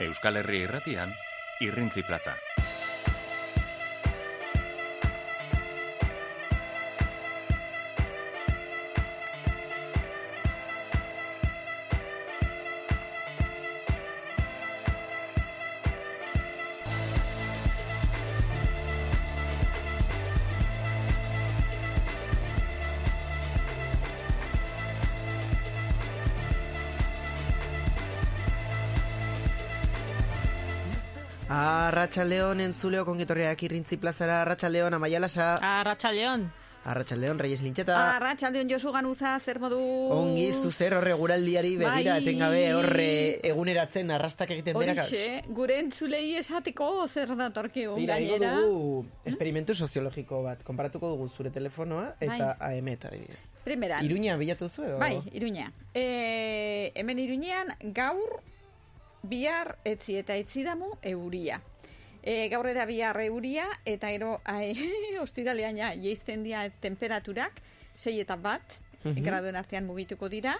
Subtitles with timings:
[0.00, 1.12] Euskal Herri irratian,
[1.60, 2.38] Irrintzi Plaza.
[32.10, 36.48] Arratxaldeon entzuleo kongitorriak irrintzi plazara Arratxaldeon amaialasa Arratxaldeon.
[36.90, 39.78] Arratxaldeon Reyes Lintxeta Arratxaldeon Josu Ganuza, zer modu?
[40.16, 42.24] Ongi zuzer horre guraldiari begira Bai.
[42.24, 43.06] etengabe horre
[43.52, 48.52] eguneratzen arrastak egiten berak Horixe, gure entzulei esateko zer datorkigu Tira, ingo gainera.
[48.58, 54.02] dugu esperimentu soziologiko bat Konparatuko dugu zure telefonoa eta AM eta adibidez Primeran.
[54.04, 54.98] Iruña bilatu zu edo?
[54.98, 55.70] Bai, Iruña.
[55.94, 58.40] E, hemen Iruñean gaur
[59.22, 61.60] bihar etzi eta etzi damu euria.
[62.22, 64.74] E, gaur eta bihar euria eta ero ai,
[65.24, 67.60] ostiralean ja jeisten dira temperaturak
[67.94, 68.62] sei eta bat
[69.02, 69.22] Mhm.
[69.24, 70.58] graduen artean mugituko dira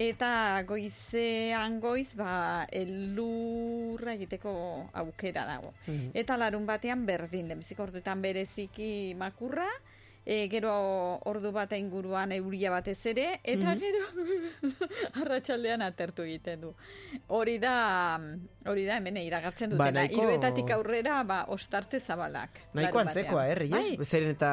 [0.00, 5.74] eta goizean goiz ba elurra egiteko aukera dago.
[5.86, 6.10] Mhm.
[6.14, 9.68] Eta larun batean berdin, lehenbiziko orduetan bereziki makurra,
[10.26, 10.72] e, gero
[11.28, 14.04] ordu bat inguruan euria batez ere, eta gero
[15.22, 16.72] arratsaldean atertu egiten du.
[17.28, 18.18] Hori da,
[18.66, 20.00] hori da hemen iragartzen Ba, dutena.
[20.04, 22.50] nahiko- Hiruetatik aurrera, ba, ostarte zabalak.
[22.72, 23.66] Nahiko larun antzekoa, batean.
[23.84, 23.96] eh?
[23.98, 24.52] Bai, Zeren eta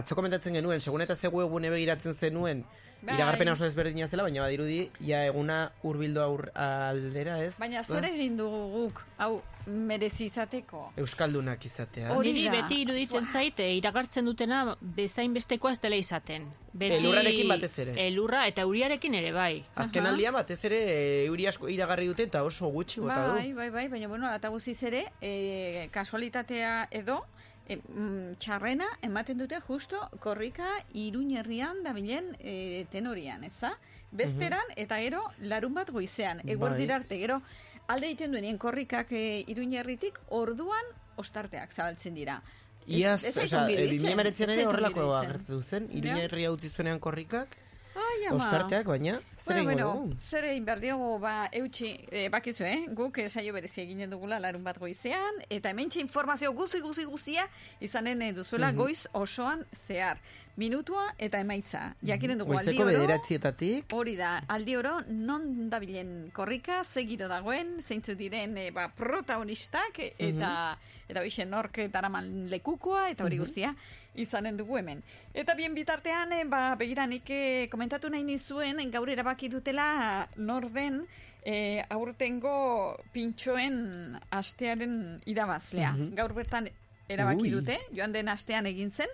[0.00, 2.64] atzo komentatzen genuen, segun eta zegu egune begiratzen zenuen,
[3.02, 3.14] Bai.
[3.16, 7.54] iragarpena oso ezberdina zela, baina badirudi, ja eguna hurbildu aur aldera, ez?
[7.58, 10.90] baina zer egin dugu guk, hau, merezi izateko.
[11.00, 12.10] Euskaldunak izatea.
[12.16, 16.48] Hori beti iruditzen zaite iragartzen dutena bezain bestekoa ez dela izaten.
[16.72, 17.94] Beti Elurrarekin batez ere.
[18.06, 19.64] Elurra eta euriarekin ere bai.
[19.74, 23.56] Azken aldia batez ere e, euri asko iragarri dute eta oso gutxi bota Bai, du.
[23.56, 27.24] bai, bai, baina bueno, eta guziz ere, e, kasualitatea edo,
[27.70, 33.70] e, mm, txarrena ematen dute justo korrika iruñerrian dabilen e, tenorian, ez da?
[34.10, 37.02] Bezperan eta gero larun bat goizean, eguerdira Bai.
[37.04, 37.40] arte, gero
[37.86, 40.84] alde egiten duenien korrikak e, iruñerritik orduan
[41.16, 42.40] ostarteak zabaltzen dira.
[42.86, 45.30] Ez- Iaz, ez zait osea, ongi e, iruditzen, 2019 ez ere zait ongi horrelako iruditzen.
[45.30, 45.98] agertu zen, Ja.
[46.00, 47.56] Iruña herria utzi zuenean korrikak,
[47.94, 48.36] Ai, ama.
[48.36, 52.86] ostarteak, baina, zer Bueno, egingo bueno, zer egin behar diogu, ba, eutxi, e, bakizu, eh?
[52.94, 57.48] Guk saio berezi eginen dugula larun bat goizean, eta hemen informazio guzi guzi guzia
[57.80, 60.18] izanen eh, duzuela goiz osoan zehar.
[60.56, 61.94] Minutua eta emaitza.
[62.04, 62.98] Jakinen dugu aldi Goizeko oro.
[62.98, 69.98] bederatzietatik, Hori da, aldi oro non dabilen korrika, segiro dagoen, zeintzu diren e, ba, protagonistak,
[70.18, 70.76] eta
[71.10, 73.74] eta hoxe nork daraman lekukoa, eta hori guztia
[74.14, 75.02] izanen dugu hemen.
[75.34, 81.04] Eta bien bitartean, e, ba, begira nik e, komentatu nahi nizuen, gaur erabaki dutela norden
[81.44, 85.94] e, aurtengo pintxoen astearen irabazlea.
[86.18, 86.68] Gaur bertan
[87.08, 87.50] erabaki Ui.
[87.50, 89.08] dute, joan den astean egin zen,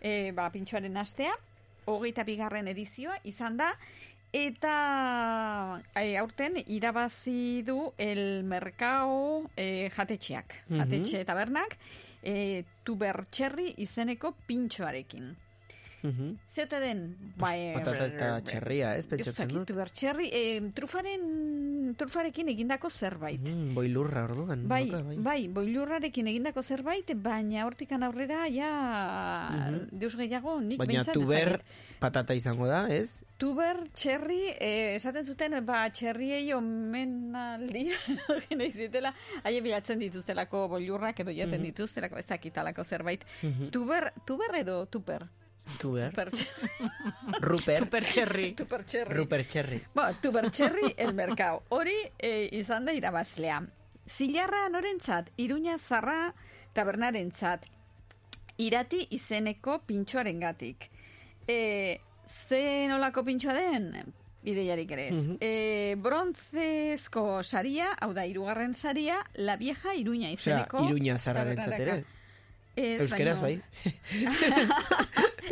[0.00, 1.32] e, ba, pintxoaren astea,
[1.86, 3.72] hogeita bigarren edizioa izan da,
[4.32, 10.78] eta e, aurten irabazi du el merkao e, jatetxeak, Mhm.
[10.80, 11.76] jatetxe tabernak,
[12.22, 15.32] e, tubertxerri izeneko pintxoarekin.
[16.02, 17.02] Zeote den,
[17.38, 19.66] ba, e, patata eta txerria, ez, ez pentsatzen dut.
[19.70, 20.42] tubertxerri, e,
[20.74, 23.40] trufaren, trufarekin egindako zerbait.
[23.40, 24.64] Mm, boilurra orduan.
[24.68, 28.70] Bai, noka, bai, boilurrarekin egindako zerbait, baina hortikan aurrera ja
[29.92, 31.60] deus gehiago nik Baina ez tuber
[32.02, 33.22] patata izango da, ez?
[33.38, 37.98] Tuber, txerri, eh, esaten zuten, ba, txerriei omenaldia
[38.48, 39.14] gena izitela,
[39.46, 43.24] haie bilatzen dituztelako boilurrak edo jaten dituztelako, ez dakitalako zerbait.
[43.74, 45.26] Tuber, tuber edo tuper?
[45.78, 46.12] Tuber.
[47.40, 47.78] Ruper.
[47.78, 48.52] Supertxerri.
[48.54, 49.16] tuper txerri.
[49.16, 49.80] Ruper txerri.
[49.94, 51.62] Ba, tuber txerri el merkao.
[51.74, 53.60] Hori eh, izan da irabazlea.
[54.10, 56.32] Zilarra norentzat, iruña zarra
[56.74, 57.68] tabernarentzat,
[58.58, 60.88] irati izeneko pintxoaren gatik.
[61.48, 62.00] E,
[62.48, 64.12] ze nolako pintxoa den?
[64.42, 65.20] Ideiarik ere ez.
[65.38, 70.82] e, bronzezko saria, hau da, irugarren saria, la vieja iruña Osea, izeneko...
[70.88, 72.02] iruña zarrarentzat ere.
[72.74, 73.60] Ez, Euskeraz, bai.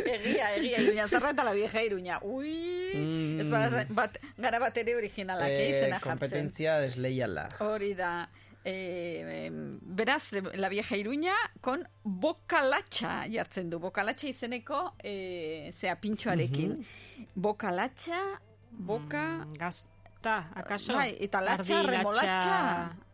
[0.05, 2.19] egia, egia, iruña zarra eta la vieja iruña.
[2.23, 3.39] Ui, Mm.
[3.39, 6.09] ez bat, bat, gara bat ere originalak eh, izena jartzen.
[6.09, 7.47] kompetentzia desleiala.
[7.63, 8.27] Hori da.
[8.63, 9.49] Eh,
[9.81, 13.79] beraz, la vieja iruña kon bokalatxa jartzen du.
[13.79, 16.75] Bokalatxa izeneko eh, zea pintxoarekin.
[17.35, 18.19] Bokalatxa,
[18.71, 19.23] boka...
[19.45, 19.55] Mm,
[20.21, 20.93] Gazta, akaso?
[20.93, 22.57] Bai, eta latxa, Ardi, remolatxa.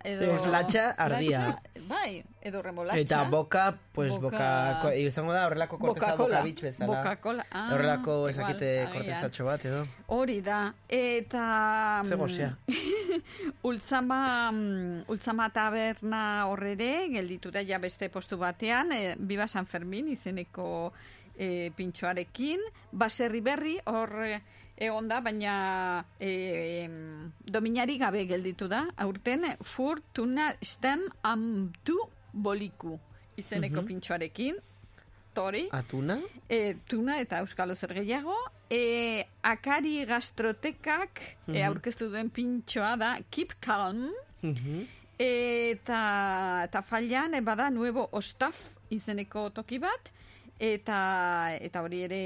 [0.03, 1.39] Edo, Ez latxa, ardia.
[1.47, 2.99] Latxa, Bai, edo remolatxa.
[2.99, 6.97] Eta boka, pues Boka- boka, izango da horrelako korteza boka bitx bezala.
[7.01, 7.45] Coca-Cola.
[7.49, 9.85] Ah, horrelako ezakite kortezatxo bat, edo.
[10.07, 10.73] Hori da.
[10.89, 12.03] Eta...
[12.05, 12.57] Ze gozea.
[13.63, 20.09] Ultzama, mm, Ultzama taberna horrere, gelditu da ja beste postu batean, e, Biba San Fermin
[20.09, 20.91] izeneko
[21.37, 22.59] e, pintxoarekin,
[22.91, 24.41] baserri berri hor
[24.77, 26.87] egon da, baina e,
[27.43, 31.97] dominari gabe gelditu da, aurten Fortuna Stem Amtu
[32.33, 32.97] Boliku
[33.37, 34.57] izeneko pintxoarekin,
[35.37, 36.17] tori, Atuna?
[36.49, 38.35] e, tuna eta euskalo zer gehiago.
[38.69, 44.09] E, akari gastrotekak e, aurkeztu duen pintxoa da Keep Calm.
[44.41, 44.85] Mhm.
[45.17, 46.01] Eta,
[46.67, 48.59] eta fallan, e, bada, nuevo ostaf
[48.93, 50.11] izeneko toki bat.
[50.59, 52.21] Eta, eta hori ere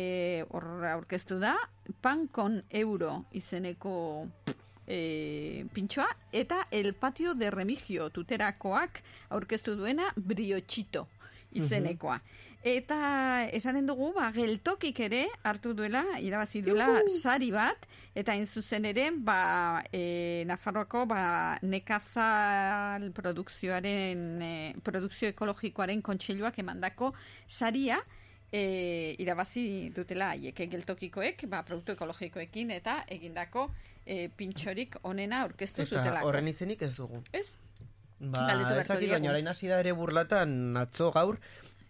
[0.50, 1.56] hor aurkeztu da.
[2.02, 4.28] Pankon euro izeneko
[4.88, 6.08] e, pintxoa.
[6.32, 11.08] Eta el patio de remigio tuterakoak aurkeztu duena briotxito
[11.52, 12.22] izenekoa.
[12.64, 18.86] Eta esanen dugu, ba, geltokik ere hartu duela, irabazi duela sari bat, eta hain zuzen
[18.86, 21.24] ere, ba, e, Nafarroako ba,
[21.66, 24.52] nekazal produkzioaren, e,
[24.86, 27.12] produkzio ekologikoaren kontseiluak emandako
[27.50, 27.98] saria,
[28.52, 33.70] e, irabazi dutela haiek geltokikoek, ba, produktu ekologikoekin eta egindako
[34.06, 36.28] e, pintxorik onena aurkeztu zutelako.
[36.28, 37.24] horren izenik ez dugu.
[37.32, 37.58] Ez?
[38.20, 39.14] Ba, Galdetu beharko ez dakit, diegu.
[39.18, 41.40] baina orain hasi da ere burlatan atzo gaur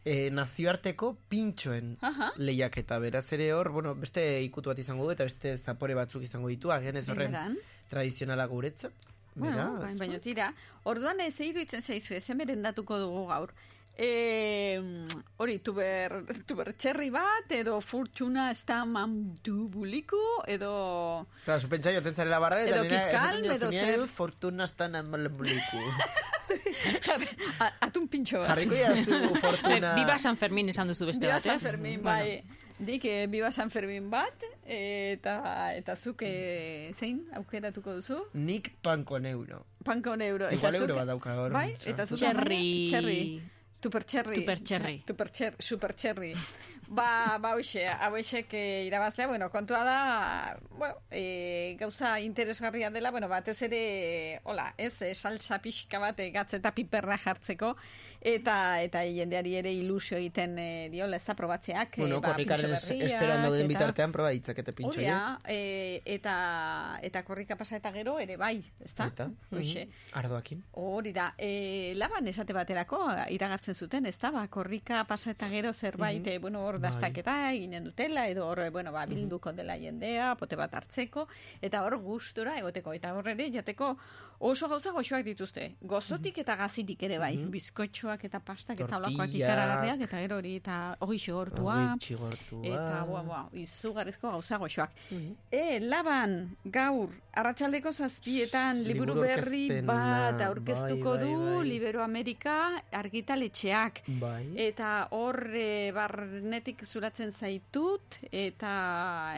[0.06, 2.31] e, nazioarteko pintxoen Aha.
[2.38, 3.00] lehiaketa.
[3.04, 6.72] Beraz ere hor, bueno, beste ikutu bat izango du eta beste zapore batzuk izango ditu,
[6.72, 7.58] agian ez horren
[7.90, 9.10] tradizionala guretzat.
[9.34, 10.50] Bueno, baina, tira,
[10.84, 12.25] orduan ez iruditzen zaizu, ez
[12.62, 13.54] datuko dugu gaur.
[13.98, 14.82] E,
[15.38, 18.96] hori, tuber, tuber txerri bat, edo furtuna estam
[19.44, 20.18] du buliku,
[20.48, 21.28] edo...
[21.46, 23.94] Claro, zu pentsa joten zarela barra, eta Calm, esaten edo diozunean zer.
[24.00, 24.66] eduz fortuna.
[27.06, 28.50] Jarri- a- atun pintxo bat.
[28.56, 29.14] Jarriko jazu
[29.46, 29.94] fortuna...
[30.00, 31.62] Biba San Fermin esan duzu beste Biba bat, San ez?
[31.64, 32.42] Fermin, bai.
[32.82, 34.34] Dik, eh, Biba San Fermin bat,
[34.66, 35.36] eta,
[35.78, 38.18] eta zuk eh, zein aukeratuko duzu?
[38.34, 39.62] Nik pankon euro.
[39.86, 40.50] Pankon euro.
[40.52, 41.52] Igual euro bat dauka gaur.
[41.54, 42.64] Bai, eta zuk Txerri.
[42.90, 43.22] Txerri.
[43.81, 44.42] Tuper txerri.
[44.42, 44.98] Tuper txerri.
[45.07, 46.36] Tuper txer, super txerri.
[46.92, 53.30] ba, ba, hoxe, hauexek eh, irabazlea, bueno, kontua da, bueno, e, gauza interesgarria dela, bueno,
[53.30, 57.78] batez ere, hola, ez, e, salsa pixka bat e, gatz eta piperra jartzeko,
[58.19, 61.95] eta eta jendeari ere ilusio egiten e, diola, ez da probatzeak.
[62.04, 65.00] Bueno, ba, korrikaren esperan dauden bitartean proba ditzakete pintxo.
[65.00, 66.36] Hori da, e, eta,
[67.01, 69.07] eta korrika pasa eta gero ere bai, ez da?
[69.07, 69.88] Eta, Hoxe.
[69.88, 70.66] mhm, ardoakin.
[70.84, 75.74] Hori da, e, laban esate baterako iragartzen zuten, ez da, ba, korrika pasa eta gero
[75.74, 76.90] zerbait, eh, bueno, hor Bai.
[76.90, 81.28] dastaketa eginen dutela, edo hor, bueno, ba, bilduko dela jendea, pote bat hartzeko,
[81.62, 83.96] eta hor gustora egoteko, eta hor ere jateko
[84.42, 85.68] oso gauza goxoak dituzte.
[85.86, 90.78] Gozotik eta gazitik ere bai, bizkotxoak eta pastak eta olakoak ikaragarriak, eta gero hori, eta
[91.06, 91.78] hori xigortua.
[92.66, 94.96] Eta, bua, bua, izugarrizko gauza goxoak.
[95.52, 101.68] E, laban, gaur, arratsaldeko zazpietan liburu, Liburu berri bat aurkeztuko bai, bai, du bai.
[101.68, 102.56] Libero Amerika
[102.92, 104.04] argitaletxeak.
[104.22, 104.44] Bai.
[104.66, 108.74] Eta hor e, barnetik zuratzen zaitut, eta,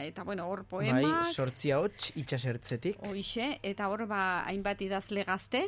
[0.04, 2.98] eta bueno, hor Bai, poemak, sortzia hots itxasertzetik.
[3.04, 5.64] hoixe, eta hor ba, hainbat idazle gazte,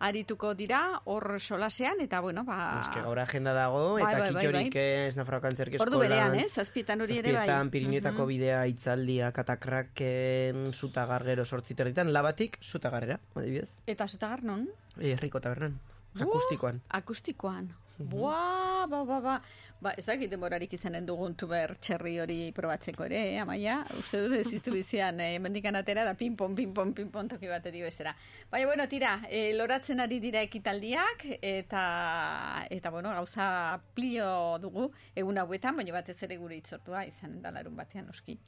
[0.00, 2.80] arituko dira, hor solasean, eta bueno, ba...
[2.80, 4.84] Eske gaur agenda dago, Bai, eta bai, bai, kitxorik bai.
[5.10, 5.92] ez Nafarroa Kantzerki Eskolan.
[5.92, 6.46] Ordu berean, eh?
[6.48, 7.42] Zazpietan hori ere bai.
[7.44, 8.28] Zazpietan, Pirinetako Mhm.
[8.32, 13.68] bidea itzaldia, katakraken, zutagargero sortziterritan, labatik, zutagarrera, adibidez.
[13.86, 14.68] Eta zutagar non?
[14.98, 15.78] Eh, Herriko tabernan,
[16.14, 16.80] Uh, akustikoan.
[16.88, 17.70] Akustikoan.
[18.00, 18.08] Mhm.
[18.08, 19.42] Boa, ba, ba, ba.
[19.80, 23.78] Ba, ezakit denborarik izanen dugun tuber txerri hori probatzeko ere, eh, amaia?
[23.96, 28.14] Uste dut ez iztu bizian, eh, mendikan atera da pinpon, pinpon, pinpon toki batetik bestera.
[28.50, 35.38] Baina, bueno, tira, eh, loratzen ari dira ekitaldiak, eta, eta bueno, gauza pilo dugu egun
[35.38, 38.38] hauetan, baina batez ere gure itzortua izanen da larun batean, noski.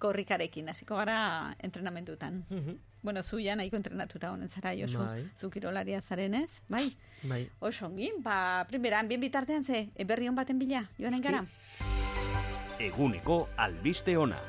[0.00, 2.44] Korrikarekin, hasiko gara entrenamendutan.
[2.48, 2.78] Mhm.
[3.02, 4.98] Bueno, zu ja nahiko entrenatuta honen zara, Josu.
[4.98, 5.28] Bai.
[5.38, 6.96] Zu kirolaria zarenez, bai?
[7.22, 7.48] Bai.
[7.60, 11.44] Oso ongi, ba, primeran, bien bitartean ze, berri hon baten bila, joanen gara.
[12.80, 14.40] Eguneko albiste ona.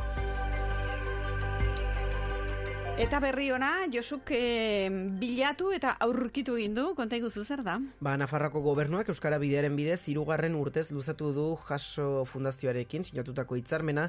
[3.01, 4.85] Eta berri ona, Josuk eh,
[5.17, 7.79] bilatu eta aurkitu egin du, konta iguzu zer da?
[7.97, 14.03] Ba, Nafarrako gobernuak Euskara Bidearen bidez hirugarren urtez luzatu du jaso fundazioarekin sinatutako hitzarmena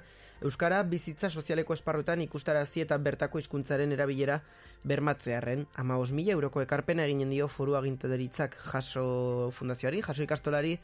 [0.44, 4.42] Euskara bizitza sozialeko esparrutan ikustarazi eta bertako hizkuntzaren erabilera
[4.84, 5.64] bermatzearren.
[5.80, 10.76] Ama mila euroko ekarpena eginen dio foru agintederitzak jaso fundazioari, jaso ikastolari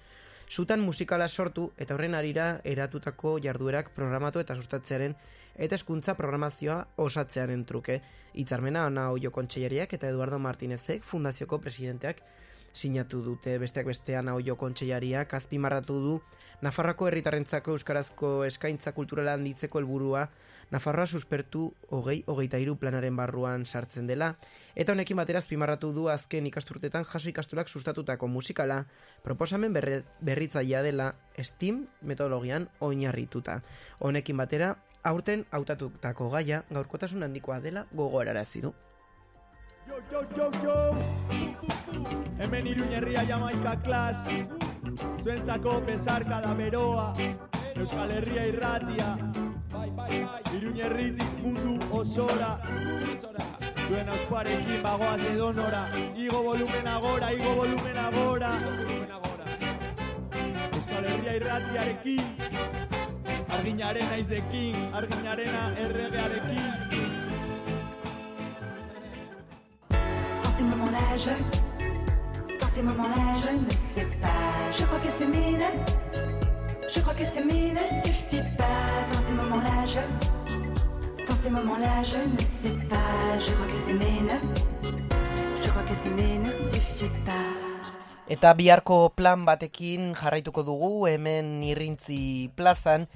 [0.49, 5.15] Zutan musikala sortu eta horren arira eratutako jarduerak programatu eta sustatzearen
[5.59, 8.01] eta eskuntza programazioa osatzearen truke.
[8.39, 12.23] Itzarmena Ana Oio Kontseilariak eta Eduardo Martinezek fundazioko presidenteak
[12.73, 16.19] sinatu dute besteak bestean Oio Kontseilariak azpimarratu du
[16.63, 20.29] Nafarroako herritarrentzako euskarazko eskaintza kulturala handitzeko helburua
[20.71, 21.63] Nafarroa suspertu
[21.97, 24.35] hogei hogeita iru planaren barruan sartzen dela,
[24.77, 28.83] eta honekin batera azpimarratu du azken ikasturtetan jaso ikastulak sustatutako musikala,
[29.25, 33.63] proposamen berre, berritzaia dela STEAM metodologian oinarrituta.
[34.05, 34.75] Honekin batera,
[35.09, 38.75] aurten hautatutako gaia gaurkotasun handikoa dela gogorarazi du.
[39.89, 40.77] Yo, yo, yo, yo.
[42.39, 44.19] Hemen iruñerria jamaika klas
[45.23, 47.15] Zuentzako pesarka da beroa
[47.79, 49.09] Euskal Herria irratia.
[49.73, 50.57] Bai, bai, bai.
[50.57, 52.59] Iruñerritik mundu osora.
[53.87, 55.85] Zuen ausparekin bagoaz edonora.
[56.17, 58.51] Igo volumen agora, igo volumen agora.
[60.75, 62.98] Euskal Herria irratiarekin
[63.59, 66.67] Arginaren naizdekin Arginarena erregearekin
[70.43, 71.35] Dans ces moments-là, je.
[72.61, 74.71] Dans ces moments-là, je ne sais pas.
[74.79, 75.71] Je crois que s'aimer ne.
[76.95, 78.81] Je crois que s'aimer ne suffit pas.
[79.13, 80.03] Dans ces moments-là, je.
[81.27, 83.39] Dans ces moments-là, je ne sais pas.
[83.39, 84.37] Je crois que s'aimer ne.
[85.63, 87.69] Je crois que s'aimer ne suffit pas.
[88.29, 93.07] Eta biharko plan batekin jarraituko dugu hemen irrintzi plazan,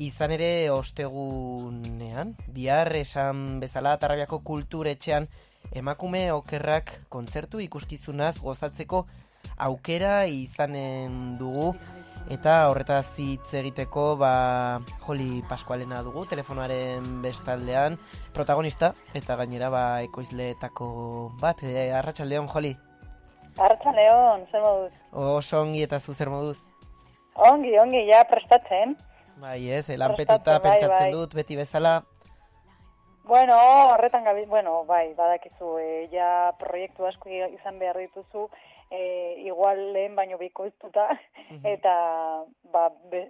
[0.00, 5.28] izan ere ostegunean, bihar esan bezala Tarrabiako kulturetxean
[5.76, 9.04] emakume okerrak kontzertu ikuskizunaz gozatzeko
[9.60, 11.74] aukera izanen dugu
[12.32, 14.32] eta horretaz hitz egiteko ba
[15.04, 17.98] Joli Pascualena dugu telefonoaren bestaldean
[18.32, 20.88] protagonista eta gainera ba ekoizleetako
[21.44, 22.76] bat e, arratsaldeon Joli
[23.60, 24.92] Arratxa Leon, zer moduz?
[25.12, 26.56] Oso ongi eta zu zer moduz
[27.40, 28.96] Ongi, ongi, ja prestatzen.
[29.40, 31.12] Bai ez, lanpetuta Prestatzen, bai, pentsatzen bai.
[31.12, 32.02] dut beti bezala.
[33.24, 33.56] Bueno,
[33.92, 38.48] horretan gabi, bueno, bai, badakizu, e, ja proiektu asko izan behar dituzu,
[38.90, 41.06] e, igual lehen baino bikoiztuta,
[41.62, 41.94] eta
[42.72, 43.28] ba, be,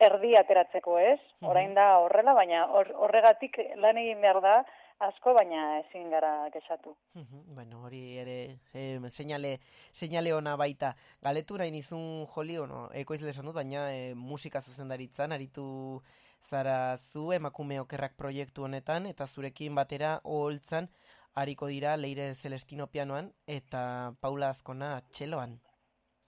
[0.00, 4.54] erdi ateratzeko ez, orain da horrela, baina hor- horregatik lan egin behar da
[5.00, 6.94] asko, baina ezin gara kexatu.
[7.14, 8.38] Mhm, Bueno, hori ere
[8.74, 9.58] e, seinale,
[9.92, 10.94] seinale ona baita.
[11.22, 16.02] Galetu nahi nizun joli, ono, ekoizle esan dut, baina e, musika zuzendaritzan, aritu
[16.40, 20.88] zara zu emakume okerrak proiektu honetan, eta zurekin batera oholtzan
[21.34, 25.58] hariko dira Leire Celestino pianoan eta Paula Azkona txeloan.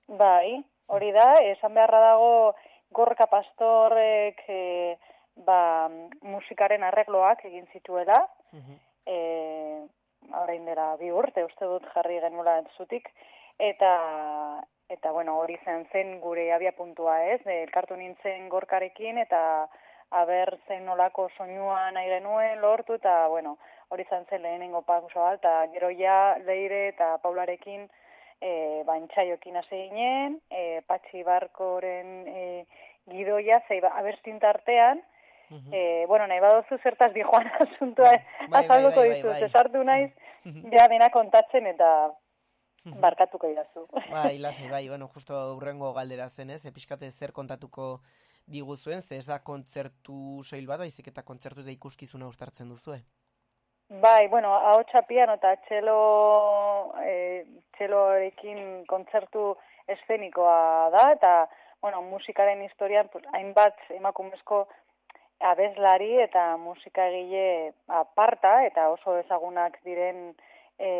[0.09, 2.55] Bai, hori da, esan beharra dago
[2.93, 4.99] Gorka Pastorrek e,
[5.37, 5.89] ba,
[6.23, 8.79] musikaren arregloak egin zituela, Mhm.
[9.07, 9.87] e,
[10.33, 13.09] orain dela bi urte uste dut jarri genuela zutik,
[13.59, 19.69] eta eta bueno, hori zen zen gure abia puntua ez, e, elkartu nintzen gorkarekin, eta
[20.11, 23.57] aber zen nolako soinua nahi genuen lortu, eta bueno,
[23.89, 27.89] hori zen zen lehenengo pausoa, eta gero ja leire eta paularekin
[28.41, 32.67] e, bantxaiokin hasi ginen, e, patxi barkoren e,
[33.09, 35.01] gidoia, zei ba, abestin tartean,
[35.53, 35.73] Mhm.
[35.73, 38.11] Eh, bueno, nahi badozu zertaz di joan asuntua
[38.49, 39.45] bai, azalduko bai, bai, dizut, bai.
[39.45, 40.11] esartu naiz,
[40.73, 41.93] ja dena kontatzen eta
[42.85, 43.87] barkatuko idazu.
[44.11, 48.01] Bai, lasai, bai, bueno, justo urrengo galdera zen ez, epizkate zer kontatuko
[48.47, 53.03] diguzuen, ze ez da kontzertu soil bat, baizik eta kontzertu eta ikuskizuna ustartzen duzue.
[54.03, 57.45] Bai, bueno, ahotsa piano eta txelo, e,
[57.77, 59.53] txelorekin kontzertu
[59.87, 61.33] eszenikoa da, eta,
[61.83, 64.67] bueno, musikaren historian, pues, hainbat emakumezko
[65.43, 70.31] abeslari eta musikagile aparta, eta oso ezagunak diren
[70.79, 70.91] e,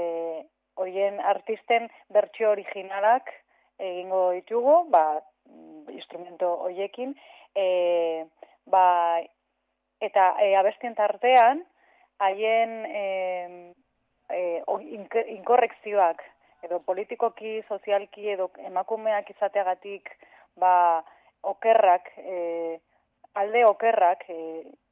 [0.77, 3.31] hoien artisten bertsio originalak
[3.79, 7.15] egingo ditugu, ba, mm, instrumento hoiekin,
[7.55, 8.25] e,
[8.67, 9.21] ba,
[10.01, 11.65] eta e, abestien tartean,
[12.23, 13.73] haien e,
[14.31, 14.63] e,
[15.39, 16.23] inkorrekzioak
[16.63, 20.11] edo politikoki, sozialki edo emakumeak izateagatik
[20.63, 21.03] ba,
[21.43, 22.79] okerrak, e,
[23.35, 24.39] alde okerrak e,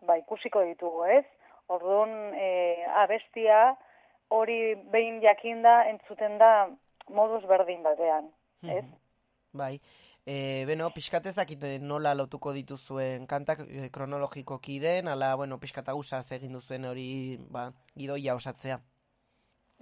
[0.07, 1.25] ba, ikusiko ditugu, ez?
[1.71, 3.77] Orduan, e, abestia
[4.31, 6.69] hori behin jakinda entzuten da
[7.11, 8.31] moduz berdin batean,
[8.63, 8.85] ez?
[9.53, 9.75] Bai,
[10.25, 15.91] e, beno, pixkat ez dakit nola lotuko dituzuen kantak e, kronologikoki den, ala, bueno, pixkat
[15.91, 17.11] ausaz egin duzuen hori,
[17.51, 17.69] ba,
[17.99, 18.79] gidoia osatzea.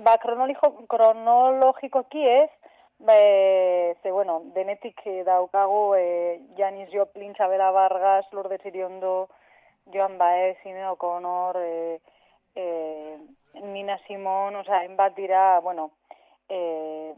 [0.04, 2.50] Ba, kronolijo, kronologikoki ez,
[2.98, 9.28] be, ze, bueno, denetik eh, daukagu e, Janis Joplin, Txabela Vargas, Lourdes Iriondo,
[9.92, 12.00] Joan Baez, Ine O'Connor, e,
[12.54, 13.18] e,
[13.62, 15.92] Nina Simon, oza, hainbat dira, bueno,
[16.48, 17.14] e,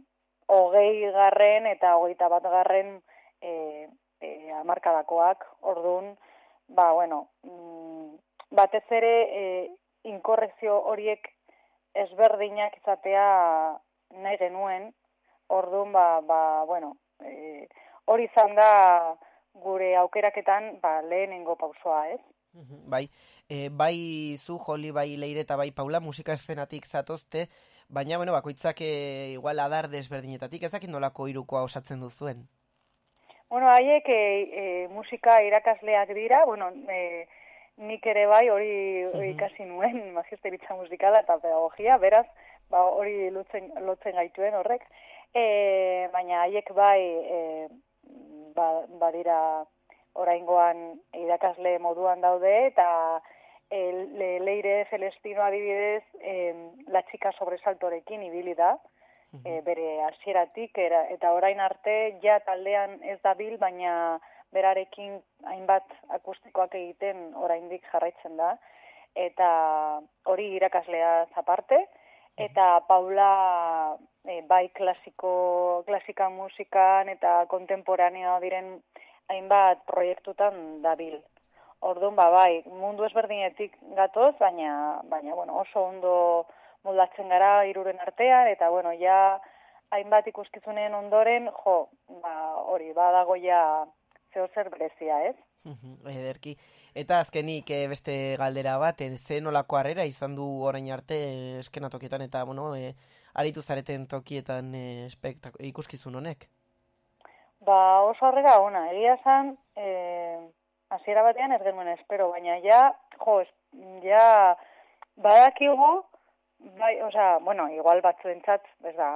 [0.46, 3.00] hogei garren eta hogeita bat garren
[3.40, 3.86] e,
[4.64, 6.16] markadakoak, ordun,
[6.68, 8.14] ba, bueno, mm,
[8.50, 9.44] batez ere e,
[10.04, 11.28] inkorrezio horiek
[11.94, 13.26] ezberdinak izatea
[14.22, 14.90] nahi genuen,
[15.50, 17.66] ordun, ba, ba, bueno, e,
[18.06, 18.70] hori izan da
[19.54, 22.20] gure aukeraketan ba, lehenengo pausoa, ez?
[22.90, 23.04] Bai,
[23.48, 27.46] e, bai zu, Joli, bai Leire eta bai Paula, musika eszenatik zatozte,
[27.88, 28.94] baina, bueno, bakoitzak e,
[29.34, 32.48] igual adar desberdinetatik, ez dakit nolako irukoa osatzen duzuen?
[33.50, 34.22] Bueno, haiek e,
[34.62, 34.64] e,
[34.94, 37.26] musika irakasleak dira, bueno, e,
[37.82, 42.26] nik ere bai hori ikasi nuen magisteritza musikala eta pedagogia, beraz,
[42.70, 44.86] ba, hori lotzen, lotzen gaituen horrek,
[45.34, 47.68] e, baina haiek bai e,
[48.54, 49.64] ba, badira
[50.14, 52.86] oraingoan irakasle moduan daude eta
[53.70, 56.54] el, le, leire celestino adibidez eh,
[56.88, 58.74] la chica sobresaltorekin ibili da
[59.44, 64.18] e, bere hasieratik era, eta orain arte ja taldean ez dabil baina
[64.54, 68.56] berarekin hainbat akustikoak egiten oraindik jarraitzen da.
[69.14, 69.48] Eta
[70.30, 71.84] hori irakaslea aparte.
[72.38, 78.78] Eta Paula e, bai klasiko klasika musikan eta kontemporaneo diren
[79.30, 81.20] hainbat proiektutan dabil.
[81.80, 86.14] Orduan, ba, bai, mundu ezberdinetik gatoz, baina, baina bueno, oso ondo
[86.84, 89.38] moldatzen gara iruren artean, eta, bueno, ja,
[89.96, 91.76] hainbat ikuskizunen ondoren, jo,
[92.20, 92.34] ba,
[92.74, 93.62] hori, badago ja
[94.34, 95.36] zeo zer berezia, ez?
[96.08, 96.56] Ederki.
[96.96, 101.16] Eta azkenik e, beste galdera bat, e, ze nolako harrera izan du orain arte
[101.60, 102.94] eskenatokietan, eta, bueno, e,
[103.34, 105.08] aritu zareten tokietan e,
[105.70, 106.48] ikuskizun honek?
[107.66, 110.40] Ba, oso harrera ona, egia zan, eh,
[110.96, 112.80] hasiera batean ez genuen espero, baina ja,
[113.24, 113.34] jo,
[114.04, 114.56] ja,
[115.26, 115.90] badakigu,
[116.80, 119.10] bai, osea, bueno, igual batzuentzat, ez da,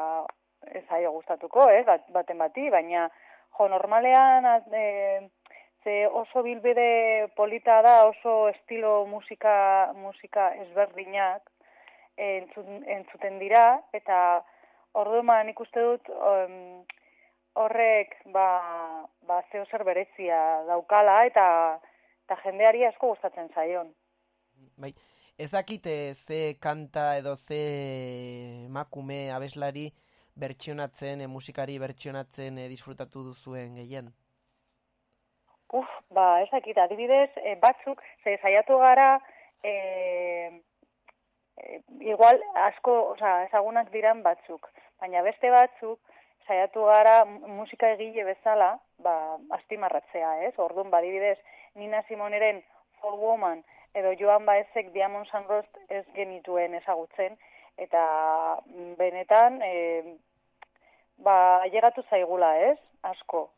[0.81, 3.09] ez aio gustatuko, eh, bat, baten bati, baina,
[3.57, 4.51] jo, normalean,
[4.83, 5.25] eh,
[5.85, 9.57] ze oso bilbide polita da, oso estilo musika,
[9.97, 11.49] musika ezberdinak,
[12.17, 14.19] entzuten, entzuten dira, eta
[14.95, 16.85] orduan ikuste dut, um,
[17.55, 18.47] horrek ba,
[19.27, 21.47] ba zeo zer berezia daukala eta
[22.25, 23.93] eta jendeari asko gustatzen zaion.
[24.81, 24.95] Bai,
[25.39, 29.93] ez dakite ze kanta edo ze makume abeslari
[30.35, 34.11] bertsionatzen, e, musikari bertsionatzen e, disfrutatu duzuen gehien?
[35.75, 39.09] Uf, ba, ez dakit, adibidez, e, batzuk, ze saiatu gara,
[39.63, 39.73] e,
[41.59, 44.69] e, igual asko, oza, ezagunak diran batzuk,
[45.01, 46.01] baina beste batzuk,
[46.47, 49.15] saiatu gara musika egile bezala, ba,
[49.59, 50.55] astimarratzea, ez?
[50.59, 51.39] Orduan, badibidez,
[51.75, 52.63] Nina Simoneren
[53.01, 53.65] For Woman
[53.95, 57.37] edo Joan Baezek Diamond Sunrost ez genituen ezagutzen,
[57.79, 58.05] eta
[58.99, 60.17] benetan, e,
[61.23, 61.37] ba,
[61.71, 62.79] llegatu zaigula, ez?
[63.03, 63.49] Asko.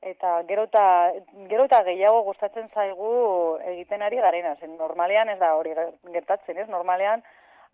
[0.00, 5.74] Eta gero eta gehiago gustatzen zaigu egiten ari garena, zen normalean ez da hori
[6.12, 6.68] gertatzen, ez?
[6.68, 7.24] Normalean,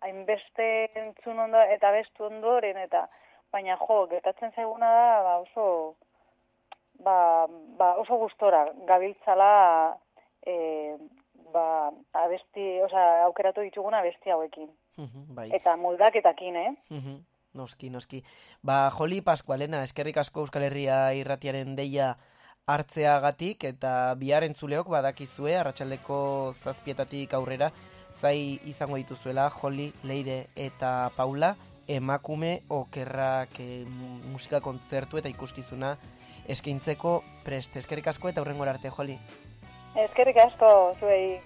[0.01, 3.05] hainbeste entzun ondo eta bestu ondoren, eta
[3.53, 5.67] baina jo, gertatzen zaiguna da, ba, oso,
[7.05, 7.17] ba,
[7.77, 9.51] ba, oso gustora gabiltzala
[10.45, 10.55] e,
[11.53, 11.91] ba,
[12.25, 14.69] abesti, oza, aukeratu dituguna abesti hauekin.
[15.37, 15.49] bai.
[15.53, 16.73] Eta moldaketakin, eh?
[17.55, 18.21] Noski, noski.
[18.61, 22.15] Ba, Joli Pascualena, eskerrik asko Euskal Herria irratiaren deia
[22.67, 26.17] hartzeagatik eta biaren zuleok badakizue, arratsaldeko
[26.57, 27.71] zazpietatik aurrera,
[28.19, 31.55] zai izango dituzuela, Joli, Leire eta Paula,
[31.87, 33.85] emakume okerrak e,
[34.31, 35.95] musika kontzertu eta ikuskizuna
[36.49, 37.77] eskaintzeko prest.
[37.81, 39.17] Eskerrik asko eta hurrengora arte, Joli.
[39.95, 41.39] Eskerrik asko, zuei.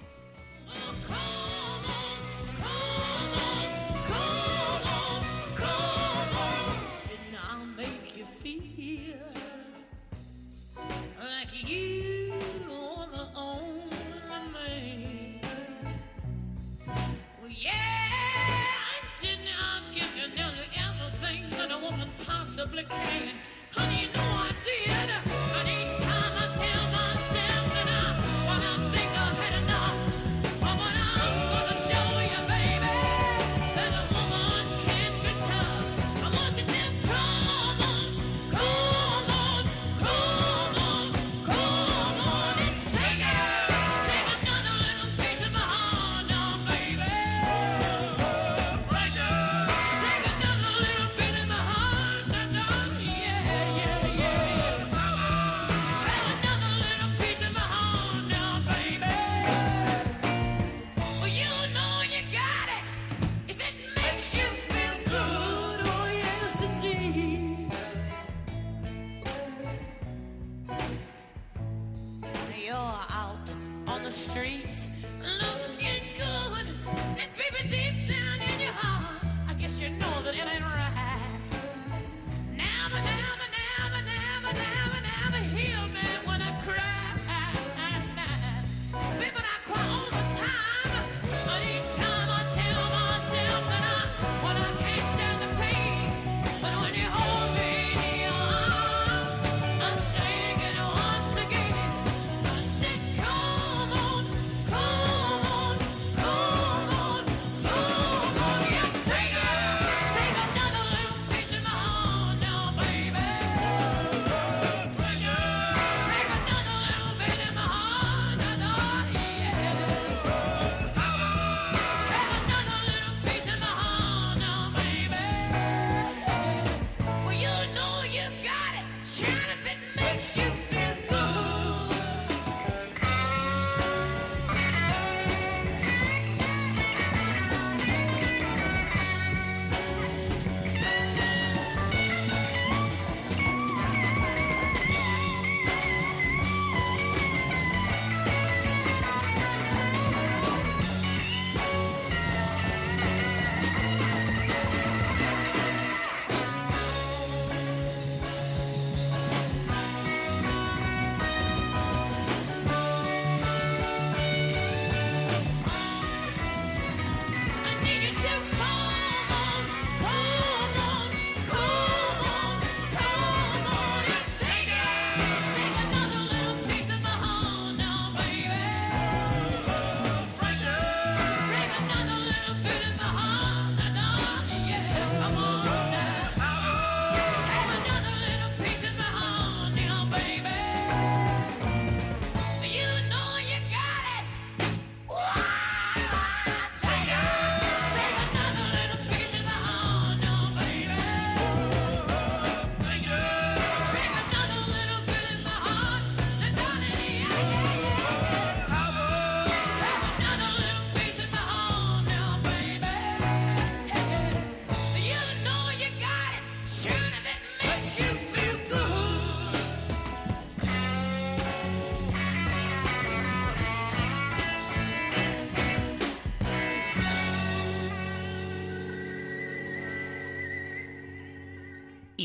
[22.88, 23.38] complicated.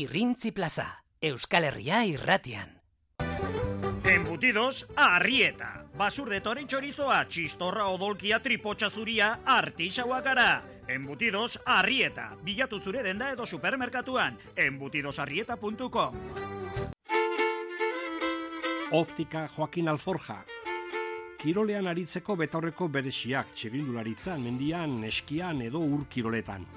[0.05, 2.81] Irrintzi plaza, Euskal Herria irratian.
[4.03, 5.85] Embutidos Arrieta.
[5.97, 10.61] Basur de toren chorizoa, txistorra odolkia tripotxa zuria, artixaua gara.
[10.87, 12.27] Embutidos Arrieta.
[12.45, 14.37] Bilatu zure denda edo supermerkatuan.
[14.55, 16.19] Embutidosarrieta.com
[18.91, 20.37] Optika Joaquin Alforja.
[21.41, 26.69] Kirolean aritzeko betaurreko beresiak txirindularitzan, mendian, eskian edo ur kiroletan.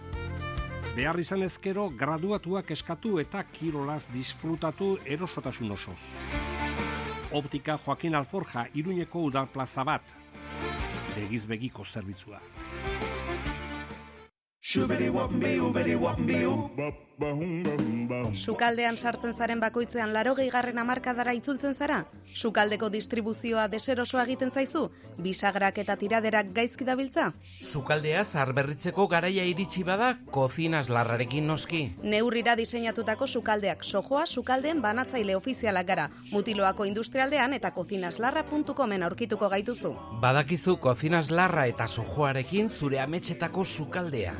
[0.98, 6.00] Behar izan ezkero, graduatuak eskatu eta kirolaz disfrutatu erosotasun osoz.
[7.38, 10.02] Optika Joaquin Alforja, iruñeko udal plaza bat.
[11.14, 12.40] Begiz begiko zerbitzua.
[17.18, 22.04] Sukaldean sartzen zaren bakoitzean laro gehigarren amarkadara itzultzen zara?
[22.30, 24.84] Sukaldeko distribuzioa deserosoa egiten zaizu?
[25.18, 27.32] Bisagrak eta tiraderak gaizki dabiltza?
[27.62, 31.80] Sukaldea zarberritzeko garaia iritsi bada, kozinas larrarekin noski.
[32.02, 36.08] Neurrira diseinatutako sukaldeak sojoa sukaldeen banatzaile ofizialak gara.
[36.30, 39.94] Mutiloako industrialdean eta kozinaslarra.comen aurkituko gaituzu.
[40.22, 44.36] Badakizu kozinas larra eta sojoarekin zure ametxetako sukaldea.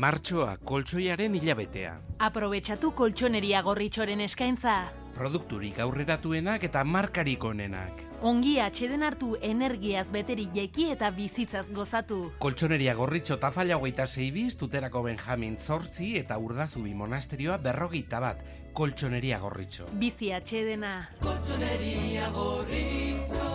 [0.00, 1.96] Martxoa koltsoiaren hilabetea.
[2.24, 4.76] Aprobetxatu koltsoneria gorritxoren eskaintza.
[5.16, 8.04] Produkturik aurreratuenak eta markarik onenak.
[8.24, 12.20] Ongi atxeden hartu energiaz beteri jeki eta bizitzaz gozatu.
[12.38, 18.44] Koltsoneria gorritxo tafalla hogeita zeibiz, tuterako Benjamin Zortzi eta urdazubi monasterioa berrogeita bat.
[18.72, 19.88] Koltsoneria gorritxo.
[20.00, 20.94] Bizi atxedena.
[21.20, 23.52] Colchonería gorrito,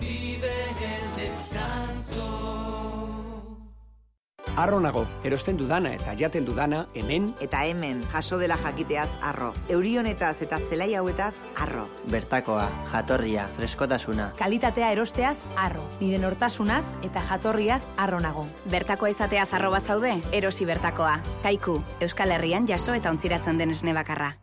[0.00, 0.54] vive
[0.94, 2.28] el descanso.
[4.58, 9.52] Arro nago, erosten dudana eta jaten dudana hemen Eta hemen, jaso dela jakiteaz arro.
[9.70, 11.84] Euri honetaz eta zelai hauetaz arro.
[12.10, 14.32] Bertakoa, jatorria, freskotasuna.
[14.40, 15.84] Kalitatea erosteaz arro.
[16.00, 18.48] Nire nortasunaz eta jatorriaz arro nago.
[18.66, 21.20] Bertakoa izateaz arroba zaude, erosi bertakoa.
[21.46, 24.34] Kaiku, Euskal Herrian jaso eta ontziratzen den esne bakarra.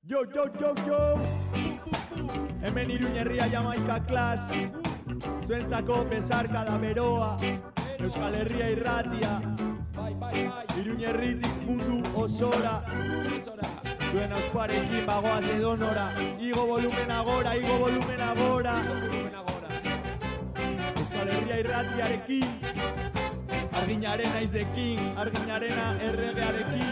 [0.00, 1.97] Yo, yo, yo, yo!
[2.62, 4.48] Hemen iruñerria jamaika klas
[5.46, 7.36] Zuentzako besarka da beroa
[7.98, 9.30] Euskal Herria irratia.
[9.96, 10.42] Bai, bai,
[10.78, 12.76] Iruñerritik mundu osora.
[14.10, 16.06] Zuen ausparekin bagoaz edonora.
[16.38, 18.76] Igo volumen agora, igo volumen agora.
[20.94, 22.48] Euskal Herria irratiarekin.
[23.82, 26.90] Arginaren aizdekin, arginarena erregearekin.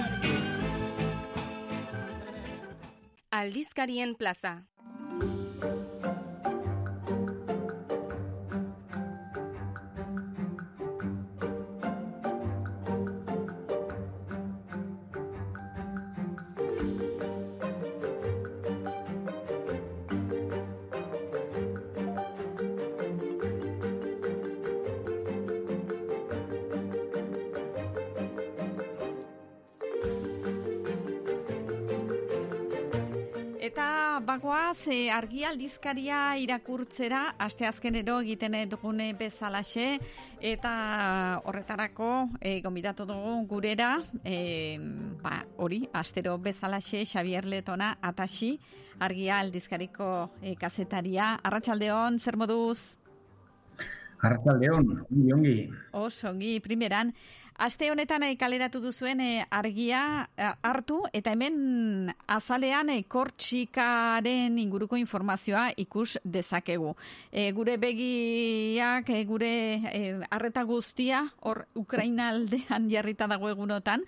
[3.31, 4.59] Aldizkarien plaza.
[34.77, 39.99] Bagoaz, e, argi aldizkaria irakurtzera, asteazkenero egiten dugune bezalaxe,
[40.41, 44.79] eta horretarako e, gombidatu dugu gurera, e,
[45.23, 48.59] ba, hori, astero bezalaxe, Xavier Letona, atasi,
[49.01, 51.39] argia aldizkariko e, kazetaria.
[51.43, 52.99] Arratxaldeon, zer moduz?
[54.23, 55.71] Arratxaldeon, ongi, ongi.
[55.93, 57.13] Oso, ongi, primeran.
[57.57, 65.71] Aste honetan eh, kaleratu duzuen eh, argia eh, hartu eta hemen azalean kortxikaren inguruko informazioa
[65.81, 66.93] ikus dezakegu.
[67.33, 69.53] Eh, gure begiak, gure
[69.89, 74.05] eh, arreta guztia, hor Ukraina aldean jarrita dago egunotan,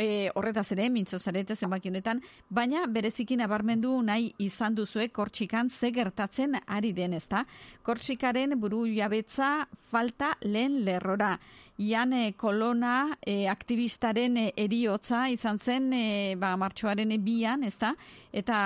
[0.00, 5.92] e, horretaz ere, mintzo zarete zenbaki honetan, baina bereziki nabarmendu nahi izan duzue kortxikan ze
[5.92, 7.44] gertatzen ari den, ezta?
[7.82, 11.36] Kortxikaren buru jabetza falta lehen lerrora.
[11.80, 17.94] Ian e, kolona e, aktivistaren e, eriotza izan zen e, ba, martxoaren bian, ezta?
[18.36, 18.58] Eta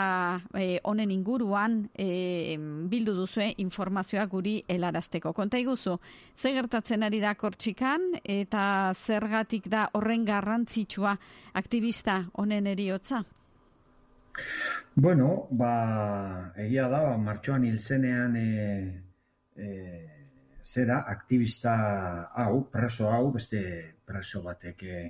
[0.59, 2.57] e, honen inguruan e,
[2.91, 5.33] bildu duzue informazioa guri helarazteko.
[5.33, 5.95] Konta iguzu,
[6.37, 8.65] ze gertatzen ari da kortxikan eta
[8.99, 11.15] zergatik da horren garrantzitsua
[11.55, 13.23] aktivista honen eriotza?
[14.95, 18.49] Bueno, ba, egia da, ba, martxoan hil zenean e,
[19.57, 19.69] e,
[20.63, 21.75] zera, aktivista
[22.45, 23.63] hau, preso hau, beste
[24.07, 25.01] preso batek e,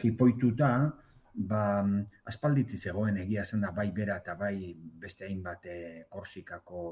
[0.00, 0.70] jipoituta,
[1.50, 1.64] ba,
[2.32, 5.78] aspalditi zegoen egia zen da bai bera eta bai beste hainbat e,
[6.08, 6.84] korsikako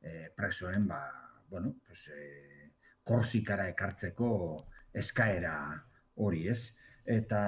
[0.00, 1.02] e, presoen, ba,
[1.50, 2.70] bueno, pues, e,
[3.04, 4.30] korsikara ekartzeko
[4.94, 5.56] eskaera
[6.16, 6.74] hori, ez?
[7.04, 7.40] Eta,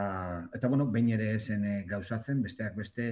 [0.55, 3.07] eta bueno, behin ere zen gauzatzen, besteak beste,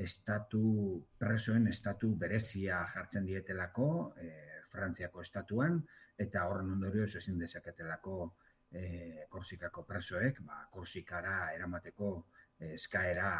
[0.00, 4.30] estatu presoen estatu berezia jartzen dietelako e,
[4.70, 5.80] Frantziako estatuan
[6.20, 8.16] eta horren ondorioz ezin dezaketelako
[8.70, 12.12] e, Korsikako presoek ba, Korsikara eramateko
[12.60, 13.30] eskaera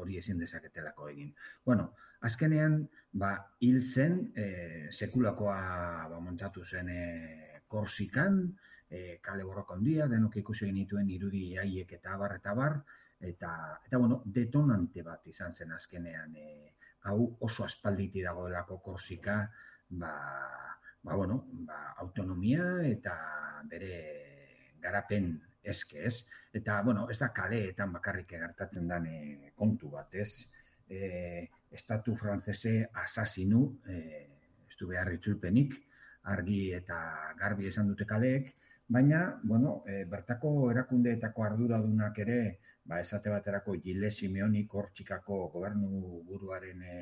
[0.00, 1.34] hori ezin dezaketelako egin.
[1.64, 1.90] Bueno,
[2.26, 4.46] azkenean ba, hil zen e,
[4.90, 5.60] sekulakoa
[6.10, 7.02] ba, montatu zen e,
[7.70, 8.42] Korsikan,
[8.90, 12.80] e, kale borroka handia, denok ikusi genituen irudi haiek eta abar eta bar,
[13.20, 13.52] eta,
[13.86, 16.72] eta bueno, detonante bat izan zen azkenean, e,
[17.08, 19.44] hau oso aspalditi dagoelako korsika,
[19.90, 20.14] ba,
[21.02, 23.14] ba, bueno, ba, autonomia eta
[23.70, 23.94] bere
[24.82, 26.24] garapen eske, ez?
[26.56, 30.48] Eta, bueno, ez da kaleetan bakarrik gertatzen den e, kontu bat, ez?
[30.90, 34.00] E, estatu frantzese asasinu, e,
[34.66, 35.76] ez du behar itzulpenik,
[36.32, 36.98] argi eta
[37.38, 38.50] garbi esan dute kaleek,
[38.90, 42.40] baina, bueno, e, bertako erakundeetako arduradunak ere,
[42.84, 46.96] ba, esate baterako Gile Simeoni Kortxikako gobernu buruaren e,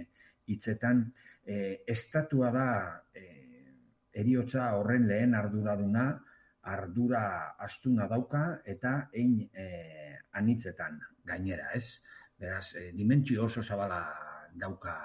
[0.52, 1.06] hitzetan,
[1.46, 2.68] e, estatua da
[3.16, 3.24] e,
[4.20, 6.10] eriotza horren lehen arduraduna,
[6.68, 7.22] ardura
[7.64, 9.68] astuna dauka eta ein e,
[10.36, 12.02] anitzetan gainera, ez?
[12.38, 14.02] Beraz, e, dimentsio oso zabala
[14.60, 14.98] dauka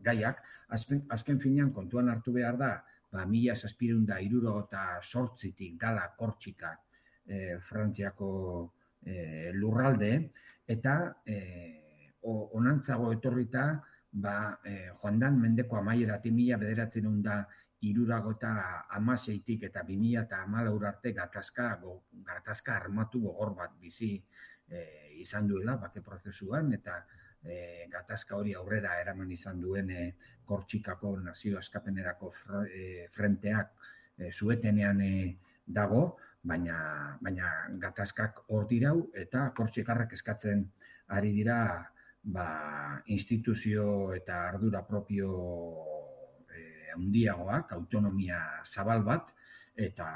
[0.00, 0.40] gaiak,
[0.72, 2.70] azken, azken finean kontuan hartu behar da,
[3.12, 6.74] ba, mila zazpirun da iruro eta sortzitik dala Kortxika
[7.26, 8.30] e, Frantziako
[9.02, 10.12] e, lurralde,
[10.66, 10.96] eta
[11.26, 11.38] e,
[12.22, 13.64] onantzago etorrita,
[14.12, 17.40] ba, e, joan dan mendeko amaieratik mila bederatzen da
[17.86, 18.52] irurago eta
[18.98, 24.12] amaseitik eta bimila eta amalaur arte gatazka, go, gatazka armatu gogor bat bizi
[24.68, 24.84] e,
[25.22, 26.98] izan duela, bake prozesuan, eta
[27.44, 30.10] e, gatazka hori aurrera eraman izan duen e,
[30.44, 33.72] Kortxikako nazio askapenerako fr, e, frenteak
[34.18, 35.14] e, zuetenean e,
[35.66, 36.76] dago, baina,
[37.20, 37.50] baina
[37.82, 40.66] gatazkak hor dirau eta Kortxikarrak eskatzen
[41.16, 41.60] ari dira
[42.22, 45.30] ba, instituzio eta ardura propio
[46.52, 49.32] e, handiagoak, autonomia zabal bat,
[49.74, 50.08] eta,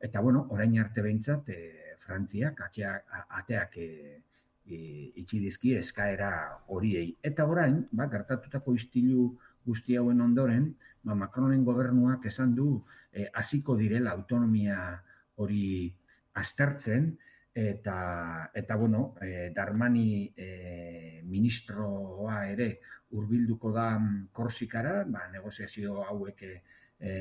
[0.00, 3.88] eta bueno, orain arte behintzat, e, Frantziak atxeak, ateak e,
[4.70, 6.30] e, itxi dizki eskaera
[6.68, 7.10] horiei.
[7.22, 9.30] Eta orain, ba, gertatutako istilu
[9.66, 10.70] guzti hauen ondoren,
[11.02, 12.84] ba, Macronen gobernuak esan du
[13.34, 14.78] hasiko direla autonomia
[15.42, 15.90] hori
[16.38, 17.10] aztertzen,
[17.54, 22.70] eta, eta bueno, e, Darmani e, ministroa ere
[23.10, 26.52] hurbilduko da mm, Korsikara, ba, negoziazio hauek e,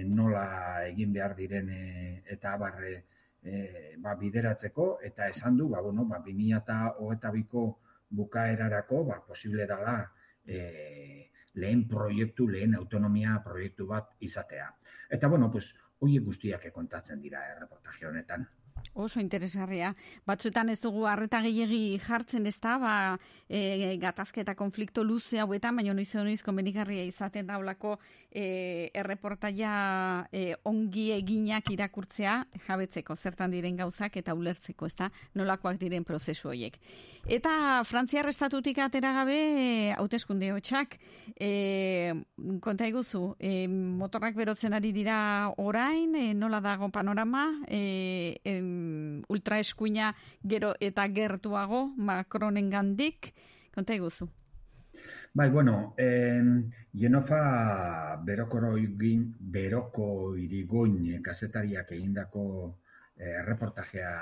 [0.05, 1.83] nola egin behar diren e,
[2.29, 3.05] eta abarre
[3.43, 7.65] e, ba, bideratzeko, eta esan du, ba, bueno, ba, 2022ko
[8.09, 9.99] bukaerarako ba, posible dela
[10.45, 14.69] e, lehen proiektu, lehen autonomia proiektu bat izatea.
[15.09, 18.47] Eta, bueno, pues, hoiek guztiak kontatzen dira erreportaje honetan.
[18.93, 19.93] Oso interesgarria.
[20.27, 22.93] Batzuetan ez dugu harreta gehiegi jartzen ez da, ba,
[23.47, 27.97] e, gatazke eta konflikto luze hauetan, baina noiz noiz konbenigarria izaten daulako
[28.31, 35.79] e, erreportaia e, ongi eginak irakurtzea jabetzeko zertan diren gauzak eta ulertzeko, ez da, nolakoak
[35.79, 36.79] diren prozesu horiek.
[37.29, 40.97] Eta Frantziar estatutik atera gabe hauteskunde hotxak,
[41.39, 42.13] e,
[42.61, 48.39] konta eguzu, e, motorrak berotzen ari dira orain, e, nola dago panorama, e,
[48.79, 50.13] e, ultraeskuina
[50.43, 53.33] gero eta gertuago Macronen gandik,
[53.75, 54.29] konta eguzu.
[55.33, 62.45] Bai, bueno, en, Genofa berokoro igin, beroko irigoin kasetariak egindako
[63.15, 64.13] eh, reportajea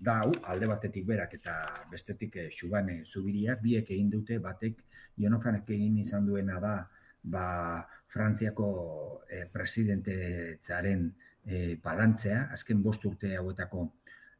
[0.00, 1.54] dau, alde batetik berak eta
[1.90, 4.82] bestetik eh, Xubane Zubiriak, biek egin dute batek
[5.18, 6.74] Genofanek egin izan duena da
[7.22, 8.68] ba, Frantziako
[9.30, 11.08] eh, presidentetzaren
[11.48, 13.86] e, balantzea, azken bost urte hauetako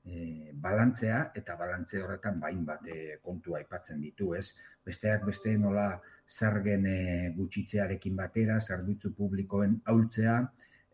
[0.05, 4.53] e, balantzea, eta balantze horretan bain bat e, kontua aipatzen ditu, ez?
[4.85, 5.89] Besteak beste nola
[6.29, 6.99] zergen e,
[7.37, 10.39] gutxitzearekin batera, zerbitzu publikoen aultzea,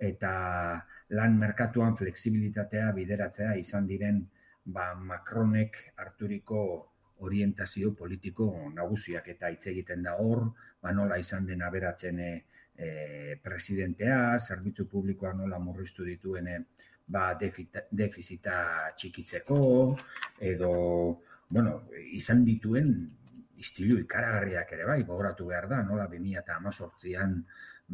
[0.09, 0.33] eta
[1.18, 4.24] lan merkatuan fleksibilitatea bideratzea izan diren
[4.64, 6.61] ba, Macronek harturiko
[7.24, 10.48] orientazio politiko nagusiak eta hitz egiten da hor,
[10.83, 12.33] ba nola izan den aberatzen e,
[12.76, 16.58] e, presidentea, zerbitzu publikoa nola murriztu dituen e,
[17.06, 18.56] ba, defita, defizita
[18.96, 19.58] txikitzeko,
[20.40, 20.72] edo,
[21.48, 21.82] bueno,
[22.16, 22.94] izan dituen
[23.60, 27.37] istilu ikaragarriak ere bai, gogoratu behar da, nola 2018an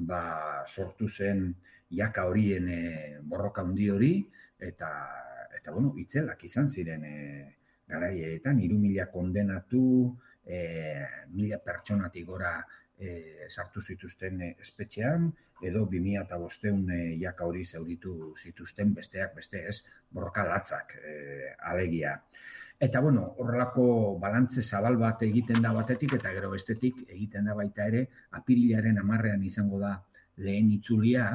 [0.07, 0.23] ba,
[0.67, 1.51] sortu zen
[1.91, 2.83] jaka horien e,
[3.23, 4.15] borroka handi hori,
[4.59, 4.91] eta,
[5.57, 7.17] eta bueno, itzelak izan ziren e,
[7.91, 9.83] garaietan, iru mila kondenatu,
[10.47, 10.61] e,
[11.35, 12.55] mila pertsonatik gora
[13.01, 15.31] e, sartu zituzten e, espetxean,
[15.65, 21.15] edo 2000 eta bosteun e, jaka hori zauritu zituzten besteak beste ez, borroka latzak e,
[21.73, 22.19] alegia.
[22.81, 23.87] Eta bueno, horrelako
[24.21, 28.07] balantze zabal bat egiten da batetik, eta gero bestetik egiten da baita ere,
[28.39, 29.97] apirilaren amarrean izango da
[30.41, 31.27] lehen itzulia,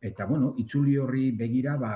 [0.00, 1.92] eta bueno, itzuli horri begira, ba,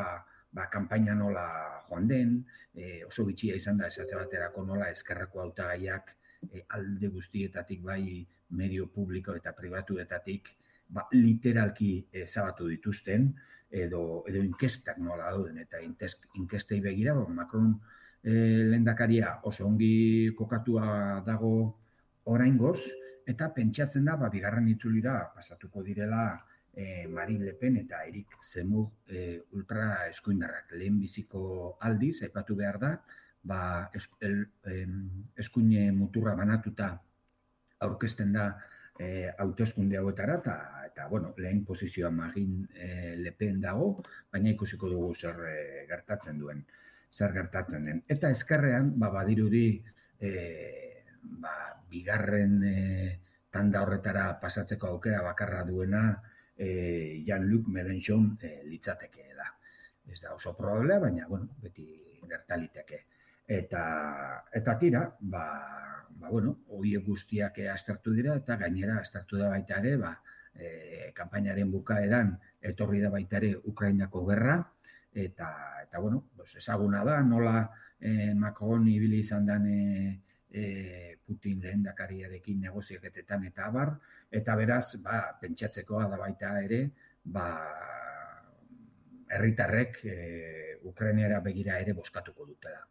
[0.52, 1.46] ba, kanpaina nola
[1.88, 2.34] joan den,
[2.74, 6.12] e, oso bitxia izan da esate baterako nola eskerrako hautagaiak
[6.50, 10.50] e, alde guztietatik bai medio publiko eta pribatuetatik
[10.90, 11.92] ba, literalki
[12.24, 13.30] ezabatu dituzten,
[13.70, 17.74] edo, edo inkestak nola dauden, eta inkestei begira, ba, Macron
[18.22, 18.32] e,
[18.72, 21.52] lendakaria oso ongi kokatua dago
[22.30, 22.80] oraingoz,
[23.30, 26.24] eta pentsatzen da, ba, bigarren itzulira pasatuko direla
[26.74, 30.74] e, Marine Le Pen eta Erik Zemur e, ultra eskuindarrak.
[30.74, 32.96] Lehen biziko aldiz, aipatu behar da,
[33.42, 33.60] ba,
[33.94, 34.42] es, el,
[35.38, 36.96] eskuine muturra banatuta
[37.86, 38.50] aurkezten da
[38.98, 40.56] e, hauteskunde hauetara eta
[40.90, 46.38] eta bueno, lehen posizioa Magin e, Le Pen dago, baina ikusiko dugu zer e, gertatzen
[46.38, 46.64] duen,
[47.10, 48.02] zer gertatzen den.
[48.08, 49.64] Eta eskerrean, ba badirudi
[50.20, 50.32] e,
[51.40, 51.54] ba,
[51.90, 52.74] bigarren e,
[53.50, 56.02] tanda horretara pasatzeko aukera bakarra duena
[56.56, 59.46] e, Jean-Luc Mélenchon e, litzatekeela.
[60.10, 61.86] Ez da oso probable, baina bueno, beti
[62.28, 63.04] gertaliteke.
[63.50, 63.84] Eta,
[64.54, 65.44] eta tira, ba,
[66.08, 70.12] ba, bueno, horiek guztiak aztertu dira, eta gainera aztertu da baita ere, ba,
[70.54, 72.36] e, kanpainaren bukaeran
[72.72, 74.54] etorri da baita ere Ukrainako gerra,
[75.24, 75.48] eta,
[75.82, 77.54] eta bueno, pues ezaguna da, nola
[77.98, 79.80] e, Macron ibili izan dan e,
[80.50, 83.96] e, Putin lehen dakariarekin negozioketetan eta abar,
[84.30, 86.84] eta beraz, ba, pentsatzekoa da baita ere,
[87.24, 87.48] ba,
[89.30, 90.16] herritarrek e,
[90.94, 92.86] Ukrainera begira ere boskatuko dutela.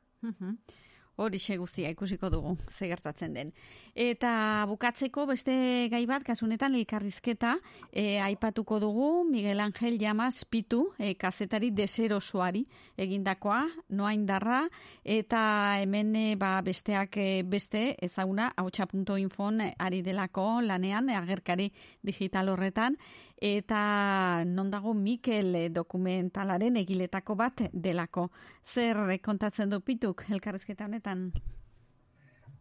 [1.20, 3.50] Hori guztia ikusiko dugu, ze gertatzen den.
[3.94, 5.54] Eta bukatzeko beste
[5.92, 7.58] gai bat, kasunetan elkarrizketa,
[7.92, 12.64] e, aipatuko dugu Miguel Angel Llamas Pitu, e, kazetari deserosoari
[12.96, 14.62] egindakoa, noa indarra,
[15.04, 15.42] eta
[15.82, 22.96] hemen e, ba, besteak e, beste ezaguna, hautsa.infon ari delako lanean, e, agerkari digital horretan,
[23.42, 28.30] eta non dago Mikel e, dokumentalaren egiletako bat delako.
[28.66, 31.32] Zer e, kontatzen du pituk elkarrizketa honetan?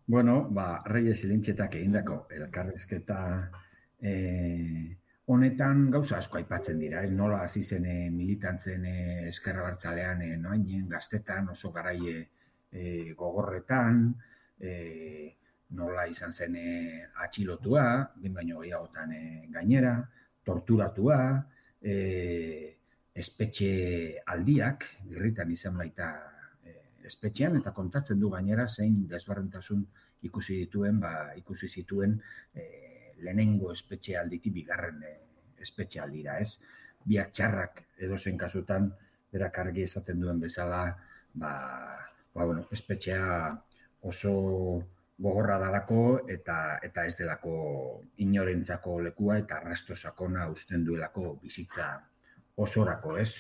[0.08, 3.18] Bueno, ba, Reyes Ilintxetak egindako elkarrizketa
[4.00, 4.96] eh,
[5.28, 10.36] honetan gauza asko aipatzen dira, ez nola hasi zen eh, militantzen eh, eskerra bartzalean, eh,
[10.40, 12.22] noainen, gaztetan, oso garaie
[12.72, 14.00] e, gogorretan,
[14.60, 14.72] e,
[15.76, 16.70] nola izan zen e,
[17.24, 17.84] atxilotua,
[18.22, 19.22] bin baino gehiagotan e,
[19.52, 19.98] gainera,
[20.48, 21.20] torturatua,
[21.82, 21.94] e,
[23.18, 23.70] espetxe
[24.34, 26.08] aldiak, birritan izan baita
[26.64, 26.74] e,
[27.10, 29.84] espetxean, eta kontatzen du gainera zein desbarrentasun
[30.28, 32.16] ikusi dituen, ba, ikusi zituen
[32.54, 32.64] e,
[33.24, 35.14] lehenengo espetxe alditi bigarren e,
[35.60, 36.58] espetxe aldira, ez?
[37.08, 38.90] Biak txarrak edozen kasutan,
[39.32, 40.82] berak argi esaten duen bezala,
[41.34, 41.52] ba,
[42.34, 43.50] ba bueno, espetxea
[44.08, 44.32] oso
[45.18, 47.54] gogorra dalako eta eta ez delako
[48.24, 51.90] inorentzako lekua eta arrasto sakona uzten duelako bizitza
[52.56, 53.32] osorako, ez?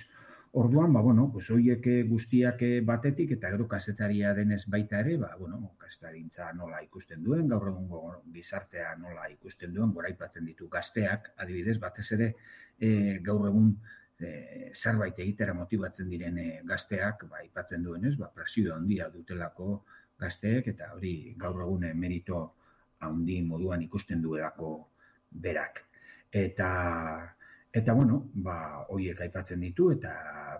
[0.58, 5.74] Orduan, ba, bueno, pues hoiek guztiak batetik eta gero kasetaria denez baita ere, ba, bueno,
[5.78, 8.00] kasetarintza nola ikusten duen, gaur egungo
[8.32, 12.30] gizartea nola ikusten duen, goraipatzen ditu gazteak, adibidez, batez ere
[12.80, 12.90] e,
[13.28, 13.74] gaur egun
[14.18, 19.82] e, zerbait egitera motibatzen diren e, gazteak, ba, aipatzen duenez, ba, presio handia dutelako
[20.20, 22.42] gazteek, eta hori gaur egun e, merito
[23.06, 24.72] handi moduan ikusten duelako
[25.30, 25.84] berak.
[26.32, 26.70] Eta,
[27.72, 28.58] eta bueno, ba,
[28.94, 30.12] hoiek aipatzen ditu, eta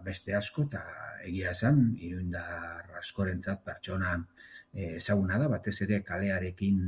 [0.04, 0.84] beste asko, eta
[1.26, 4.14] egia esan, iruindar askorentzat pertsona
[4.72, 6.80] e, ezaguna da, batez ere kalearekin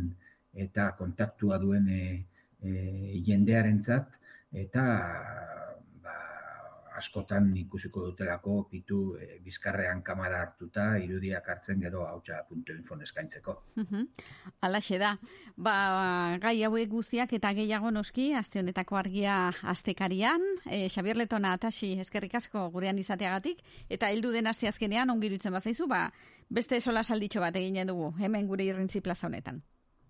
[0.64, 2.02] eta kontaktua duen e,
[2.62, 2.72] e,
[3.26, 4.16] jendearentzat,
[4.64, 4.84] eta
[7.00, 13.56] askotan ikusiko dutelako pitu e, bizkarrean kamara hartuta irudiak hartzen gero hautsa.info eskaintzeko.
[13.76, 14.06] Mhm.
[14.68, 15.16] Alaxe da.
[15.56, 15.74] Ba,
[16.42, 19.38] gai hauek guztiak eta gehiago noski, aste honetako argia
[19.74, 25.52] astekarian, e, Xabier Letona atasi eskerrik asko gurean izateagatik, eta heldu den aste azkenean ongirutzen
[25.52, 26.06] bazaizu, ba,
[26.48, 29.62] beste sola salditxo bat eginen dugu, hemen gure irrintzi plaza honetan.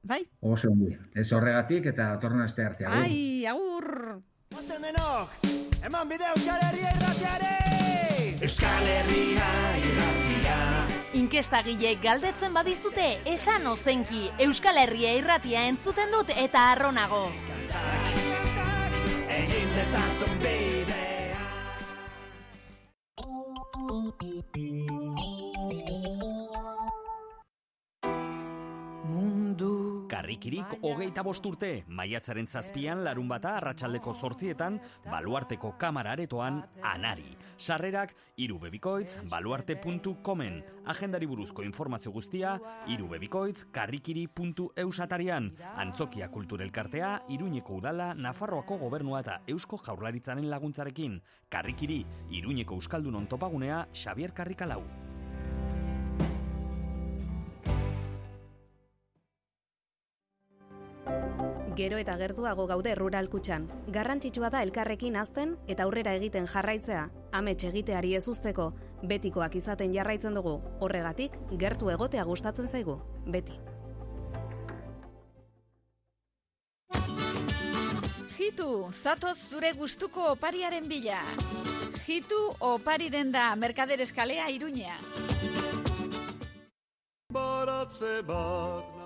[0.03, 0.22] Bai?
[0.41, 0.95] Oso ongi.
[1.14, 2.86] Ez horregatik eta datorren aste arte.
[2.86, 3.03] agur.
[3.05, 4.22] Ai, agur!
[4.59, 5.31] Ozen denok,
[5.87, 7.51] eman bide Euskal Herria irratiare!
[8.43, 10.57] Euskal Herria irratia.
[11.21, 17.23] Inkestagileek galdetzen badizute, esan ozenki, Euskal Herria irratia entzuten dut eta arronago.
[19.39, 21.47] Egin dezazun bidea.
[30.21, 34.75] Karrikirik hogeita bost urte, maiatzaren zazpian larun bata arratsaldeko zortzietan,
[35.07, 37.39] baluarteko kamara aretoan anari.
[37.57, 40.61] Sarrerak, irubebikoitz, baluarte.comen.
[40.93, 42.59] Agendari buruzko informazio guztia,
[42.93, 45.55] irubebikoitz, karrikiri.eusatarian.
[45.81, 51.23] Antzokia kulturelkartea, Iruñeko udala, Nafarroako gobernua eta Eusko jaurlaritzaren laguntzarekin.
[51.49, 54.85] Karrikiri, Iruñeko Euskaldunon topagunea, Xavier Karrikalau.
[61.81, 63.62] Gero eta gertuago gaude rural kutxan.
[63.89, 67.07] Garrantzitsua da elkarrekin azten eta aurrera egiten jarraitzea.
[67.33, 68.66] Amets egiteari ez usteko,
[69.09, 70.59] betikoak izaten jarraitzen dugu.
[70.85, 72.99] Horregatik, gertu egotea gustatzen zaigu.
[73.24, 73.57] Beti.
[78.37, 81.22] Jitu, zatoz zure gustuko opariaren bila.
[82.05, 85.01] Jitu opari denda Merkader Eskalea Iruña.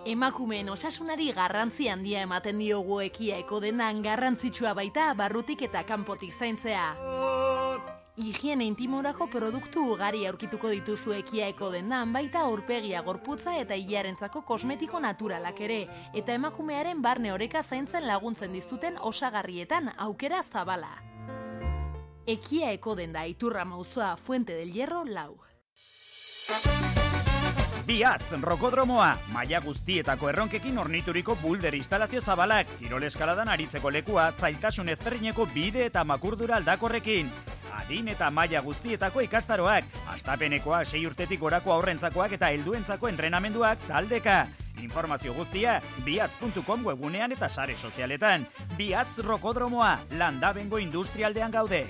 [0.05, 6.89] Emakumeen osasunari garrantzi handia ematen diogu ekiaeko denan garrantzitsua baita barrutik eta kanpotik zaintzea.
[8.15, 15.61] Higiene intimorako produktu ugari aurkituko dituzu ekiaeko dendan baita aurpegia gorputza eta hilarentzako kosmetiko naturalak
[15.67, 15.81] ere,
[16.15, 20.93] eta emakumearen barne oreka zaintzen laguntzen dizuten osagarrietan aukera zabala.
[22.27, 25.35] Ekia eko denda iturra mauzoa Fuente del Hierro lau.
[27.85, 35.45] Biatz, rokodromoa, maila guztietako erronkekin ornituriko bulder instalazio zabalak, kirol eskaladan aritzeko lekua, zailtasun ezberdineko
[35.53, 37.29] bide eta makurdura aldakorrekin.
[37.77, 44.47] Adin eta maila guztietako ikastaroak, astapenekoa sei urtetik gorako aurrentzakoak eta helduentzako entrenamenduak taldeka.
[44.81, 45.77] Informazio guztia,
[46.07, 48.49] biatz.com webunean eta sare sozialetan.
[48.79, 51.85] Biatz rokodromoa, landabengo industrialdean gaude.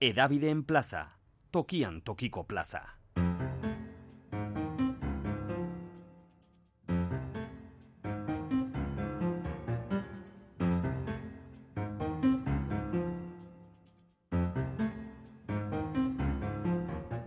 [0.00, 1.02] Edabideen plaza,
[1.52, 2.80] tokian tokiko plaza.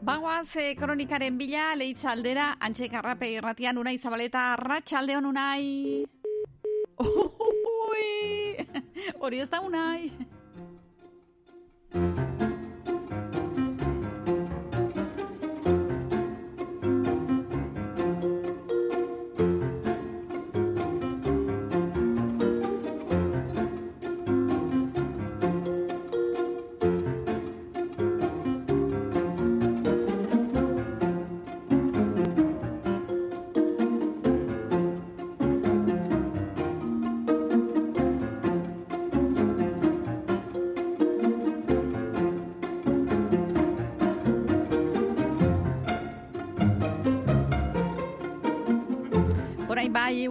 [0.02, 6.06] Bagoaz eh, kronikaren bila, lehitza aldera, antxe karrape irratian unai zabaleta, ratxaldeon unai.
[9.22, 10.33] Hori ez da unai.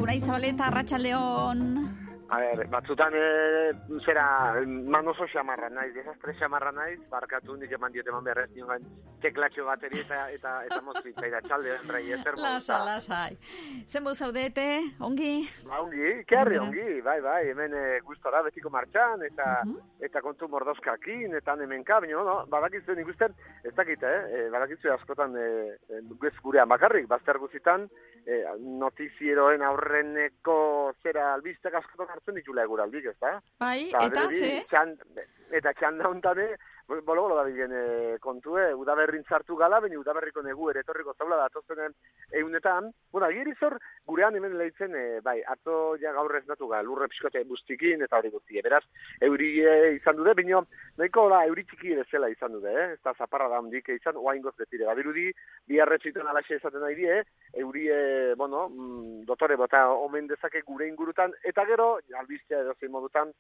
[0.03, 1.42] Bai, Unai Zabaleta, Arratxaldeon.
[2.71, 3.73] Batzutan e,
[4.05, 8.85] zera man oso xamarra naiz, desastre xamarra naiz, barkatu nik eman diot eman beharrez nioen
[9.23, 13.37] teklatxo bateri eta eta eta mozpitza ira txalde bai, ezer Lasa, lasai.
[13.89, 14.67] Zen bu zaudete,
[15.01, 15.47] ongi?
[15.69, 19.49] Ba, ongi, kerri ongi, bai, bai, hemen e, gustora betiko martxan, eta
[20.03, 23.35] eta kontu mordozkakin, eta hemenka, baina, no, badakizu ikusten,
[23.65, 25.79] ez dakit, eh, e, badakizu askotan, e,
[26.29, 27.89] ez gurean bakarrik, bazter guzitan,
[28.27, 28.43] e,
[28.83, 30.59] notizieroen aurreneko
[31.03, 33.41] zera albistek askotan hartzen ditula eguraldik, ez da?
[33.61, 34.65] Bai, Eta eta ze?
[34.69, 34.99] txan-
[35.51, 36.57] eta txanda hontane,
[37.01, 41.39] bolo bolo da bilen e, kontue, udaberrin sartu gala, baina udaberriko negu ere etorriko zaula
[41.41, 41.95] datozenen
[42.41, 42.91] eunetan.
[43.11, 47.09] Bueno, agiri zor, gurean hemen lehitzen, e, bai, atzo ja gaur ez natu ga, lurre
[47.09, 48.61] pixkote bustikin eta hori guzti.
[48.63, 48.83] Beraz,
[49.21, 50.61] euri e, izan dute, baina
[50.99, 52.89] nahiko da, euri txiki bezala izan dute, eh?
[52.97, 54.87] ez da zaparra da handik izan, oain goz betire.
[54.91, 55.31] Badirudi,
[55.69, 57.23] bi arretxiten alaxe esaten nahi die,
[57.65, 62.93] euri, e, bueno, mm, dotore bota omen dezake gure ingurutan, eta gero, albistea edo zein
[62.93, 63.33] modutan,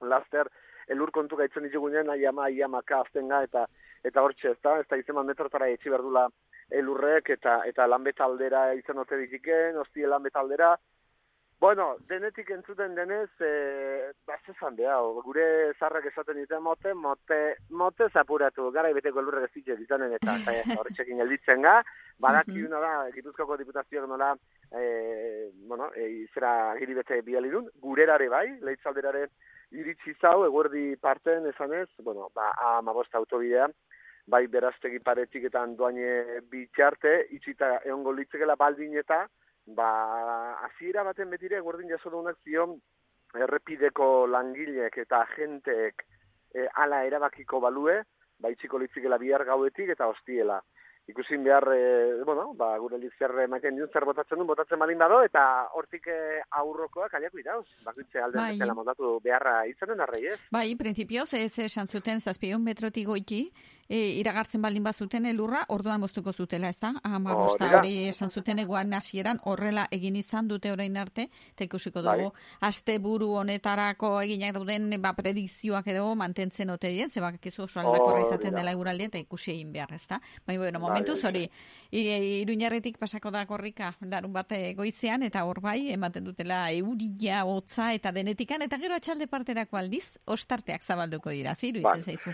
[0.00, 0.48] laster,
[0.94, 3.66] elur kontu gaitzen ditugunean, aiama, aiamaka aztenga, eta
[4.04, 6.26] eta hortxe, ez da, ez da izeman metrotara etxi berdula
[6.82, 10.74] elurrek, eta eta lanbeta aldera izan ote dikiken, ostie lanbeta aldera,
[11.60, 13.48] Bueno, denetik entzuten denez, e,
[14.24, 14.94] bazezan beha,
[15.26, 15.42] gure
[15.76, 20.38] zarrak esaten dite mote, mote, mote zapuratu, gara ibeteko elurrek ez izanen eta
[20.78, 21.74] horretxekin gelditzen ga,
[22.16, 24.30] badakiuna da, Gipuzkoako diputazioak nola,
[24.72, 29.26] e, bueno, e, izera giri bete bialidun, gurerare bai, leitzalderare
[29.70, 33.68] iritsi zau, eguerdi parten esanez, bueno, ba, amabost autobidea,
[34.30, 39.24] bai beraztegi paretik eta andoaine bitxarte, itxita egongo litzekela baldin eta,
[39.66, 39.90] ba,
[40.66, 42.76] hasiera baten betire, gordin jaso duenak zion,
[43.34, 46.02] errepideko langileek eta agenteek
[46.54, 48.00] e, ala erabakiko balue,
[48.40, 50.60] ba, itxiko litzikela bihar gauetik eta hostiela.
[51.08, 55.22] Ikusin behar, e, bueno, ba, gure zer ematen duen, zer botatzen duen, botatzen balin bado,
[55.26, 55.42] eta
[55.74, 56.18] hortik e,
[56.60, 57.66] aurrokoak aliako irauz.
[57.84, 58.74] Bakitze alde Bai.
[58.74, 60.38] montatu beharra izanen arrei, ez?
[60.52, 63.50] Bai, printzipioz, ez esan zuten zazpion metrotik goiti,
[63.90, 66.92] e, iragartzen baldin bazuten elurra, orduan moztuko zutela, ez da?
[67.02, 67.78] Ama da.
[67.80, 72.68] hori esan zuten eguan hasieran horrela egin izan dute orain arte, eta ikusiko dugu, Bai.
[72.70, 78.20] aste buru honetarako eginak dauden ba, predikzioak edo mantentzen ote dien, ze bakizu oso aldakorra
[78.28, 80.20] izaten dela eguraldia eta ikusi egin behar, ez da?
[80.46, 81.50] Baina, bueno, Bai, momentuz hori hori,
[81.90, 87.92] i- iruñarretik pasako da korrika larun bate goizean, eta hor bai, ematen dutela euria, hotza
[87.94, 91.98] eta denetikan, eta gero atxalde parterako aldiz, ostarteak zabalduko dira, ziru Bai.
[91.98, 92.30] itzen zaizu.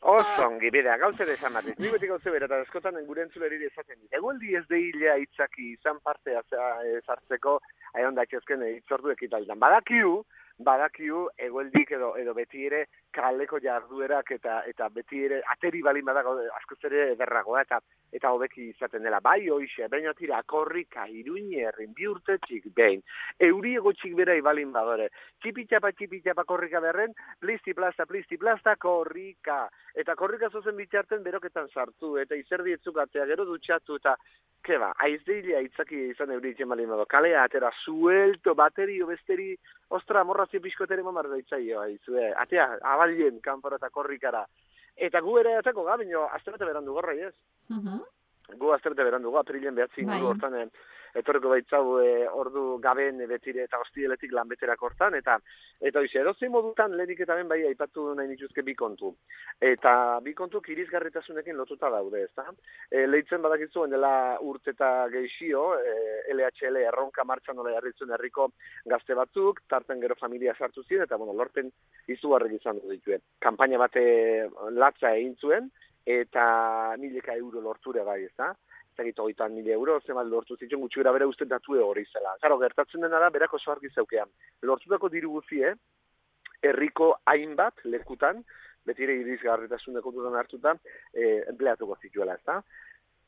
[0.00, 1.74] Oso ongi, bidea, gauze de esan batiz.
[1.78, 4.12] Ni beti gauze bera, eta eskotan gure entzuleri esaten dit.
[4.16, 6.40] Egualdi ez deilea itzaki izan partea
[7.04, 7.58] zartzeko,
[7.92, 9.60] aion datxezken itzordu ekitaldan.
[9.60, 10.22] Badakiu,
[10.64, 12.84] badakiu, egualdik edo, edo beti ere
[13.14, 17.80] kaleko jarduerak eta eta beti ere ateri balin badago askoz ere ederragoa eta
[18.12, 19.20] eta hobeki izaten dela.
[19.22, 23.02] Bai hoixe, baina tira korrika iruñerrin bi urtetxik behin.
[23.38, 25.08] Euri egotxik bera ibalin badore.
[25.42, 29.62] Txipitxapa, txipitxapa korrika berren, plisti plasta, plisti plasta, korrika.
[29.94, 34.16] Eta korrika zozen bitxarten beroketan sartu, eta izerdi etzukatzea, gero dutxatu, eta
[34.66, 36.92] ke ba, aizdeilia itzaki izan euri itxen balin.
[37.08, 39.54] Kalea, atera, suelto, baterio, besteri,
[39.90, 42.32] ostra, morrazio pixkotere mamar doitzaio, aizue.
[42.34, 44.46] Atea, abalien, kanpora eta korrikara.
[44.96, 47.34] Eta gu ere atako ga, bino, azte bete berandu gorra, ez?
[48.58, 50.16] Gu azterte berandu, gu aprilen behatzi Bai.
[50.16, 50.68] inguru hortan, eh,
[51.14, 55.38] etorriko baitzau e, ordu gaben e, betire eta hostieletik lanbeterak hortan, eta
[55.80, 59.14] eta hoize, edozein modutan lehenik eta ben bai aipatu nahi nituzke bi kontu.
[59.60, 59.92] Eta
[60.24, 62.46] bi kontu irisgarritasunekin lotuta daude, ezta?
[62.90, 65.94] E, leitzen badakizuen dela urte eta geixio, e,
[66.34, 68.50] LHL erronka martxan nola jarritzen herriko
[68.86, 71.70] gazte batzuk, tarten gero familia sartu ziren, eta bueno, lorpen
[72.08, 73.22] izugarrik izan dituen.
[73.40, 74.02] Kampaina bate
[74.76, 75.70] latza egin zuen,
[76.06, 78.54] eta mileka euro lorture bai, ezta?
[78.96, 82.34] Zagit hogeita mila euro, zemal lortu zituen gutxi bera bere uste datu hori zela.
[82.40, 84.30] Zaro, gertatzen dena da, berako oso argi zeukean.
[84.62, 85.74] Lortutako diru guzie,
[86.62, 88.44] herriko hainbat lekutan,
[88.86, 90.76] betire irizgarritasun kontutan hartuta,
[91.14, 92.60] e, empleatuko zituela, ezta?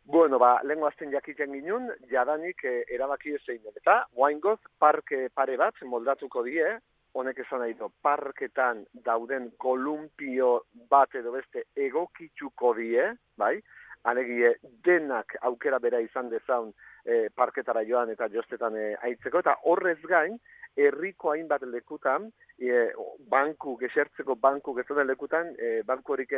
[0.04, 3.62] Bueno, ba, lengo azten jakiten ginen, jadanik e, erabaki ezein.
[3.76, 6.66] Eta, guaingoz, parke pare bat moldatuko die,
[7.14, 10.52] honek esan nahi du, parketan dauden kolumpio
[10.90, 13.58] bat edo beste egokitzuko die, bai?
[14.05, 16.72] Alegie, denak aukera bera izan dezaun
[17.05, 20.38] e, parketara joan eta jostetan e, aitzeko, eta horrez gain,
[20.76, 22.26] herriko hainbat lekutan,
[22.59, 22.88] e,
[23.30, 26.34] banku, gesertzeko banku gezoden lekutan, e, banku horik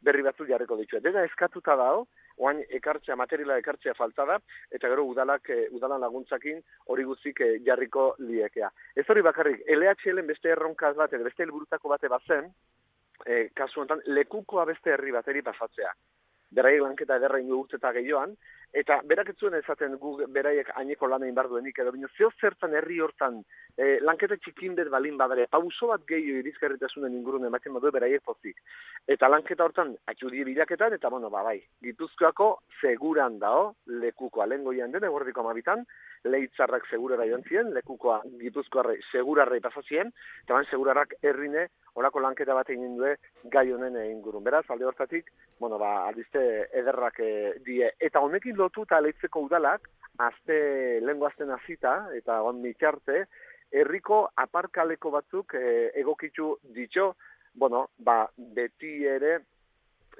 [0.00, 1.00] berri batzu jarriko ditu.
[1.04, 2.06] Dena eskatuta dago,
[2.38, 4.38] oain ekartzea, materiala ekartzea falta da,
[4.70, 6.62] eta gero udalak, e, udalan laguntzakin
[6.94, 8.72] hori guztik e, jarriko liekea.
[8.96, 12.48] Ez hori bakarrik, LHL beste erronkaz bat, beste helburutako bate bazen,
[13.26, 15.92] e, kasu honetan, lekukoa beste herri bateri pasatzea.
[16.52, 18.36] Beraiek lanketa ederra ingo eta gehioan,
[18.72, 22.30] eta berak ez zuen esaten gu beraiek haineko lan egin behar duenik, edo bino zeo
[22.40, 23.42] zertan herri hortan
[23.76, 28.62] e, lanketa txikin bet balin badare, pauso bat gehiago irizgarritasunen ingurune ematen badu beraiek pozik.
[29.08, 32.48] Eta lanketa hortan, atxudie bilaketan, eta bueno, ba, bai, Gipuzkoako
[32.80, 35.84] seguran dao, lekukoa, lehen goian den, egordiko amabitan,
[36.24, 40.12] leitzarrak segurara joan ziren, lekukoa Gipuzkoarre segurarrei pasazien,
[40.44, 43.16] eta ban segurarrak herrine olako lanketa bat egin due
[43.52, 44.44] gai honen ingurun.
[44.44, 45.30] Beraz, alde hortatik,
[45.60, 46.42] bueno, ba, aldizte
[46.80, 47.90] ederrak eh, die.
[48.00, 49.88] Eta honekin lotu eta leitzeko udalak,
[50.18, 50.58] azte,
[51.00, 53.26] lehengo azten hasita eta on mitxarte,
[53.72, 57.12] herriko aparkaleko batzuk eh, egokitu ditxo,
[57.54, 59.38] bueno, ba, beti ere,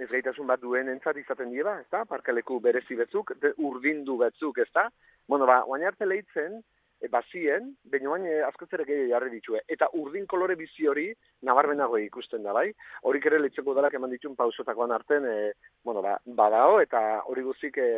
[0.01, 2.05] ez gaitasun bat duen entzat izaten dieba, ez da?
[2.09, 4.89] Parkaleku berezi betzuk, urdindu betzuk, ez da?
[5.29, 6.61] Bueno, ba, oain arte lehitzen,
[7.03, 9.62] e, bazien, baina oain e, askoz ere gehiago jarri ditue.
[9.74, 11.09] Eta urdin kolore bizi hori
[11.48, 12.68] nabarmenago ikusten da, bai?
[13.11, 15.53] Horik ere lehitzeko dalak eman ditun pausotakoan arten, e,
[15.84, 17.88] bueno, ba, badao, eta hori guztik e,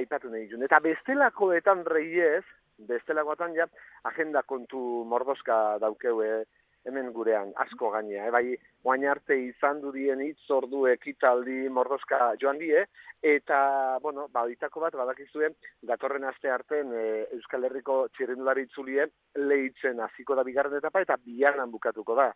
[0.00, 0.64] aipatu nahi ditun.
[0.66, 2.44] Eta bestelakoetan reiez,
[2.88, 3.68] bestelakoetan ja,
[4.08, 6.44] agenda kontu mordoska daukeu, e,
[6.86, 8.32] hemen gurean, asko gainea, eh?
[8.34, 8.56] bai,
[8.86, 12.84] oain arte izan du dien hitz ordu ekitaldi mordoska joan die,
[13.26, 13.58] eta,
[14.02, 15.56] bueno, ba, ditako bat, badakizuen,
[15.90, 17.06] datorren aste arten e,
[17.38, 19.08] Euskal Herriko txirrindulari itzulie
[19.40, 22.30] lehitzen hasiko da bigarren etapa, eta bianan bukatuko da.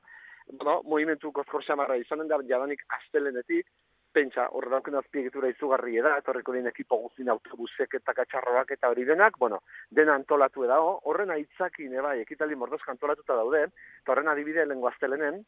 [0.51, 3.68] Bueno, movimentu kozkor xamarra izanen da, jadanik astelenetik,
[4.12, 9.06] pentsa, horre dauken azpiegitura izugarri da, etorriko dien ekipo guztin autobusek eta katxarroak eta hori
[9.08, 13.66] denak, bueno, dena antolatu edago, horren aitzakin, bai, ekitaldi mordozka antolatuta daude,
[14.02, 15.42] eta horren adibide lengo astelenen,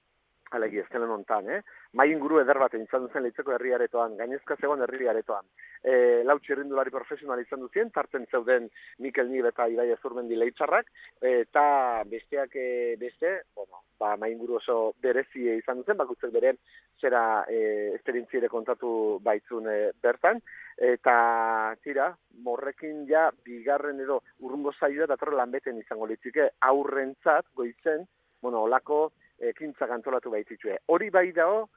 [0.54, 1.60] alegi ez hontan, eh?
[1.92, 5.44] Mai inguru eder bat izan duzen leitzeko herri aretoan, gainezka zegoen herri aretoan.
[5.82, 10.90] E, lau txirrindulari profesional izan duzien, tarten zeuden Mikel Nib eta Ibai Azurmendi leitzarrak,
[11.20, 11.64] eta
[12.08, 16.56] besteak e, beste, bueno, ba, mai inguru oso berezie izan duzen, bakutzek bere
[17.00, 20.40] zera e, esperientziere kontatu baitzun e, bertan,
[20.82, 22.12] eta tira,
[22.44, 28.06] morrekin ja bigarren edo urrungo zaioa datorre lanbeten izango litzike aurrentzat goitzen,
[28.42, 29.12] bueno, olako
[29.50, 30.78] ekintzak antolatu baitzitue.
[30.94, 31.68] Hori bai dao,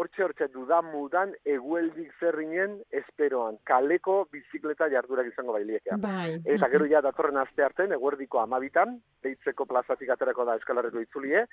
[0.00, 5.98] hortxe hortxe dudan mudan egueldik zerrinen esperoan, kaleko bizikleta jardurak izango bailiekea.
[6.00, 6.38] Bai.
[6.54, 11.44] Eta gero ja datorren aste arten, eguerdiko amabitan, deitzeko plazatik aterako da eskalarreko itzulie,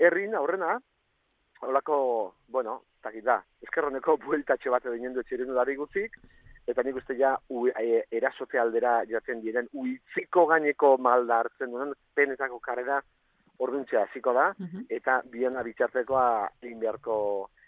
[0.00, 0.78] herrin aurrena,
[1.62, 1.98] holako,
[2.48, 6.16] bueno, takit da, eskerroneko bueltatxe bat edo inendu etxirindulari guzik,
[6.66, 11.94] eta nik uste ja u, e, erasote aldera jaten diren, uitziko gaineko malda hartzen duen,
[12.14, 13.00] penetako karera
[13.62, 14.48] orduntzea hasiko da,
[14.90, 16.26] eta bien abitxartekoa
[16.62, 17.16] egin beharko,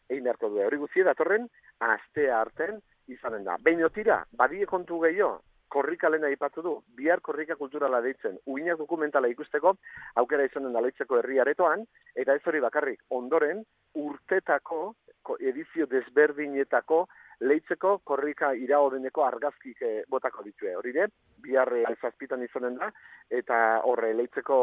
[0.09, 0.61] egin beharko du.
[0.67, 1.49] Hori guzti datorren,
[1.81, 3.57] astea arten izanen da.
[3.63, 5.41] Behin tira, badie kontu gehiago,
[5.75, 9.73] korrika lehen aipatu du, bihar korrika kulturala deitzen, uinak dokumentala ikusteko,
[10.21, 11.83] aukera izanen da leitzeko herri aretoan,
[12.15, 13.65] eta ez hori bakarrik, ondoren,
[13.95, 17.07] urtetako, ko- edizio desberdinetako,
[17.41, 20.77] leitzeko korrika iraodeneko argazkik eh, botako ditue.
[20.77, 21.09] Hori de,
[21.43, 22.91] bihar eh, alzazpitan izanen da,
[23.31, 24.59] eta horre leitzeko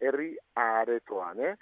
[0.00, 1.54] herri aretoan, eh?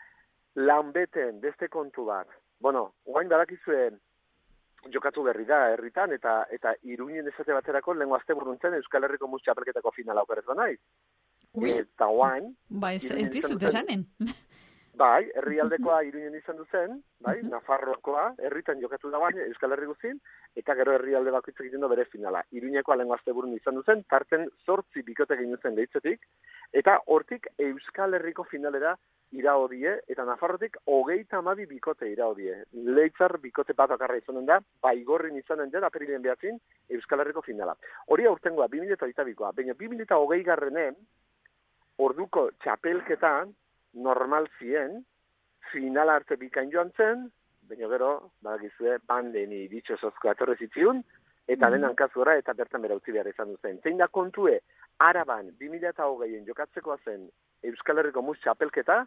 [0.56, 2.28] Lanbeten, beste kontu bat.
[2.60, 3.90] Bueno, guain badakizue
[4.92, 9.42] jokatu berri da herritan, eta eta iruinen esate baterako lehenko azte buruntzen Euskal Herriko mus
[9.42, 10.78] txapelketako finala okeretu naiz.
[11.52, 12.52] Eta guain...
[12.80, 14.06] Ba, ez, ez dizut esanen.
[14.98, 20.20] Bai, herrialdekoa iruinen izan duzen, bai, Nafarrokoa, herritan jokatu da baina Euskal Herri guztin,
[20.56, 22.42] eta gero herrialde bakoitzak egiten du bere finala.
[22.52, 26.26] Iruñekoa lehenko azte burun izan duzen, tarten sortzi bikote egin duzen deitzetik,
[26.72, 28.94] eta hortik Euskal Herriko finalera
[29.32, 32.58] iraodie, eta Nafarrotik hogeita amabi bikote iraodie.
[32.72, 36.60] Leitzar bikote bat akarra izanen da, baigorrin izanen da, aperilen behatzin,
[36.92, 37.76] Euskal Herriko finala.
[38.12, 40.98] Hori aurtengoa, 2008koa, baina 2008 garrenen,
[41.98, 43.54] orduko txapelketan,
[44.04, 45.00] normal zien,
[45.72, 47.30] final arte bikain joan zen,
[47.72, 48.12] baina gero,
[48.44, 51.02] badakizue, pandeni ditxo sozko atorre zitziun,
[51.46, 51.72] eta Mhm.
[51.72, 53.80] den hankazura eta bertan bera utzi behar izan duzen.
[53.82, 54.60] Zein da kontue,
[54.98, 57.28] araban, 2008an jokatzekoa zen
[57.62, 59.06] Euskal Herriko mus txapelketa,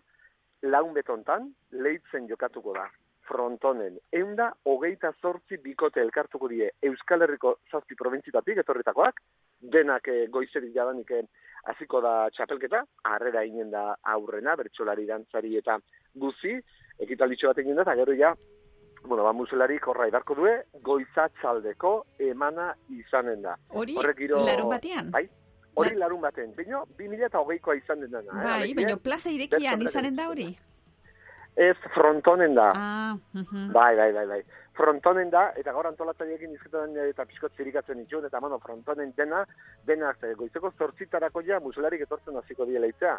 [0.64, 2.90] laun betontan, leitzen jokatuko da
[3.28, 3.98] frontonen.
[4.14, 9.22] Eunda, hogeita zortzi bikote elkartuko die Euskal Herriko zazpi provintzitatik, etorritakoak,
[9.62, 11.24] denak e, goizerik jadanik eh,
[11.72, 15.80] hasiko da txapelketa, harrera inen da aurrena, bertsolari dantzari eta
[16.14, 16.60] guzi,
[17.00, 18.34] ekitalditxo bat egin da, eta gero ja,
[19.08, 23.56] bueno, ba, muselari korra idarko due, goizatzaldeko emana izanen da.
[23.70, 25.12] Hori, Horrek giro- larun batean?
[25.12, 25.30] Bai,
[25.76, 26.54] hori larun baten.
[26.56, 28.32] Bino, 2008koa izan den dena.
[28.32, 30.58] eh, Bai, alegia, baina plaza irekian izanen da hori.
[31.56, 32.72] Ez frontonen da.
[32.76, 33.72] Ah, mhm.
[33.74, 34.42] Bai, bai, bai, bai.
[34.76, 39.44] Frontonen da, eta gaur antolatzaileekin izketan eta pixkot zirikatzen itxun, eta bueno, frontonen dena,
[39.88, 43.16] dena, ze, goizeko zortzitarako ja, muselarik etortzen hasiko diela itzea.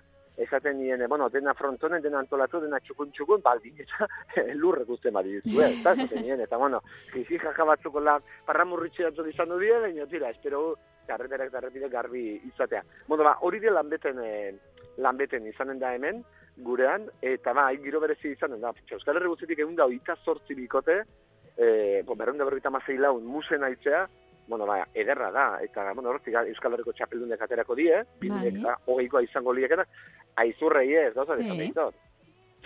[0.46, 4.08] Esaten nien, eh, bueno, dena frontonen, dena antolatu, dena txukun txukun, baldin eta
[4.60, 6.82] lurre guzti mari dizu, eh, eta esaten nien, eta bueno,
[7.14, 10.74] jizi jaja batzuko la parramurritxe dut izan du dira, baina tira, espero
[11.06, 12.82] carreterak eta garbi izatea.
[13.06, 14.56] Bueno, ba, hori dira lanbeten, eh,
[14.98, 16.24] lanbeten izanen da hemen,
[16.56, 18.72] gurean, eta ba, giro berezi izanen da.
[18.90, 21.02] Euskal Herri guztitik egun da, oita sortzi bikote,
[21.56, 24.06] e, bo, berreun da berrogeita mazei laun musen aitzea,
[24.48, 28.50] bueno, ba, ederra da, eta, bueno, hortik Euskal Herriko txapeldunek aterako die, Bai.
[28.62, 28.74] bai.
[28.86, 29.84] hogeikoa izango liekena,
[30.36, 31.48] aizurrei ez, gauza, Sí.
[31.50, 31.72] sí.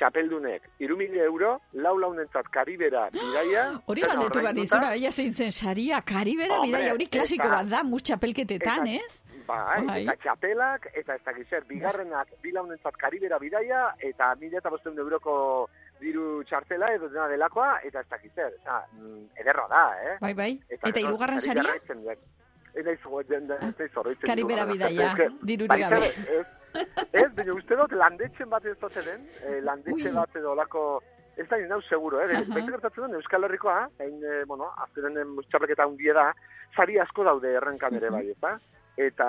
[0.00, 5.52] txapeldunek, iru mila euro, lau launentzat karibera bidaia, Hori galdetu bat izuna, baina zein zen
[5.52, 9.20] saria, karibera, bidaia hori klasiko bat da, mus txapelketetan, eta- ez?
[9.50, 10.02] Bai, Bai.
[10.04, 15.68] eta txapelak, eta ez dakiz zer, bigarrenak bi launentzat karibera bidaia, eta mila eta euroko
[16.00, 18.56] diru txartela edo dena delakoa, eta ez dakiz zer.
[18.62, 20.16] Eta, mm, ederra da, eh?
[20.20, 20.50] Bai, bai.
[20.68, 22.16] Eta hirugarren karibera saria?
[22.70, 22.84] Ez
[23.48, 24.26] da, ez naiz horretzen.
[24.26, 26.10] Karibera bidaia, dirurik Bai, gabe.
[26.38, 26.46] Ez,
[27.12, 30.84] ez, baina uste dut landetzen bat ez dute den, eh, landetxe bat edo olako,
[31.36, 32.28] ez da nau seguro, eh?
[32.48, 36.30] Baita gertatzen den Euskal Herrikoa, hain, eh, bueno, azkenen txapelketa hundie da,
[36.76, 38.58] sari asko daude errenkan ere bai, ezta?
[39.00, 39.26] Eta,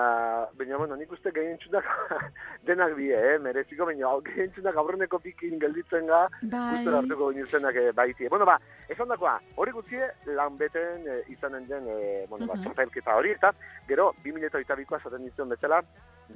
[0.58, 1.86] baina, bueno, nik uste gehientzunak
[2.68, 6.74] denak bie, eh, mereziko, baina gehientzunak aurreneko pikin gelditzen ga, Bai.
[6.74, 8.28] gustora hartuko ginezenak eh, baitie.
[8.28, 8.58] Bueno, ba,
[8.92, 12.66] esan dakoa, hori gutxie, lan beten eh, izanen den, eh, bueno, ba, Mhm.
[12.66, 13.54] txapelketa hori, eta
[13.88, 15.80] gero, 2008 esaten ditzen bezala,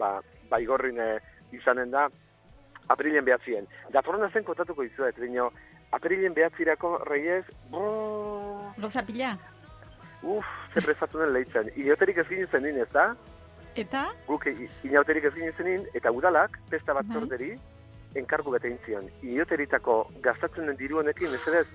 [0.01, 0.15] ba,
[0.49, 1.19] baigorrin eh,
[1.53, 2.07] izanen da,
[2.89, 3.67] aprilen behatzien.
[3.93, 5.51] Datorren zen kontatuko izuet, baina,
[5.93, 9.35] aprilen behatzirako reiez, brrrr, Gauza pila.
[10.23, 10.45] Uf,
[10.75, 11.71] ze prestatu den lehitzen.
[11.77, 13.15] Inoterik ez ginen zenin, ez da?
[13.77, 14.07] Eta?
[14.27, 14.47] Guk
[14.83, 17.53] inauterik ez ginen zenin, eta udalak, pesta bat zorderi,
[18.17, 19.11] enkargu bete intzion.
[19.23, 21.67] Inoteritako gastatzen den diru honekin, ez edez,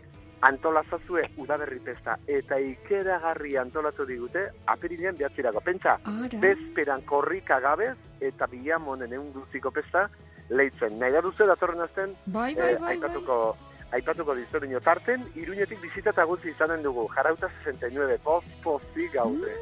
[0.41, 5.61] antolazazue udaberri pesta, eta ikeragarri antolatu digute, apirilean behatzirako.
[5.61, 5.99] Pentsa,
[6.41, 10.07] bezperan korrika gabez, eta bilamonen egun duziko pesta,
[10.49, 10.97] lehitzen.
[10.99, 13.70] Nahi da duzu datorren azten, Bai, bai, eh, bai, bai.
[13.91, 19.13] Aipatuko, aipatuko dizu, baina tarten, iruñetik bizita eta gutxi izanen dugu, jarauta 69, poz, pozik
[19.13, 19.57] gaude.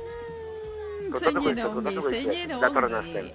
[1.10, 3.34] Kontatuko ongi, kontatuko datorren asten.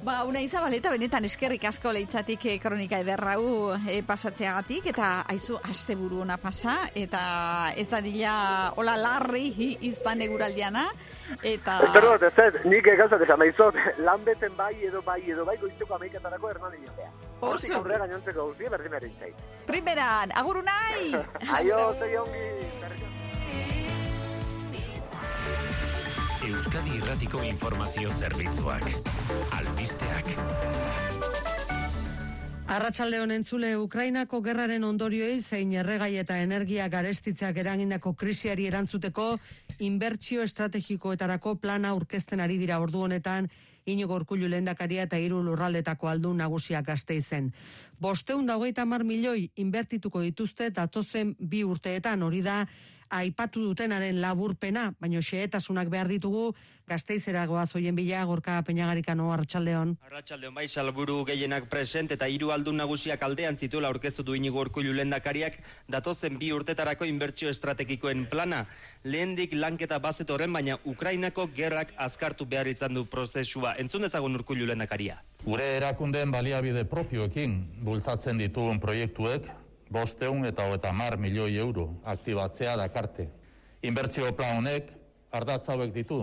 [0.00, 6.22] Ba, una izabaleta benetan eskerrik asko leitzatik eh, kronika ederrau eh, pasatzeagatik, eta aizu asteburu
[6.24, 7.20] ona pasa, eta
[7.76, 8.32] ez dadila
[8.80, 9.50] hola larri
[9.90, 10.86] izan eguraldiana,
[11.42, 11.82] eta...
[11.84, 13.44] Espero dut, ez nik egauzat esan
[13.98, 17.29] lan beten bai edo bai edo bai goizteko amaikatarako hernan inotea.
[17.40, 17.78] Hortik Oso.
[17.80, 19.36] aurrera gainontzeko guztia berdin berdin zait.
[19.66, 21.14] Primeran, aguru nahi!
[21.58, 22.48] Aio, zei ongi.
[26.50, 28.86] Euskadi Irratiko Informazio Zerbitzuak.
[29.58, 30.30] Albisteak.
[32.70, 39.24] Arratsalde honen zule Ukrainako gerraren ondorioei zein erregai eta energia garestitzeak eragindako krisiari erantzuteko
[39.82, 43.50] inbertsio estrategikoetarako plana aurkezten ari dira ordu honetan
[43.92, 47.50] Inigo Urkullu lehendakaria eta hiru lurraldetako aldun nagusiak Gasteizen.
[48.00, 52.64] Bosteun da hogeita hamar milioi inbertituko dituzte datozen bi urteetan hori da
[53.10, 56.54] aipatu dutenaren laburpena, baino xehetasunak behar ditugu
[56.90, 59.92] Gasteizera goaz hoien bila gorka peñagarikano arratsaldeon.
[60.08, 64.96] Arratxaldeon bai salburu gehienak present eta hiru aldun nagusiak aldean zituela aurkeztu du inigo urkullu
[64.96, 68.64] lehendakariak datozen bi urtetarako inbertsio estrategikoen plana.
[69.04, 73.76] Lehendik lanketa bazetoren baina Ukrainako gerrak azkartu behar izan du prozesua.
[73.78, 75.22] Entzun dezagun urkullu lehendakaria.
[75.46, 79.46] Gure erakundeen baliabide propioekin bultzatzen ditugun proiektuek
[79.90, 83.28] bosteun eta hogeita mar milioi euro aktibatzea dakarte.
[83.82, 84.92] Inbertsio plan honek
[85.32, 86.22] ardatz hauek ditu.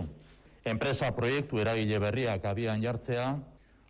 [0.64, 3.28] Enpresa proiektu eragile berriak abian jartzea,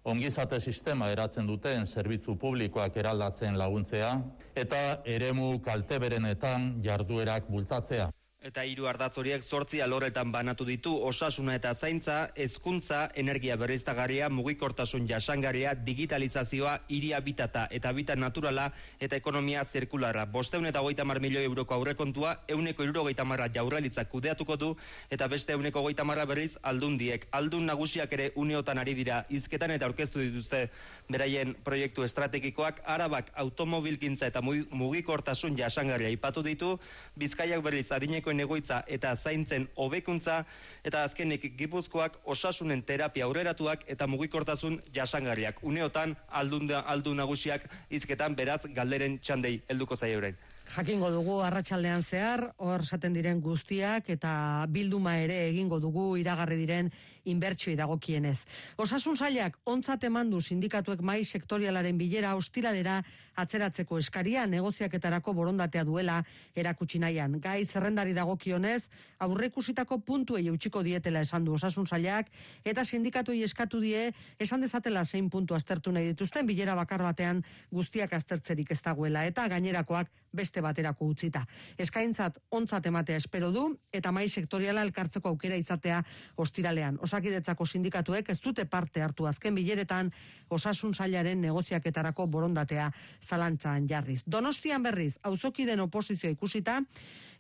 [0.05, 4.13] ongizate sistema eratzen duten zerbitzu publikoak eraldatzen laguntzea,
[4.55, 8.11] eta eremu kalteberenetan jarduerak bultzatzea.
[8.39, 15.09] Eta hiru ardatz horiek zortzi alorretan banatu ditu osasuna eta zaintza, hezkuntza, energia berriztagarria, mugikortasun
[15.11, 18.69] jasangarria, digitalizazioa, hiri habitata eta habitat naturala
[19.03, 20.23] eta ekonomia zirkularra.
[20.31, 24.71] Bosteun eta goita mar milioi euroko aurrekontua, euneko irurogeita marra jaurlaritzak kudeatuko du
[25.11, 27.27] eta beste euneko goita marra berriz aldundiek.
[27.33, 30.69] Aldun nagusiak ere uneotan ari dira hizketan eta aurkeztu dituzte
[31.11, 36.79] beraien proiektu estrategikoak, arabak automobilkintza eta mugi- mugikortasun jasangarria ipatu ditu,
[37.19, 37.91] bizkaiak berriz
[38.29, 40.45] adinekoen egoitza eta zaintzen hobekuntza
[40.85, 45.63] eta azkenik gipuzkoak osasunen terapia aurreratuak eta mugikortasun jasangarriak.
[45.63, 50.37] Uneotan aldun, aldun nagusiak hizketan beraz galderen txandei helduko zaio orain.
[50.69, 56.91] Jakingo dugu arratsaldean zehar, hor esaten diren guztiak eta bilduma ere egingo dugu iragarri diren
[57.25, 58.45] inbertsioi dagokienez.
[58.79, 63.03] Osasun sailak ontzat emandu sindikatuek mai sektorialaren bilera ostiralera
[63.39, 66.19] atzeratzeko eskaria negoziaketarako borondatea duela
[66.57, 67.39] erakutsi nahian.
[67.41, 68.89] Gai zerrendari dagokionez,
[69.25, 72.31] aurreikusitako puntuei eutxiko dietela esan du osasun sailak
[72.65, 74.09] eta sindikatuei eskatu die
[74.39, 79.47] esan dezatela zein puntu aztertu nahi dituzten bilera bakar batean guztiak aztertzerik ez dagoela eta
[79.49, 81.45] gainerakoak beste baterako utzita.
[81.79, 86.03] Eskaintzat ontzat ematea espero du eta mai sektoriala elkartzeko aukera izatea
[86.37, 86.99] ostiralean.
[87.09, 90.11] Osakidetzako sindikatuek ez dute parte hartu azken bileretan
[90.53, 92.91] osasun sailaren negoziaketarako borondatea
[93.25, 94.21] zalantzan jarriz.
[94.27, 96.83] Donostian berriz, auzokiden oposizioa ikusita,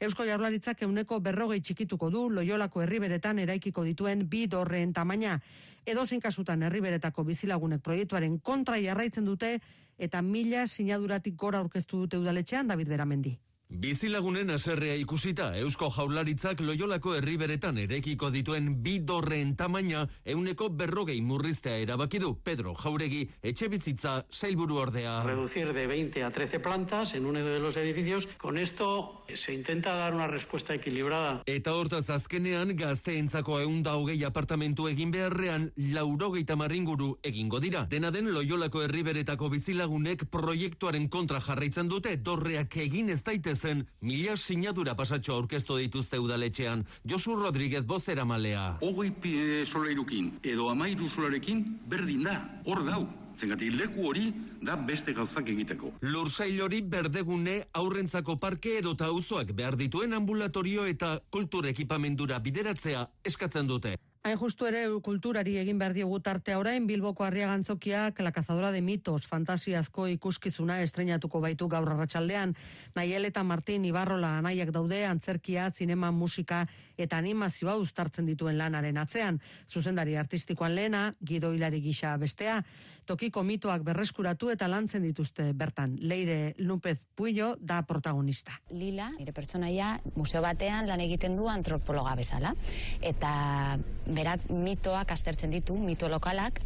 [0.00, 5.36] Eusko Jaurlaritzak euneko berrogei txikituko du Loiolako herriberetan eraikiko dituen bi dorreen tamaina.
[5.84, 9.58] Edozein kasutan herriberetako bizilagunek proiektuaren kontra jarraitzen dute
[9.98, 13.36] eta mila sinaduratik gora aurkeztu dute udaletxean David Beramendi.
[13.68, 21.74] Bizilagunen aserrea ikusita, Eusko Jaurlaritzak Loiolako herriberetan erekiko dituen bi dorreen tamaina euneko berrogei murriztea
[21.82, 25.18] erabaki du Pedro Jauregi etxe bizitza sailburu ordea.
[25.26, 28.26] Reducir de 20 a 13 plantas en uno de los edificios.
[28.38, 31.42] Con esto se intenta dar una respuesta equilibrada.
[31.44, 37.84] Eta hortaz azkenean gazteentzako eunda hogei apartamentu egin beharrean laurogeita marringuru egingo dira.
[37.84, 43.20] Dena den Loiolako herriberetako bizilagunek proiektuaren kontra jarraitzen dute dorreak egin ez
[43.58, 46.84] daitezen mila sinadura pasatxo aurkeztu dituzte udaletxean.
[47.04, 48.78] Josu Rodríguez bozera malea.
[48.80, 53.06] Hogei pi- solairukin edo amairu solarekin berdin da, hor dau.
[53.38, 54.32] Zengatik leku hori
[54.62, 55.92] da beste gauzak egiteko.
[56.00, 63.66] Lursail hori berdegune aurrentzako parke edota auzoak behar dituen ambulatorio eta kultur ekipamendura bideratzea eskatzen
[63.68, 63.96] dute.
[64.28, 69.22] Hain justu ere kulturari egin behar diogu tartea orain Bilboko Arriagantzokiak La cazadora de mitos
[69.24, 72.52] fantasiazko ikuskizuna estrenatuko baitu gaur arratsaldean.
[72.94, 76.66] Naiel eta Martin Ibarrola anaiak daude antzerkia, zinema, musika
[76.98, 79.40] eta animazioa uztartzen dituen lanaren atzean.
[79.64, 82.60] Zuzendari artistikoan lehena, Gido Hilari gisa bestea,
[83.08, 85.96] tokiko mitoak berreskuratu eta lantzen dituzte bertan.
[86.02, 88.60] Leire Lupez Puillo da protagonista.
[88.76, 92.52] Lila, nire pertsonaia, museo batean lan egiten du antropologa bezala.
[93.00, 93.78] Eta
[94.18, 96.58] berak mitoak aztertzen ditu, mito lokalak,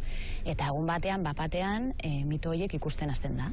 [0.45, 3.51] eta egun batean, bapatean, e, mito horiek ikusten hasten da.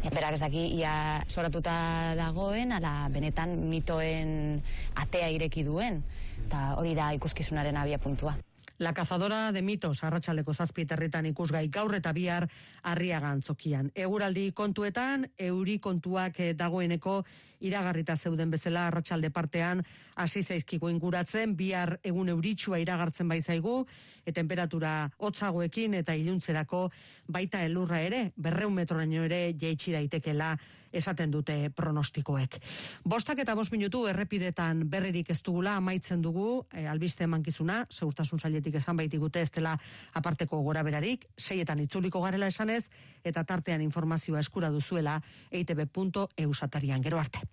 [0.00, 0.92] Eta berak ez daki, ia
[1.28, 1.72] soratuta
[2.16, 4.60] dagoen, ala benetan mitoen
[5.00, 6.00] atea ireki duen.
[6.46, 8.36] Eta hori da ikuskizunaren abia puntua.
[8.80, 12.46] La cazadora de mitos arratsaldeko zazpieterritan ikusgai gaur eta bihar
[12.88, 13.90] arriaga antzokian.
[13.92, 17.18] Eguraldi kontuetan, euri kontuak eh, dagoeneko
[17.60, 19.84] iragarrita zeuden bezala arratsalde partean
[20.16, 23.84] hasi zaizkigu inguratzen, bihar egun euritsua iragartzen bai zaigu,
[24.30, 26.86] e temperatura hotzagoekin eta iluntzerako
[27.28, 30.54] baita elurra ere, berreun metroraino ere jaitsi daitekela
[30.92, 32.58] esaten dute pronostikoek.
[33.06, 38.80] Bostak eta bost minutu errepidetan berririk ez dugula amaitzen dugu e, albiste emankizuna, segurtasun sailetik
[38.80, 39.76] esan baitigute ez dela
[40.18, 42.84] aparteko gora berarik, seietan itzuliko garela esanez,
[43.24, 45.20] eta tartean informazioa eskura duzuela
[45.50, 47.46] eitb.eusatarian gero arte.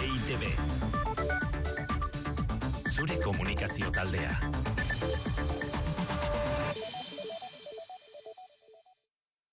[0.00, 0.79] EITB.
[3.60, 4.40] Komunikazio taldea.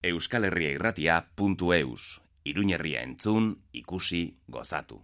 [0.04, 2.06] Euskal Herria irratia.eus.
[2.48, 5.02] Iruñerria entzun, ikusi, gozatu.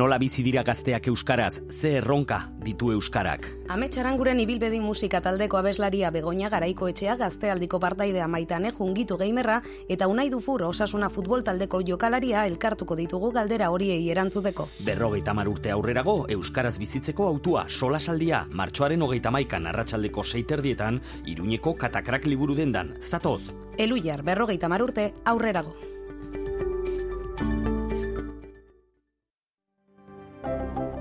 [0.00, 3.44] Nola bizi dira gazteak euskaraz, ze erronka ditu euskarak.
[3.68, 9.58] Ametsaranguren ibilbedi musika taldeko abeslaria Begoña Garaiko etxea gaztealdiko partaidea maitane jungitu geimerra
[9.92, 14.70] eta unai dufur osasuna futbol taldeko jokalaria elkartuko ditugu galdera horiei erantzuteko.
[14.88, 22.24] Berrogeita mar urte aurrerago, euskaraz bizitzeko autua solasaldia, martxoaren hogeita maikan arratsaldeko seiterdietan, iruñeko katakrak
[22.24, 23.42] liburu dendan, zatoz.
[23.76, 25.76] Eluiar berrogeita mar urte aurrerago.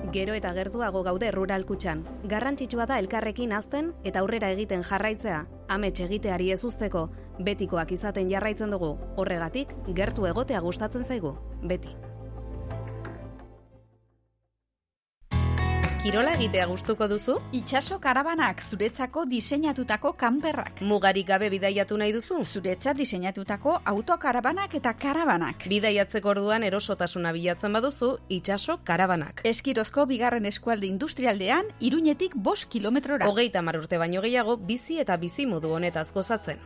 [0.10, 2.00] Gero eta gertuago gaude rural kutxan.
[2.32, 5.44] Garrantzitsua da elkarrekin azten eta aurrera egiten jarraitzea.
[5.70, 7.08] Amets egiteari ez usteko,
[7.46, 8.96] betikoak izaten jarraitzen dugu.
[9.22, 11.36] Horregatik, gertu egotea gustatzen zaigu.
[11.62, 11.94] Beti.
[16.00, 17.34] Kirola egitea gustuko duzu?
[17.52, 20.80] Itxaso karabanak zuretzako diseinatutako kanperrak.
[20.88, 22.38] Mugarik gabe bidaiatu nahi duzu?
[22.46, 25.68] Zuretzat diseinatutako autokarabanak eta karabanak.
[25.68, 29.44] Bidaiatzeko orduan erosotasuna bilatzen baduzu, itxaso karabanak.
[29.44, 33.28] Eskirozko bigarren eskualde industrialdean, iruñetik bost kilometrora.
[33.28, 36.64] Hogeita mar urte baino gehiago, bizi eta bizi modu honetaz gozatzen.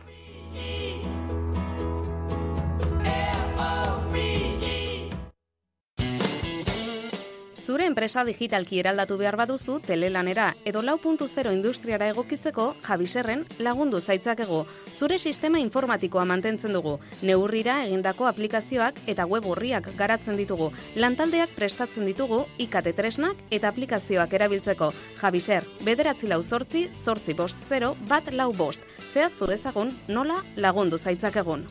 [7.64, 14.00] Zure enpresa digitalki eraldatu behar baduzu telelanera edo lau puntu zero industriara egokitzeko Javiserren lagundu
[14.00, 14.58] zaitzakegu.
[14.92, 16.98] Zure sistema informatikoa mantentzen dugu.
[17.22, 20.68] Neurrira egindako aplikazioak eta web orriak garatzen ditugu.
[21.06, 24.92] Lantaldeak prestatzen ditugu IKT tresnak eta aplikazioak erabiltzeko.
[25.24, 28.84] Javiser, bederatzi lau zortzi, zortzi bost zero, bat lau bost.
[29.14, 31.64] Zehaztu dezagun nola lagundu zaitzakegun.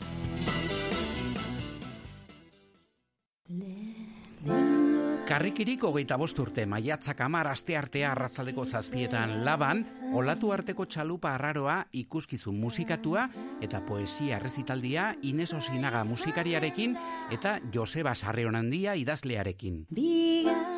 [5.23, 9.85] Karrikirik hogeita bost urte maiatzak amar aste artea arratzaldeko zazpietan laban,
[10.19, 13.29] olatu arteko txalupa arraroa ikuskizun musikatua
[13.63, 16.97] eta poesia errezitaldia Ines Osinaga musikariarekin
[17.31, 19.85] eta Joseba Sarreonandia idazlearekin.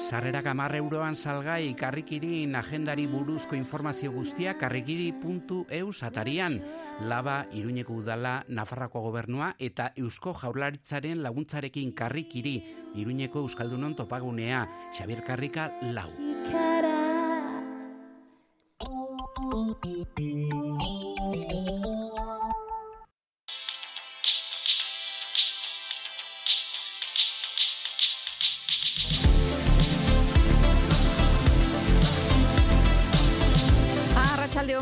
[0.05, 6.61] Sarrerak amar euroan salgai karrikirin agendari buruzko informazio guztia karrikiri.eu satarian.
[7.01, 12.61] Laba, Iruñeko Udala, Nafarrako Gobernua eta Eusko Jaurlaritzaren laguntzarekin karrikiri,
[12.95, 13.95] Iruñeko Euskaldunon
[14.35, 16.11] topagunea, Xabier Karrika lau.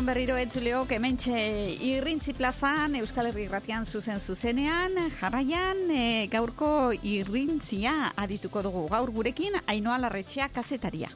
[0.04, 1.36] Arratxaldeon berriro etzuleok hementxe
[1.80, 9.56] irrintzi plazan Euskal Herri Irratian zuzen zuzenean jarraian e, gaurko irrintzia adituko dugu gaur gurekin
[9.66, 11.08] Ainoa Larretxea kazetaria.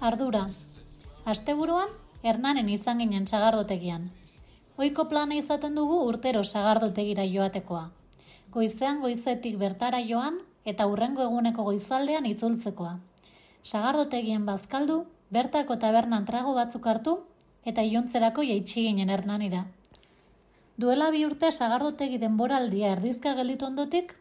[0.00, 0.46] Ardura.
[1.26, 4.08] Asteburuan Hernanen izan ginen sagardotegian.
[4.78, 7.90] Oiko plana izaten dugu urtero sagardotegira joatekoa.
[8.56, 12.98] Goizean goizetik bertara joan eta urrengo eguneko goizaldean itzultzekoa.
[13.62, 17.18] Sagardotegien bazkaldu, bertako tabernan trago batzuk hartu
[17.66, 19.64] eta iluntzerako jaitsi ginen hernanira.
[20.78, 24.12] Duela bi urte sagardotegi denboraldia erdizka gelditu ondotik,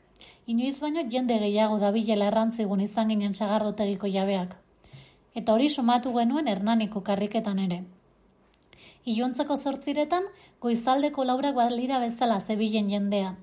[0.47, 4.55] inoiz baino jende gehiago dabilela errantzigun izan ginen sagardotegiko jabeak.
[5.35, 7.83] Eta hori sumatu genuen hernaniko karriketan ere.
[9.05, 10.23] Iluntzeko zortziretan,
[10.61, 13.35] goizaldeko laurak balira bezala zebilen jendea.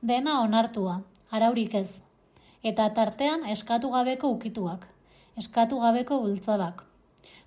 [0.00, 1.90] Dena onartua, araurik ez.
[2.62, 4.86] Eta tartean eskatu gabeko ukituak,
[5.36, 6.84] eskatu gabeko bultzadak.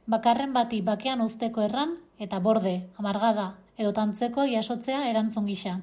[0.08, 3.48] Bakarren bati bakean uzteko erran eta borde, amargada
[3.78, 5.74] edo tantzeko jasotzea erantzun gisa.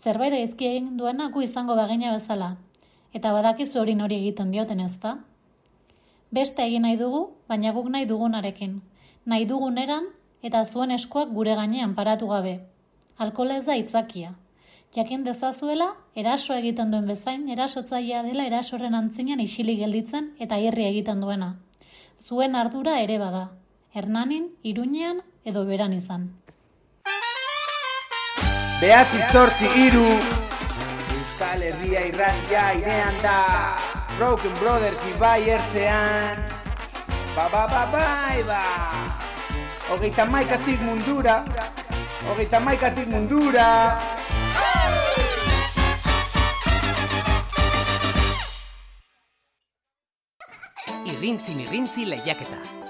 [0.00, 2.54] Zerbait gaizki egin duena gu izango bagina bezala,
[3.12, 5.18] eta badakizu hori nori egiten dioten ez da?
[6.32, 8.80] Beste egin nahi dugu, baina guk nahi dugunarekin.
[9.26, 10.08] Nahi duguneran
[10.42, 12.54] eta zuen eskuak gure gainean paratu gabe.
[13.18, 14.32] Alkola ez da itzakia.
[14.96, 21.20] Jakin dezazuela, eraso egiten duen bezain, erasotzailea dela erasoren antzinan isilik gelditzen eta irri egiten
[21.20, 21.54] duena.
[22.24, 23.50] Zuen ardura ere bada.
[23.92, 26.22] Hernanin, Iruñean edo beran izan.
[28.80, 30.06] Behatzi zortzi iru
[31.16, 33.36] Euskal Herria irratia irean da.
[34.16, 36.40] Broken Brothers ibai ertzean.
[37.36, 38.62] Ba ba ba bai ba.
[39.90, 41.42] Hogeita maikatik mundura.
[42.24, 43.68] Hogeita maikatik mundura
[51.06, 52.83] Irrintzin irrintzi lehiaketa.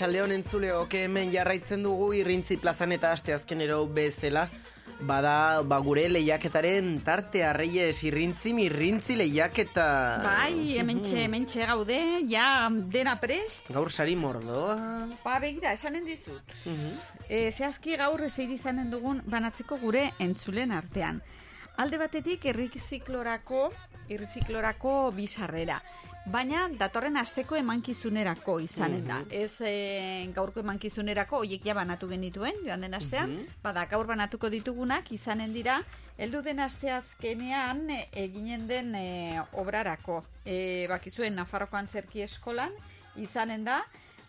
[0.00, 4.46] Arratxaldeon entzule oke hemen jarraitzen dugu irrintzi plazan eta aste azkenero bezala
[5.04, 9.84] Bada, ba gure lehiaketaren tartea reyes irrintzi mirrintzi lehiaketa
[10.24, 11.98] Bai, hementxe, hementxe gaude,
[12.32, 13.68] ja dena prest.
[13.76, 14.78] Gaur sari mordoa
[15.20, 16.56] Ba, begira, esanen dizut.
[17.28, 21.20] E, zehazki gaur zein izanen dugun banatzeko gure entzulen artean.
[21.76, 23.68] Alde batetik erriziklorako,
[24.08, 25.82] erriziklorako bizarrera.
[26.30, 29.16] Baina datorren asteko emankizunerako izanen da.
[29.34, 29.70] Ez e,
[30.36, 33.32] gaurko emankizunerako hoiek ja banatu genituen joan den astean,
[33.64, 35.80] bada gaur banatuko ditugunak izanen dira
[36.20, 40.20] heldu den asteazkenean e, eginen den e, obrarako.
[40.44, 42.78] E, bakizuen Nafarroko Antzerki Eskolan
[43.18, 43.80] izanen da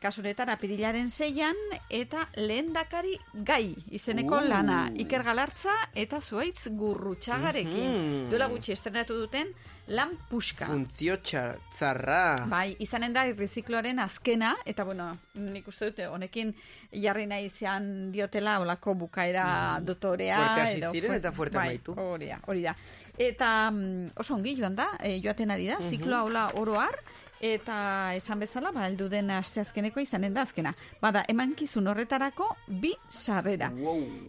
[0.01, 1.55] kasuretan apirilaren zeian,
[1.89, 4.47] eta lehendakari gai izeneko Uh.
[4.49, 4.89] lana.
[4.97, 7.91] Iker Galartza eta zuaitz gurrutxagarekin.
[7.91, 8.29] Mhm.
[8.31, 9.47] Duela gutxi estrenatu duten
[9.87, 10.65] lan puska.
[10.65, 12.35] Funtzio txar, tzarra.
[12.49, 16.53] Bai, izanen da irrizikloaren azkena, eta bueno, nik uste dute honekin
[16.93, 20.37] jarri nahi izan diotela olako bukaera dotorea.
[20.37, 20.45] Mm.
[20.45, 21.93] Fuerte hasi ziren fuer- eta fuerte bai, amaitu.
[21.97, 22.75] Hori da, hori da.
[23.17, 25.89] Eta mm, oso ongi joan da, e, joaten ari da, Mhm.
[25.89, 26.95] zikloa hola oroar,
[27.41, 30.73] eta esan bezala, ba, heldu den asteazkeneko izanen da azkena.
[31.01, 33.71] Bada, emankizun horretarako bi sarrera.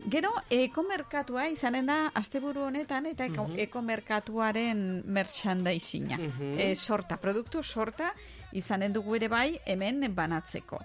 [0.09, 3.59] Gero, ekomerkatua izanen da asteburu honetan eta eko, Mhm.
[3.59, 6.17] ekomerkatuaren merchandisina.
[6.19, 6.59] Mhm.
[6.59, 8.13] E, sorta, produktu sorta
[8.53, 10.79] izanen dugu ere bai hemen banatzeko.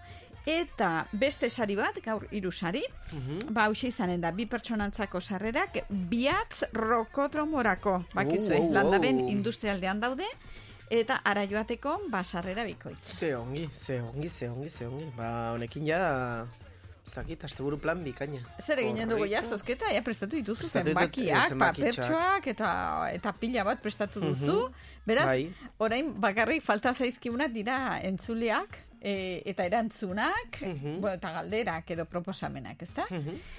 [0.45, 3.53] Eta beste sari bat, gaur hiru sari, Mhm.
[3.53, 10.23] ba hauxe izanen da, bi pertsonantzako sarrerak, biatz rokodromorako, bakizue, Uh, uh, landaben industrialdean daude,
[10.89, 13.17] eta ara joateko, ba sarrera bikoitz.
[13.19, 15.11] Ze ongi, ze ongi, ze ongi, ze ongi.
[15.17, 16.45] Ba, honekin ja,
[17.05, 18.39] ez dakit, asteburu plan bikaina.
[18.61, 22.71] Zer eginen dugu ja, zozketa, ja prestatu dituzu Prestatu zenbakiak, papertxoak eta,
[23.11, 24.59] eta pila bat prestatu duzu.
[24.67, 24.93] Mhm.
[25.07, 25.47] Beraz, Bai.
[25.79, 31.02] orain bakarrik falta zaizkiunak dira entzuleak, e, eta erantzunak, Mhm.
[31.02, 33.06] bueno, eta galderak edo proposamenak, ezta?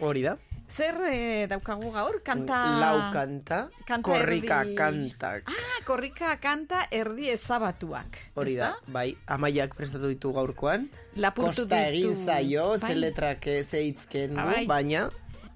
[0.01, 0.37] Hori da.
[0.69, 2.23] Zer e, daukagu gaur?
[2.23, 2.79] Kanta...
[2.81, 5.43] Lau kanta, Kanta korrika erdi- kantak.
[5.49, 8.19] Ah, korrika kanta erdi ezabatuak.
[8.35, 8.93] Hori da, ezta?
[8.93, 10.91] bai, amaiak prestatu ditu gaurkoan.
[11.17, 12.25] Lapurtu Kosta egin ditu.
[12.27, 12.91] zaio, Bai.
[12.91, 14.67] ze letrak eh, ze hitzken du, bai.
[14.67, 15.09] baina...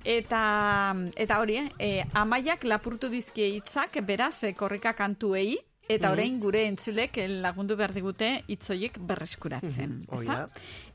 [0.05, 5.59] Eta, eta hori, eh, amaiak lapurtu dizkie hitzak, beraz, eh, korrika kantuei,
[5.89, 6.13] eta Mhm.
[6.13, 10.07] orain gure entzulek eh, lagundu behar digute hitzoiek berreskuratzen.
[10.13, 10.35] Ezta?
[10.35, 10.49] da.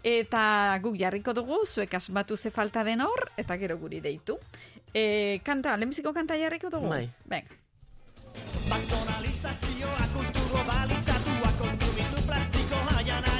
[0.03, 4.39] Eta guk jarriko dugu, zuek asmatu ze falta den hor, eta gero guri deitu.
[4.93, 6.87] E, kanta, lehenbiziko kanta jarriko dugu?
[6.89, 7.09] Bai.
[7.25, 7.47] Venga.
[8.69, 13.36] Baktonalizazioa kultur globalizatua kontsumitu plastikoa janariaz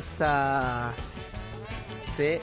[0.00, 0.94] ze raza!
[2.16, 2.40] Ze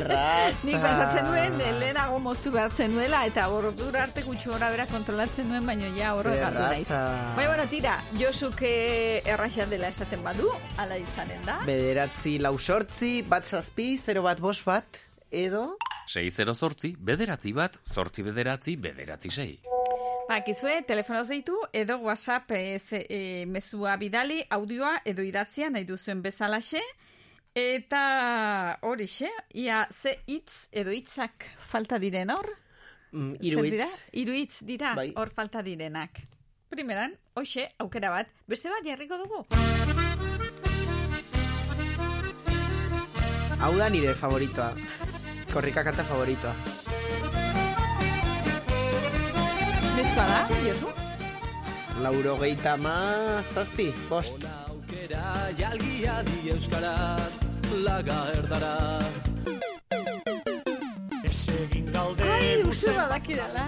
[0.00, 0.52] raza!
[0.64, 5.48] Nik pensatzen nuen, eh, lehenago moztu behartzen nuela, eta ordura arte gutxu gora bera kontrolatzen
[5.48, 6.88] nuen, baina ja horre Ze galdu naiz.
[6.88, 7.34] raza.
[7.36, 11.58] Bai, bueno, tira, Josuke erraxan dela esaten badu, ala izanen da.
[11.66, 14.84] Bederatzi lau sortzi, bat zazpi, zero bat bos bat,
[15.30, 15.76] edo...
[16.06, 19.58] 6 zortzi, bederatzi bat, zortzi bederatzi, bederatzi sei.
[20.28, 26.80] Bakizue, telefono zeitu, edo WhatsApp e, e, mezua bidali, audioa edo idatzia nahi duzuen bezalaxe,
[27.54, 32.50] eta horixe, ia ze hitz edo hitzak falta diren hor?
[33.12, 33.72] Mm, hiru hitz.
[33.76, 33.86] dira?
[34.12, 35.12] Hiru hitz dira, Bai.
[35.14, 36.18] hor falta direnak.
[36.74, 39.44] Primeran, hoxe, aukera bat, beste bat jarriko dugu.
[43.62, 44.74] Hau da nire favoritoa.
[45.54, 46.85] Korrika kanta favoritoa.
[49.96, 50.90] Nezkoa da, Josu?
[52.04, 52.96] Lauro geita ma,
[53.54, 54.44] zazpi, bost.
[54.68, 57.40] aukera jalgia di euskaraz
[57.86, 58.74] laga erdara
[61.24, 63.66] Ez egin galde Ai, uste badakidala.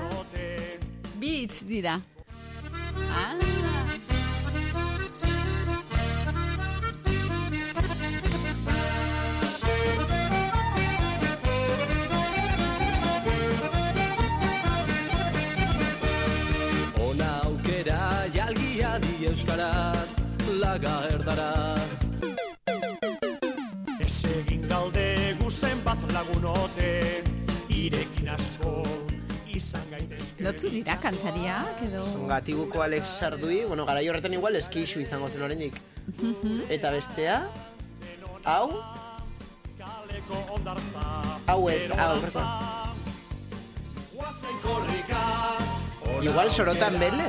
[1.18, 1.98] Bi hitz dira.
[3.10, 3.77] Ah.
[19.48, 20.12] Euskaraz
[20.60, 21.52] laga erdara.
[24.00, 27.22] Ez egin galde guzen bat lagunote
[27.72, 28.84] irekin asko
[29.48, 30.44] izan gaitezke.
[30.44, 32.04] Notzu dira kantariak edo...
[32.28, 35.80] Gatiguko Alex Sardui, bueno, garai horretan igual eskixu izango zen oraindik.
[36.68, 37.40] Eta bestea,
[38.44, 38.68] hau,
[41.46, 42.14] hau ez, hau,
[46.18, 47.28] Igual sorotan bele,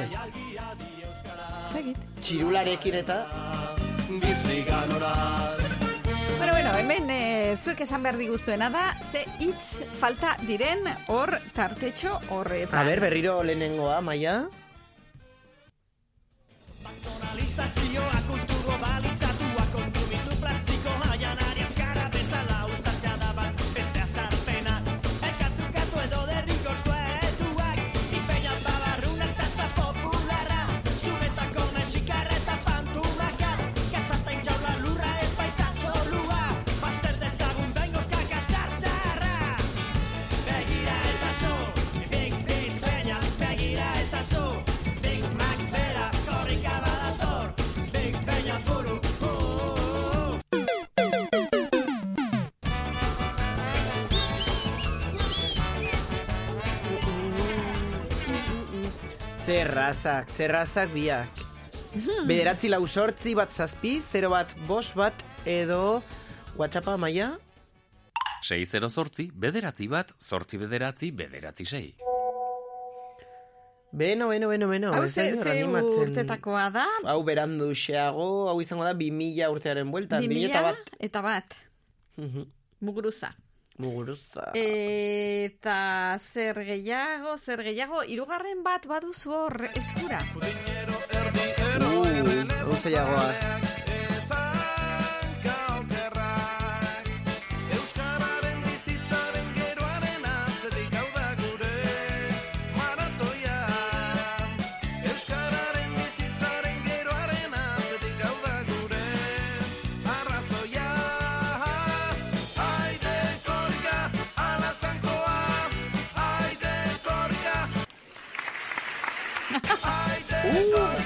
[1.69, 2.08] Segit.
[2.23, 3.23] Txirularekin eta...
[4.09, 5.59] bizi ganoraz
[6.39, 12.15] Bueno, bueno, hemen e, zuek esan behar diguztuena da, ze hitz falta diren hor tartetxo
[12.31, 12.79] horretan.
[12.79, 14.47] A ber, berriro lehenengoa, maia.
[17.03, 19.18] Normalizazioa kultur globalizatua
[59.69, 61.41] Zerrazak, zerrazak biak.
[61.93, 62.25] Hmm.
[62.25, 65.13] Bederatzi lau sortzi bat zazpi, 0 bat bos bat,
[65.45, 66.01] edo
[66.57, 67.27] WhatsAppa maia?
[68.41, 71.93] 6 zortzi, bederatzi bat, zortzi bederatzi, bederatzi sei.
[73.91, 74.89] Beno, beno, beno, beno.
[74.93, 76.87] Hau ze, ze urtetakoa da?
[77.05, 80.91] Hau berandu xeago, hau izango da 2000 urtearen bueltan, 2000 2000 eta bat.
[80.97, 81.55] Eta bat.
[82.17, 82.49] Mhm.
[82.81, 83.35] Muguruza.
[83.79, 84.51] Muguruza.
[84.59, 90.19] Eta zer gehiago, zer gehiago, hirugarren bat baduzu hor eskura.
[92.99, 93.68] Uh,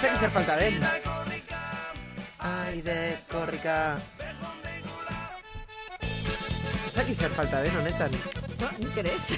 [0.04, 0.74] dakit zer falta den.
[2.44, 2.98] Aide,
[3.32, 3.78] korrika.
[6.88, 8.12] Ez dakit zer falta den, honetan.
[8.80, 9.32] Nik ere ez.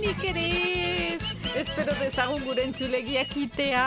[0.00, 0.46] Nik ere
[1.14, 1.32] ez.
[1.60, 3.86] Espero dezagun gure entzulegiak itea.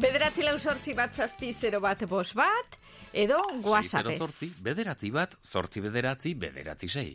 [0.00, 2.78] Bederatzi lau sortzi bat zazpi zero bat bos bat,
[3.12, 4.18] edo 6 whatsappez.
[4.20, 7.10] zortzi, bederatzi bat, zortzi bederatzi, bederatzi sei.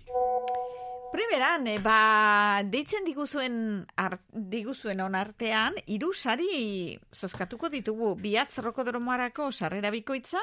[1.15, 3.53] Primeran, eh, ba, deitzen diguzuen,
[3.95, 8.09] ar, diguzuen on artean, hiru sari zozkatuko ditugu.
[8.19, 10.41] Biatz rokodromoarako sarrera bikoitza,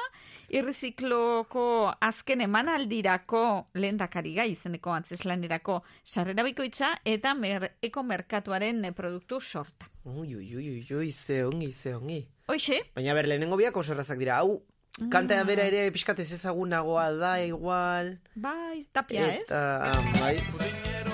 [0.49, 1.67] irrizikloko
[2.01, 3.43] azken emanaldirako
[3.77, 9.91] lehendakari gai izeneko antzeslanerako sarrera bikoitza, eta mer, eko merkatuaren eh, produktu sorta.
[10.09, 12.23] Ui, ui, ui, ui, ze ongi, ze ongi.
[12.49, 12.81] Hoixe?
[12.97, 14.41] Baina ber, lehenengo biak oso errazak dira.
[14.41, 14.63] Hau,
[15.09, 18.15] kanta bera ere pixkat ez ezagunagoa da, igual.
[18.35, 19.41] Bai, tapia ez?
[19.47, 21.12] Eta, bai.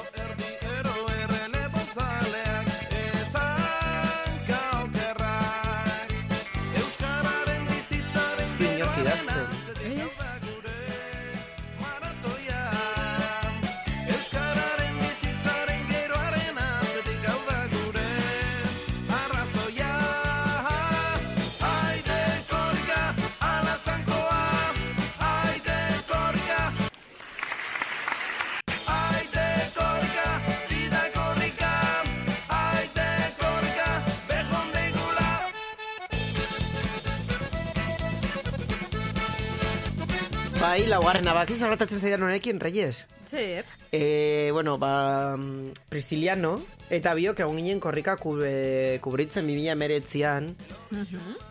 [40.80, 43.02] Bai, laugarrena, bakiz horretatzen zaidan honekin, Reyes.
[43.28, 43.66] Zer?
[43.92, 46.54] E, bueno, ba, mm, Prisciliano,
[46.90, 50.48] eta biok egon ginen korrika kube, kubritzen 2000 emeretzian.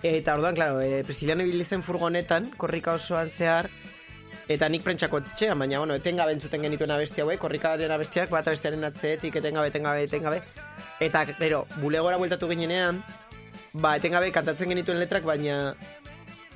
[0.00, 3.68] Eta orduan, claro, e, Prisciliano ibili zen furgonetan, korrika osoan zehar,
[4.48, 8.88] eta nik prentxako txean, baina, bueno, etengabe entzuten genituen abesti hauek, korrikaren abestiak, bat abestiaren
[8.88, 10.40] atzeetik, etengabe, etengabe, etengabe.
[11.05, 13.05] Eta, gero, bulegora bueltatu ginenean,
[13.74, 15.74] ba, etengabe kantatzen genituen letrak, baina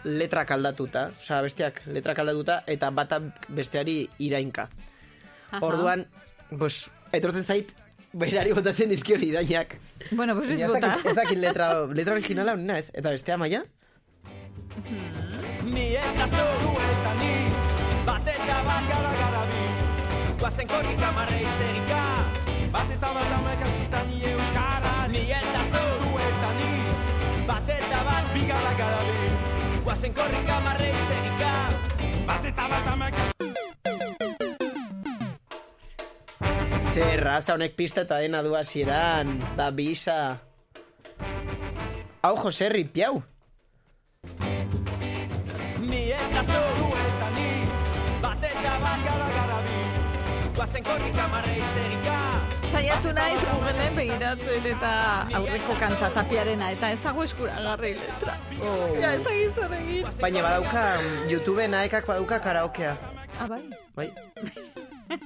[0.05, 4.69] letrak aldatuta, osea, besteak letrak aldatuta, eta bata besteari irainka.
[5.53, 5.61] Aha.
[5.66, 6.07] Orduan,
[6.59, 7.74] pues, etortzen zait,
[8.12, 9.77] berari botatzen dizkion irainak.
[10.11, 10.97] Bueno, pues ez bota.
[11.05, 12.91] Ez dakit letra, letra originala honena ez.
[12.93, 13.62] Eta bestea maia?
[15.65, 17.33] Ni eta zu, zu eta ni
[18.07, 19.61] Bat eta bat gara gara bi
[20.41, 22.01] Guazen korrika marrei zerika
[22.73, 26.74] Bat eta bat amekazutan ni euskaraz Ni eta zu, zu eta ni
[27.47, 29.41] bat eta bat Bigala gara bi
[29.85, 31.53] Guazen korrika marrei zerika
[32.27, 33.33] Bat eta bat amekazutan
[36.93, 39.31] Zer, raza honek pista eta dena du hasieran.
[39.57, 40.37] Da bisa.
[42.21, 43.23] Hau, Jose Ripiau.
[45.81, 46.91] Ni eta zu,
[47.39, 47.49] ni
[48.21, 49.81] Bat eta bat gara gara bi
[50.59, 52.22] Guazen korrika marrei zerika
[52.73, 54.90] Saiatu naiz Googleen begiratzen eta
[55.36, 58.36] aurreko kanta zapiarena eta ez dago eskuragarri letra.
[58.62, 58.94] Oh.
[58.97, 60.09] Ja, ez dago zer egin.
[60.23, 60.85] Baina badauka,
[61.28, 62.97] YouTube naekak badauka karaokea.
[63.36, 63.61] Ah, bai.
[63.99, 64.09] Bai.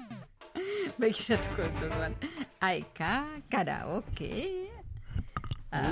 [1.00, 2.18] Begiratuko dut orduan.
[2.66, 3.12] Aika,
[3.52, 4.32] karaoke.
[5.70, 5.86] A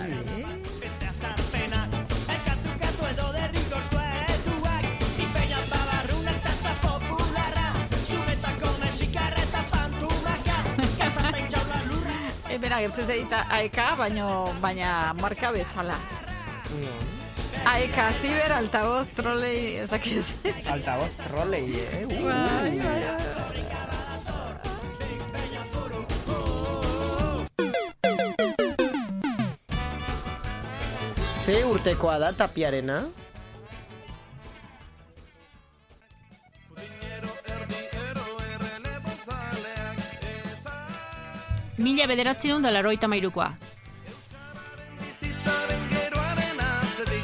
[12.75, 15.95] Bera, gertzen zaita aeka, baino, baina marka bezala.
[17.71, 20.33] Aeka, ziber, altavoz, trolei, ezakiz.
[20.75, 22.03] Altavoz trolei, eh?
[22.11, 22.25] Uh.
[22.27, 23.05] Bai, bai.
[31.47, 33.05] Ze urtekoa da tapiarena?
[41.85, 43.51] mila bederatzen hon dolaro eta mairukoa.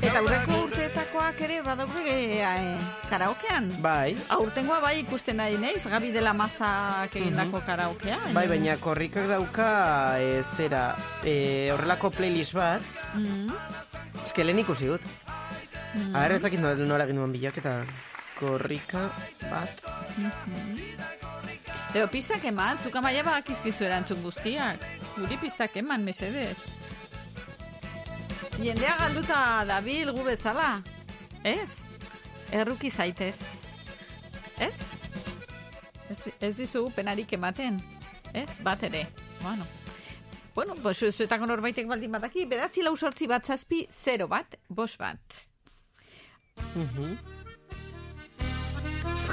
[0.00, 2.74] Eta aurreko urteetakoak ere badaukue e, eh, e,
[3.10, 3.68] karaokean.
[3.84, 4.16] Bai.
[4.36, 5.84] Aurtengoa bai ikusten nahi, neiz?
[5.92, 7.66] Gabi dela mazak egindako uh -huh.
[7.66, 8.18] karaokea.
[8.36, 9.70] Bai, baina korrikak dauka
[10.18, 12.82] e, zera e, horrelako playlist bat.
[13.14, 13.54] Mm -hmm.
[14.24, 15.02] Ez ikusi dut.
[15.94, 16.16] Mm -hmm.
[16.16, 17.56] Ara ez dakit nola egin duen bilak
[18.40, 19.08] korrika
[19.50, 19.70] bat.
[20.16, 21.09] Mm -hmm.
[21.90, 24.82] Edo pistak eman, zuka maia bakizkizu erantzun guztiak.
[25.16, 26.54] Guri pistak eman, mesedez.
[28.62, 30.68] Jendea galduta dabil gu bezala.
[31.42, 31.80] Ez?
[32.54, 33.34] Erruki zaitez.
[34.62, 34.74] Ez?
[36.10, 37.82] Ez, ez dizugu penarik ematen.
[38.34, 38.60] Ez?
[38.62, 39.02] Bat ere.
[39.42, 39.66] Bueno.
[40.54, 45.18] Bueno, pues zuetako norbaitek baldin badaki, bedatzi lau sortzi bat zazpi, zero bat, bos bat.
[46.74, 47.14] Mhm.
[47.14, 47.39] Ez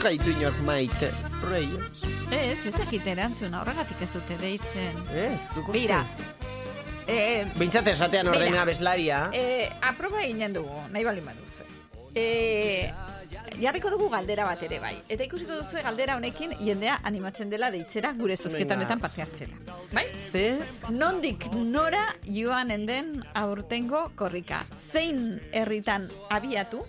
[0.01, 1.11] gaitu inork maite,
[1.49, 2.03] Reyes.
[2.31, 5.01] Ez, ez dakit erantzuna, horregatik ez dute deitzen.
[5.13, 5.77] Ez, zuk uste.
[5.79, 6.01] Bira,
[7.07, 8.65] eh, Bintzat esatean ordena Beira.
[8.65, 9.19] beslaria.
[9.33, 11.63] Eh, aproba eginen dugu, nahi bali baduzu.
[12.15, 12.91] Eh,
[13.61, 14.95] jarriko dugu galdera bat ere bai.
[15.07, 18.75] Eta ikusiko duzu galdera honekin jendea animatzen dela deitzera gure zozketa Venga.
[18.75, 19.53] honetan parte hartzera.
[19.93, 20.07] Bai?
[20.31, 20.59] Ze?
[20.89, 24.63] Nondik nora joanen den aurtengo korrika.
[24.91, 26.85] Zein herritan abiatu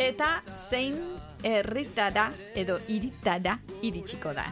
[0.00, 0.96] eta zein
[1.44, 4.46] herritara edo iritara iritsiko da.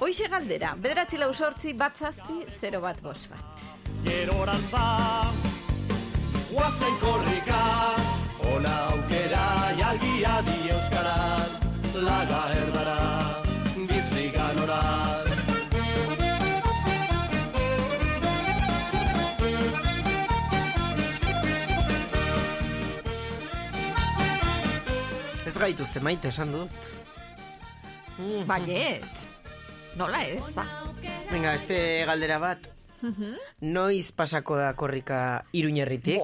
[0.00, 3.68] Hoixe galdera, bederatzi lau sortzi bat zazpi, 0 bat bos bat.
[4.04, 4.84] Gerorantza
[6.52, 7.62] Guazen korrika
[8.54, 9.46] Ona aukera
[9.80, 11.58] jalgia di euskaraz
[11.94, 12.98] Laga erdara
[13.88, 15.27] Bizi ganoraz
[25.58, 26.70] gaituzte maite esan dut.
[28.18, 28.46] Mhm.
[28.46, 29.24] Baiet.
[29.96, 30.64] Nola ez, ba.
[31.30, 32.68] Venga, este galdera bat.
[33.60, 36.18] Noiz pasako da korrika iruñerritik?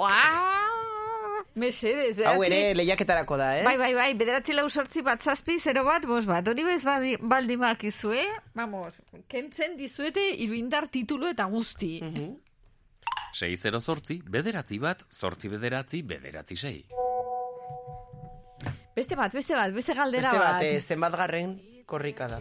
[1.54, 2.46] Mesedez, Hau beratzi.
[2.50, 3.62] ere lehiaketarako da, eh?
[3.62, 6.48] Bai, bai, bai, bederatzi lau sortzi bat zazpi, zero bat, bos bat.
[6.50, 8.24] Hori bez badi- baldin bakizue,
[8.54, 8.96] vamos,
[9.28, 12.00] kentzen dizuete iruindar titulu eta guzti.
[13.34, 16.84] 6 zortzi, bederatzi bat, zortzi bederatzi, bederatzi sei.
[18.94, 20.62] Beste bat, beste bat, beste galdera Beste bat, bat.
[20.62, 21.56] eh, zenbat garren
[21.86, 22.38] korrika da.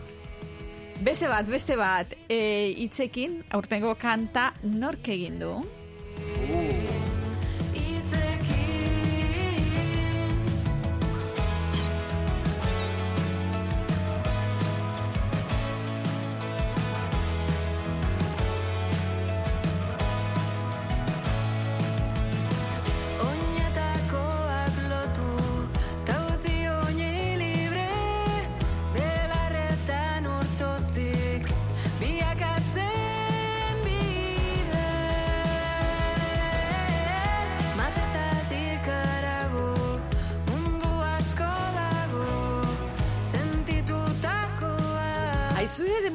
[1.04, 2.38] Beste bat, beste bat, e,
[2.78, 5.50] hitzekin, aurtengo kanta nork egin du?
[6.14, 6.93] Oinetakoak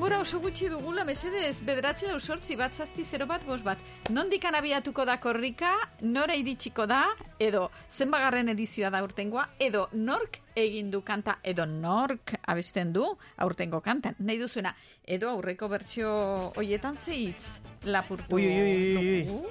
[0.09, 3.76] denbora oso gutxi dugula, mesedez, bederatzi lau sortzi bat zazpi zero bat bos bat.
[4.09, 7.02] Nondik abiatuko da korrika, nora iritsiko da,
[7.39, 13.05] edo zenbagarren edizioa da urtengoa, edo nork egin du kanta, edo nork abesten du
[13.36, 14.16] aurtengo kantan.
[14.18, 14.74] Nahi duzuena,
[15.05, 16.10] edo aurreko bertsio
[16.56, 18.32] hoietan zeitz lapurtu.
[18.35, 19.47] Ui, ui, ui, ui.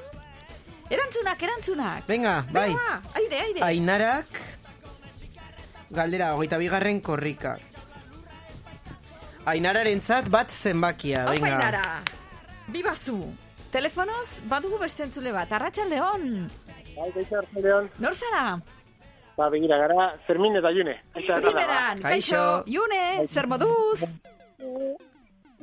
[0.89, 2.07] Erantzunak, erantzunak!
[2.07, 2.69] Venga, bai.
[2.71, 3.61] Venga, aire, aire!
[3.61, 4.39] Ainarak
[5.91, 7.59] galdera hogeita bigarren korrika.
[9.47, 11.47] Ainararentzat bat zenbakia, venga.
[11.55, 11.83] Ainara!
[12.67, 13.21] Bibazu!
[13.71, 16.25] Telefonoz, badugu beste entzule bat, Arratxaldeon!
[16.97, 17.87] Bai, kaixo, Arratxaldeon.
[18.03, 18.41] Nor zara?
[19.37, 20.97] Ba, begira, gara, Fermin eta June.
[21.15, 21.37] Kaixo.
[21.45, 22.99] Primeran, kaixo, June,
[23.31, 24.03] zer moduz?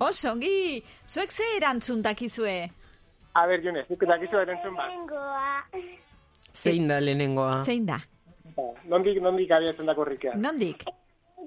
[0.01, 2.57] Oso, ongi, zuek ze erantzun dakizue?
[3.35, 5.77] A ber, June, zuk dakizu erantzun bat.
[6.55, 7.65] Zein da lehenengoa?
[7.69, 8.01] Zein da?
[8.57, 10.39] Ba, Nondik, nondik abiatzen da korrikea.
[10.41, 10.85] Nondik?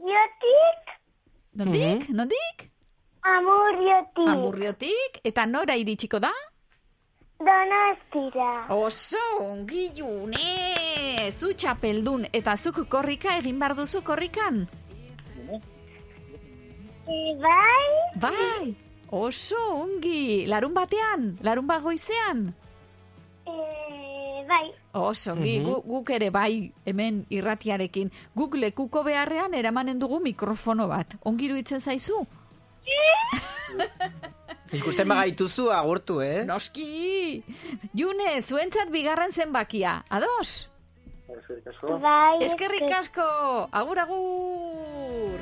[0.08, 0.97] Jotik,
[1.58, 2.10] Nondik?
[2.10, 2.70] Nondik?
[3.28, 6.32] amurriotik, Amurriotik, eta nora iritsiko da?
[7.40, 8.66] donostira.
[8.74, 10.38] Oso, ongi June!
[11.32, 14.64] Zu txapeldun, eta zuk korrika egin behar duzu korrikan?
[17.08, 17.90] Bai,
[18.22, 18.76] Bai!
[19.12, 20.46] Oso, ongi!
[20.48, 21.38] Larun batean?
[21.42, 22.48] Larun bagoizean?
[23.48, 24.66] eh, bai,
[24.98, 25.66] Oso, ongi, Mhm.
[25.66, 28.12] gu, guk ere bai hemen irratiarekin.
[28.36, 31.16] Guk lekuko beharrean eramanen dugu mikrofono bat.
[31.24, 32.26] Ongi iruditzen zaizu?
[34.78, 36.44] Ikusten bagaituzu agurtu, eh?
[36.46, 37.44] Noski!
[37.94, 40.04] June, zuentzat bigarren zenbakia.
[40.10, 40.70] Ados?
[41.28, 42.00] Eskerrik asko.
[42.00, 42.44] bai.
[42.44, 43.68] Eskerrik asko!
[43.72, 45.40] Agur, agur!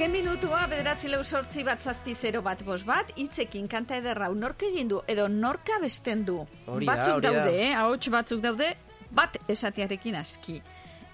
[0.00, 4.62] Azken minutua, bederatzi lau sortzi bat zazpi zero bat bos bat, hitzekin kanta ederra nork
[4.64, 6.38] egin du, edo norka besten du.
[6.64, 7.32] Hori da, batzuk hori da.
[7.34, 7.74] daude, eh?
[7.76, 8.70] ahots batzuk daude,
[9.12, 10.56] bat esatiarekin aski.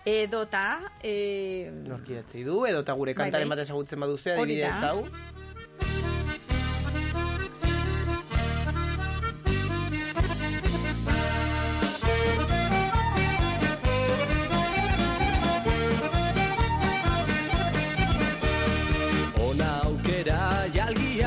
[0.06, 3.56] Edo ta, eh, Nork idatzi du, edo eta gure Bai, kantaren bai.
[3.56, 5.02] bat ezagutzen baduzu, Hori adibidez hau.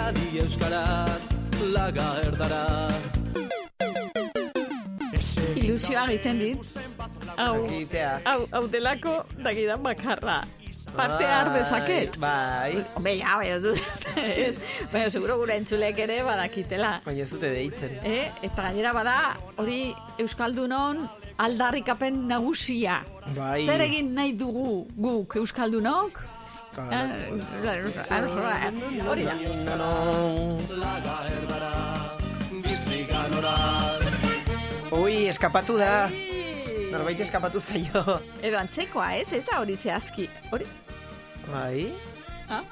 [0.10, 1.24] Jalgia di euskaraz
[1.74, 2.90] laga erdara
[5.56, 6.78] ilusioa egiten dit.
[7.38, 7.68] Hau,
[8.26, 10.42] hau, hau delako, dagidan bakarra.
[10.96, 12.18] Parte har dezaket.
[12.18, 12.82] Bai.
[12.96, 13.76] Hombre, ja, du,
[14.18, 14.58] ez.
[14.92, 17.02] Baina, seguro gure entzulek ere badakitela.
[17.06, 18.00] Baina ez dute deitzen.
[18.04, 18.32] Eh?
[18.42, 19.18] Eta gainera bada,
[19.62, 21.06] hori Euskaldunon
[21.40, 23.04] aldarrikapen nagusia.
[23.38, 23.62] Bai.
[23.68, 26.24] Zer egin nahi dugu guk Euskaldunok?
[27.62, 27.92] Claro.
[28.10, 28.22] Ah,
[29.12, 29.36] Hori da.
[30.80, 31.74] Laga erdara
[32.64, 34.00] bizi ganoraz
[34.96, 36.10] Ui, eskapatu da.
[36.90, 38.02] Norbait eskapatu zaio.
[38.42, 39.28] Edo antzekoa, ez?
[39.38, 40.26] Ez da hori zehazki.
[40.50, 40.66] Hori?
[41.52, 41.92] Bai.
[42.50, 42.64] Ah?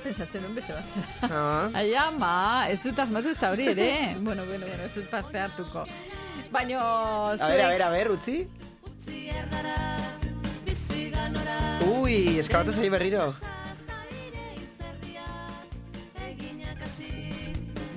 [0.00, 1.28] Pentsatzen duen beste bat zera.
[1.28, 1.76] Ah.
[1.76, 2.32] Ai, ama,
[2.72, 3.90] ez dut asmatu ez da hori ere.
[4.26, 5.84] bueno, bueno, bueno, ez dut parte hartuko.
[6.54, 8.46] Baina, A ver, a ver, a ver, utzi.
[12.06, 13.34] Ui, eskapatu zaio berriro.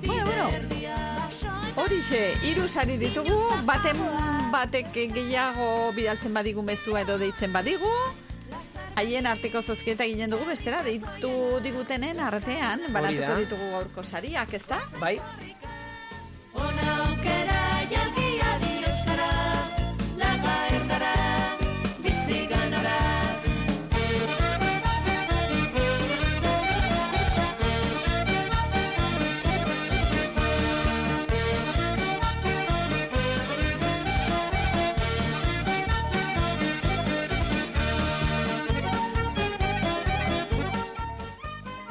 [0.04, 0.48] Bueno, bueno.
[1.76, 3.36] Horixe, hiru sari ditugu,
[3.68, 4.02] baten
[4.50, 7.92] batek gehiago bidaltzen badigu mezua edo deitzen badigu.
[8.98, 11.30] Haien arteko zozketa ginen dugu bestera, deitu
[11.62, 14.82] digutenen artean, banatuko ditugu gaurko sariak, ez da?
[14.98, 15.20] Bai.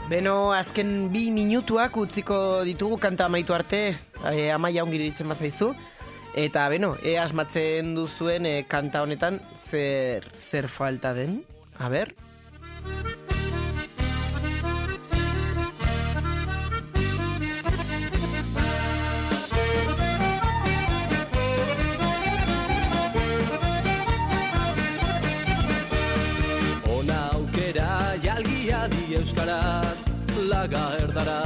[0.10, 3.82] Beno, azken bi minutuak utziko ditugu kanta amaitu arte,
[4.26, 5.68] e, amaia ongi ditzen bazaizu.
[6.34, 11.44] Eta, beno, e asmatzen duzuen e, kanta honetan zer, zer falta den.
[11.78, 12.16] A ber.
[28.90, 30.06] Di euskaraz
[30.50, 31.40] laga erdara.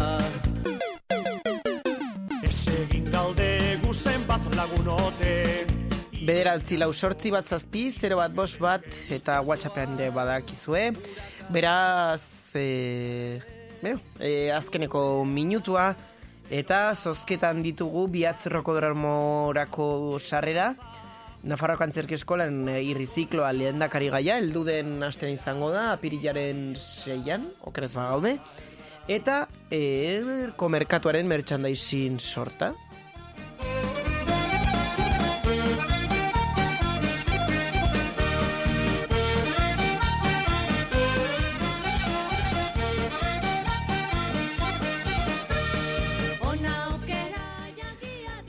[2.43, 5.33] Ez egin galde guzen bat lagunote
[6.23, 10.85] Bederatzi lau sortzi bat zazpi, 0 bat bost bat, eta whatsappean ere badakizue.
[11.51, 12.23] Beraz,
[12.55, 13.41] e,
[13.81, 15.89] beno, e, azkeneko minutua,
[16.47, 19.89] eta zozketan ditugu bihatz rokodramorako
[20.21, 20.69] sarrera,
[21.43, 27.91] Nafarroako Antzerki Eskolan e, irrizikloa lehendakari gaia, heldu den astean izango da, apirilaren seian, okerez
[27.97, 28.37] bagaude,
[29.11, 29.81] eta e,
[30.55, 32.71] komerkatuaren merchandising sorta.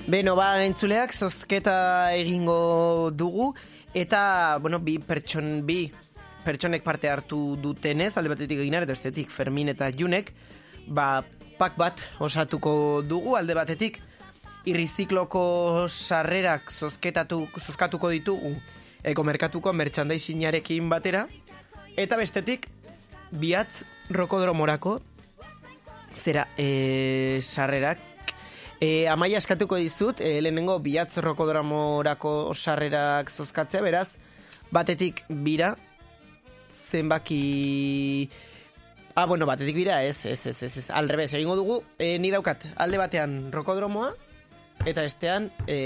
[0.04, 3.54] Beno, ba, entzuleak zozketa egingo dugu,
[3.96, 5.86] eta, bueno, bi pertson, bi
[6.44, 10.28] pertsonek parte hartu dutenez, alde batetik eginar, eta bestetik Fermin eta Junek,
[10.92, 11.24] ba,
[11.56, 13.96] pak bat osatuko dugu, alde batetik,
[14.68, 18.52] irrizikloko sarrerak zozketatu, zozkatuko ditugu,
[19.08, 21.30] eko merkatuko merchandisingarekin batera,
[21.96, 22.68] eta bestetik,
[23.32, 24.98] bihatz rokodromorako,
[26.12, 28.12] zera, e, sarrerak
[28.84, 34.08] E, amaia eskatuko dizut, e, lehenengo bihatz rokodramorako sarrerak zozkatzea, beraz,
[34.74, 35.74] batetik bira,
[36.90, 38.28] zenbaki...
[39.14, 40.90] Ah, bueno, batetik bira, ez, ez, ez, ez, ez.
[40.90, 44.10] al revés, egingo dugu, e, ni daukat, alde batean rokodromoa,
[44.84, 45.78] eta bestean, e,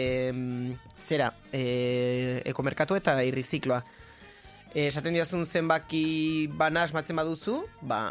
[0.98, 3.82] zera, e, ekomerkatu eta irrizikloa.
[4.72, 8.08] E, esaten diazun zenbaki bana asmatzen baduzu, ba,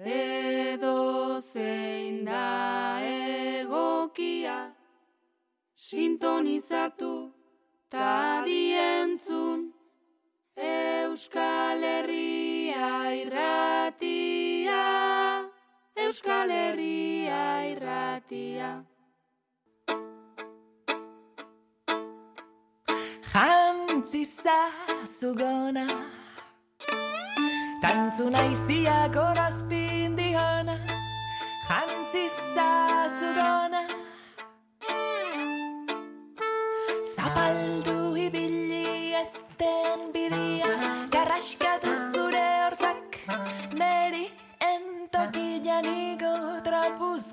[0.00, 4.74] edo zein da egokia.
[5.76, 7.32] Sintonizatu
[7.90, 9.72] ta dientzun
[10.56, 12.39] Euskal Herria
[16.10, 18.70] Euskal Herria irratia.
[23.32, 24.58] Jantzisa
[25.20, 25.86] zugona
[27.82, 30.76] Tantzuna izia gorazpin dihona
[31.68, 32.70] Jantzisa
[33.20, 33.79] zugona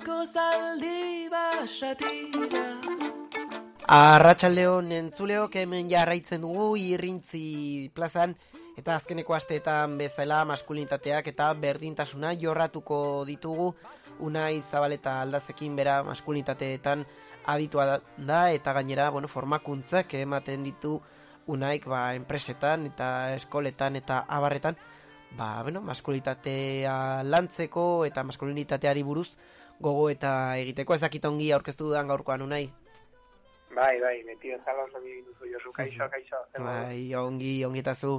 [0.08, 2.60] Trapuzko zaldi basatira
[3.92, 8.32] Arratsaldeon entzuleok hemen jarraitzen dugu irrintzi plazan
[8.80, 13.74] eta azkeneko asteetan bezala maskulinitateak eta berdintasuna jorratuko ditugu.
[14.24, 17.04] Unai Zabaleta aldazekin bera maskulinitateetan
[17.44, 21.02] aditua da eta gainera bueno, formakuntzak ematen ditu
[21.52, 24.80] Unaik ba, enpresetan eta eskoletan eta abarretan.
[25.36, 26.98] Ba, bueno, maskulinitatea
[27.28, 29.28] lantzeko eta maskulinitateari buruz
[29.80, 32.66] gogo eta egiteko ez dakit ongi aurkeztu dudan gaurkoan Unai.
[33.74, 36.40] Bai, bai, beti bezala oso bi duzu Josu, kaixo, kaixo.
[36.58, 38.16] Bai, ongi, ongi eta zu.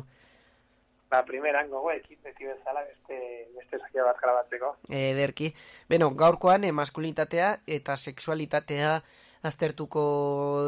[1.10, 3.18] Ba, primeran gogo ekit beti bezala beste,
[3.57, 4.76] beste sakia bat grabatzeko.
[4.94, 5.49] Ederki.
[5.90, 7.49] Beno, gaurkoan eh, maskulinitatea
[7.80, 8.99] eta sexualitatea
[9.49, 10.03] aztertuko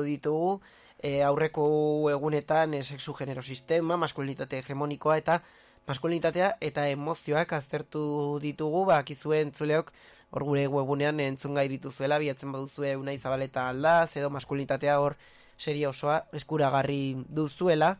[0.08, 0.60] ditugu.
[1.02, 1.64] E, aurreko
[2.12, 5.40] egunetan e, sexu genero sistema, maskulinitate hegemonikoa eta
[5.88, 8.04] maskulinitatea eta emozioak aztertu
[8.42, 9.90] ditugu, ba, akizuen zuleok
[10.32, 15.18] hor gure webunean entzun gai dituzuela, biatzen baduzue unai zabaleta aldaz, edo maskulinitatea hor
[15.58, 17.98] seria osoa eskuragarri duzuela.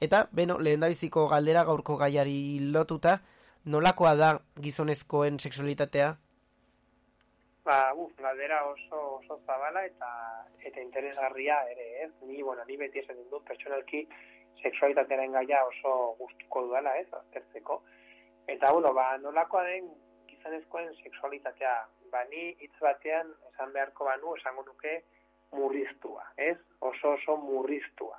[0.00, 3.20] Eta, beno, lehen galdera gaurko gaiari lotuta,
[3.64, 4.30] nolakoa da
[4.60, 6.14] gizonezkoen sexualitatea?
[7.64, 10.08] Ba, uf, galdera oso, oso zabala eta
[10.60, 12.10] eta interesgarria ere, ez?
[12.22, 14.06] Ni, bueno, ni beti esan dut pertsonalki
[14.62, 17.08] sexualitatearen gaia oso gustuko dudala, ez?
[17.12, 17.80] Aztertzeko.
[18.46, 19.88] Eta, bueno, ba, nolakoa den
[20.44, 25.02] gizonezkoen sexualitatea, ba, ni hitz batean esan beharko banu, esango nuke
[25.52, 26.58] murriztua, ez?
[26.80, 28.18] Oso oso murriztua.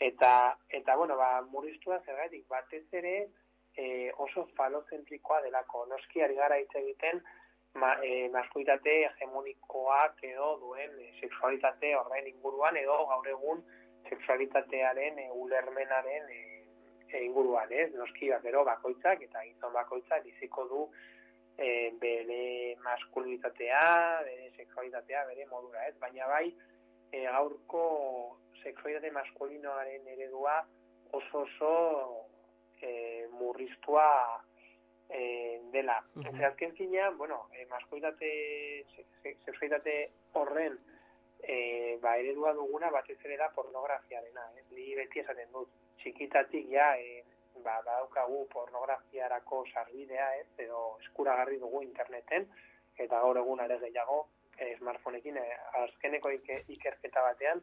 [0.00, 3.28] Eta, eta bueno, ba, murriztua zergatik batez ere
[3.76, 5.84] e, oso falozentrikoa delako.
[5.86, 7.20] Noski ari gara hitz egiten
[7.74, 13.62] ma, e, maskulitate hegemonikoak edo duen e, sexualitate horren inguruan edo gaur egun
[14.08, 16.42] sexualitatearen e, ulermenaren e,
[17.12, 17.92] e, inguruan, ez?
[17.94, 20.86] Noski ba, gero bakoitzak eta gizon bakoitzak biziko du
[21.58, 25.94] e, bere maskulitatea, bere sexualitatea, bere modura, ez?
[26.00, 26.54] Baina bai,
[27.12, 30.60] e, gaurko sexualitate maskulinoaren eredua
[31.12, 31.72] oso oso
[32.80, 34.42] e, murriztua
[35.10, 36.00] e, dela.
[36.14, 36.38] Mhm.
[36.38, 40.78] Ze azken finean, bueno, e, maskulitate, se- se- sexualitate horren
[41.42, 44.64] e, ba, eredua duguna batez ere da pornografiarena, ez?
[44.70, 45.68] Ni beti esaten dut,
[45.98, 47.24] txikitatik ja, e,
[47.62, 50.46] ba, badaukagu pornografiarako sarbidea, ez?
[50.58, 52.48] Edo eskuragarri dugu interneten,
[52.98, 54.26] eta gaur egun are gehiago,
[54.58, 57.62] e, smartphoneekin, e, azkeneko ike- ikerketa batean,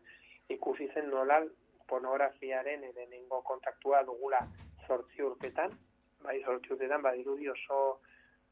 [0.50, 1.42] ikusi zen nola
[1.88, 4.42] pornografiaren lehenengo kontaktua dugula
[4.88, 5.74] zortzi urtetan,
[6.22, 8.00] bai zortzi urtetan badirudi oso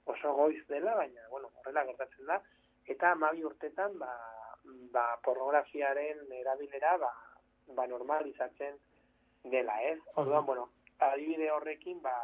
[0.08, 2.42] oso goiz dela, baina bueno, horrela gertatzen da,
[2.88, 4.12] eta amabi urtetan ba,
[4.94, 7.12] ba pornografiaren erabilera ba,
[7.76, 8.78] ba normalizatzen
[9.44, 10.00] dela, ez?
[10.16, 10.70] Orduan, bueno,
[11.00, 12.16] adibide horrekin ba,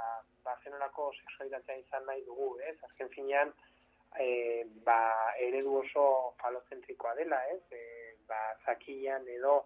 [0.44, 2.76] ba zenolako sexualitatea izan nahi dugu, ez?
[2.84, 3.54] Azken finean,
[4.20, 4.98] e, ba,
[5.40, 7.62] eredu oso falozentrikoa dela, ez?
[7.72, 9.64] E, ba, zakian edo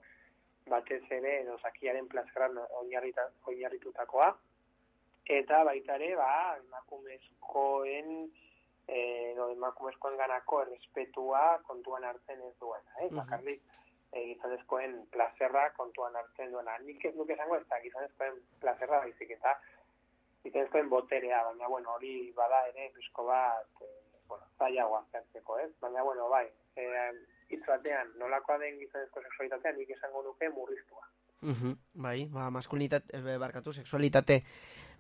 [0.68, 2.08] batez ere edo zakiaren
[2.82, 4.36] oinarrita, oinarritutakoa
[5.28, 8.30] eta baita ere ba emakumezkoen
[8.88, 13.10] eh no emakumezkoen ganako errespetua kontuan hartzen ez duena, eh?
[13.10, 13.16] Mhm.
[13.18, 13.62] Bakarrik
[14.12, 16.78] eh, gizonezkoen plazerra kontuan hartzen duena.
[16.86, 19.56] Nik ez nuke esango ez da gizonezkoen plazerra baizik eta
[20.44, 23.94] gizonezkoen boterea, baina bueno, hori bada ere pizko bat eh,
[24.28, 25.72] bueno, zailagoa zertzeko, ez?
[25.82, 27.12] Baina bueno, bai, eh,
[27.50, 31.08] hitz batean, nolakoa den gizonezko sexualitatea nik esango nuke murriztua.
[31.42, 34.42] Mhm, bai, ba, maskulinitate, eh, barkatu, sexualitate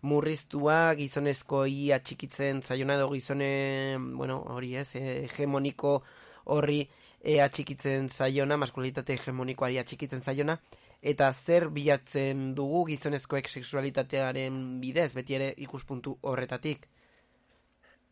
[0.06, 6.02] murriztua, gizonezkoi atxikitzen zaiona edo gizone, bueno, hori ez, hegemoniko
[6.54, 6.84] horri
[7.22, 10.58] e, atxikitzen zaiona, maskulitate hegemonikoari atxikitzen zaiona,
[11.02, 16.88] eta zer bilatzen dugu gizonezkoek sexualitatearen bidez, beti ere ikuspuntu horretatik.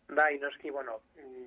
[0.07, 0.99] Bai, noski, bueno,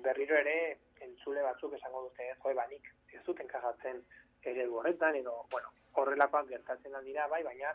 [0.03, 4.01] berriro ere, entzule batzuk esango dute, joe, banik, ez duten kagatzen
[4.43, 7.71] eredu horretan, edo, bueno, horrelakoak gertatzen dira, bai, baina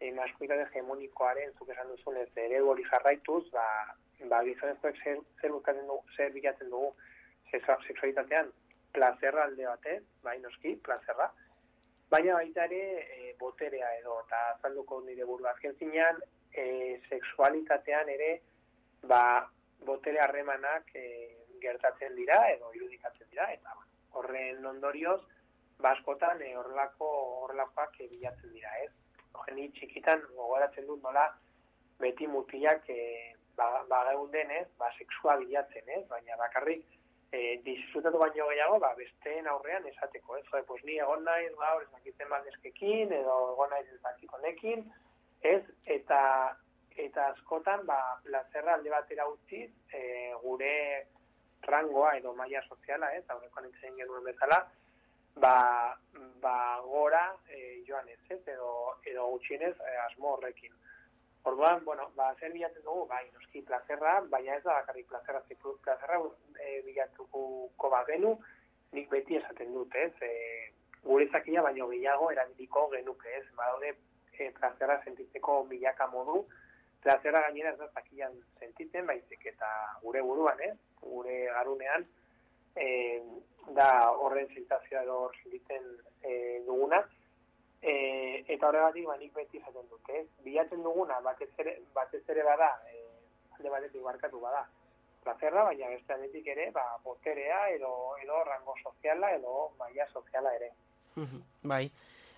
[0.00, 3.66] e, maskulitate hegemonikoaren, zuk esan duzun, ez eredu hori jarraituz, ba,
[4.30, 6.94] ba gizonezkoek zer, zer, dugu, zer bilatzen dugu
[7.52, 8.52] sexua- sexualitatean,
[8.96, 11.28] plazerra alde batez, bai, noski, plazerra,
[12.10, 12.82] baina baita ere
[13.16, 16.66] e, boterea edo, eta azalduko nire buru azken zinean, e,
[17.10, 18.30] sexualitatean ere,
[19.10, 19.22] ba,
[19.84, 21.06] botere harremanak e,
[21.60, 23.74] gertatzen dira edo irudikatzen dira eta
[24.18, 25.20] horren ondorioz
[25.82, 27.08] ba askotan e, horrelako
[27.44, 28.92] horrelakoak e, bilatzen dira, ez?
[29.54, 31.26] Ni txikitan gogoratzen dut nola
[32.00, 33.00] beti mutilak e,
[33.58, 34.66] ba, ba geunden, ez?
[34.80, 36.04] Ba sexua bilatzen, ez?
[36.12, 36.95] Baina bakarrik
[37.36, 40.44] e, disfrutatu baino gehiago, ba besteen aurrean esateko, ez?
[40.50, 44.86] Joder, pues ni egon naiz gaur ez dakiten baldeskekin edo egon naiz ez honekin,
[45.42, 45.62] ez?
[45.98, 46.20] Eta
[46.96, 50.72] eta askotan ba plazerra alde batera utziz e, gure
[51.68, 54.62] rangoa edo maila soziala, ez, aurrekoan itzen genuen bezala,
[55.44, 55.56] ba,
[56.40, 58.70] ba gora e, joan ez, ez, edo,
[59.04, 60.72] edo gutxienez e, asmo horrekin.
[61.46, 65.60] Orduan, bueno, ba, zer bilatzen dugu, bai, noski plazerra, baina ez da bakarrik plazerra, zik
[65.84, 66.16] plazerra
[66.58, 68.32] e, bilatuko bagenu,
[68.96, 70.32] nik beti esaten dut, ez, e,
[71.04, 73.92] gure zakia baino gehiago erabiliko genuke, ez, badaude
[74.32, 76.40] e, plazerra sentitzeko milaka modu,
[77.06, 79.70] plazerra gainera ez da zakian sentitzen, baizik eta
[80.02, 80.74] gure buruan, ez,
[81.04, 82.08] gure garunean,
[82.74, 82.88] e,
[83.78, 85.86] da horren sentazioa edo hor sentitzen
[86.26, 86.34] e,
[86.66, 87.04] duguna,
[87.86, 92.42] e, eta horregatik ba, nik beti esaten dut, ez, bilatzen duguna, batez ere, batez ere
[92.46, 93.04] bada, e,
[93.58, 94.64] alde batetik barkatu bada,
[95.22, 97.92] plazerra, baina beste aldetik ere, ba, boterea edo,
[98.22, 100.72] edo rango soziala edo maila soziala ere.
[101.14, 101.84] Mhm, bai,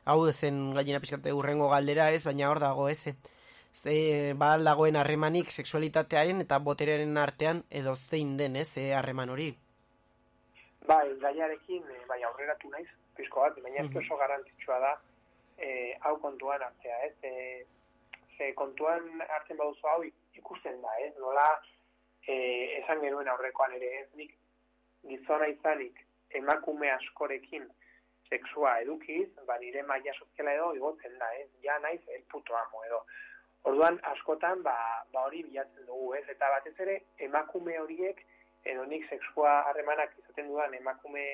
[0.05, 3.17] hau zen gainera pixkate urrengo galdera ez, baina hor dago ez.
[3.79, 9.53] Ze, ba dagoen harremanik sexualitatearen eta boterearen artean edo zein den ez, eh, harreman hori.
[10.89, 13.99] Bai, gaiarekin, bai, aurreratu naiz, pizko bat, baina ez Mhm.
[13.99, 14.99] oso garrantzitsua da
[15.59, 17.15] e, hau kontuan hartzea, ez?
[17.23, 17.65] E,
[18.37, 20.03] ze kontuan hartzen baduzu hau
[20.39, 21.13] ikusten da, ez?
[21.19, 21.47] Nola
[22.27, 22.35] e,
[22.81, 24.09] esan genuen aurrekoan ere, ez?
[24.21, 24.35] Nik
[25.09, 26.05] gizona izanik
[26.39, 27.67] emakume askorekin
[28.29, 31.49] sexua edukiz, ba nire maila soziala edo igotzen da, ez?
[31.65, 33.03] Ja naiz el puto amo edo.
[33.69, 34.77] Orduan askotan ba,
[35.13, 36.27] ba hori bilatzen dugu, ez?
[36.31, 38.21] Eta batez ere emakume horiek
[38.69, 41.25] edo nik sexua harremanak izaten dudan emakume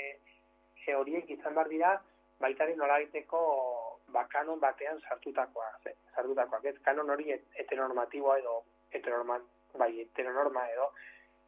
[0.87, 1.97] e, horiek izan bar dira
[2.41, 3.41] baitaren nolabiteko
[4.15, 6.77] ba, kanon batean sartutakoa, ze- sartutakoak, ez?
[6.87, 8.63] Kanon hori het- heteronormatiboa edo
[8.95, 9.41] heteronorma,
[9.75, 10.93] bai, heteronorma edo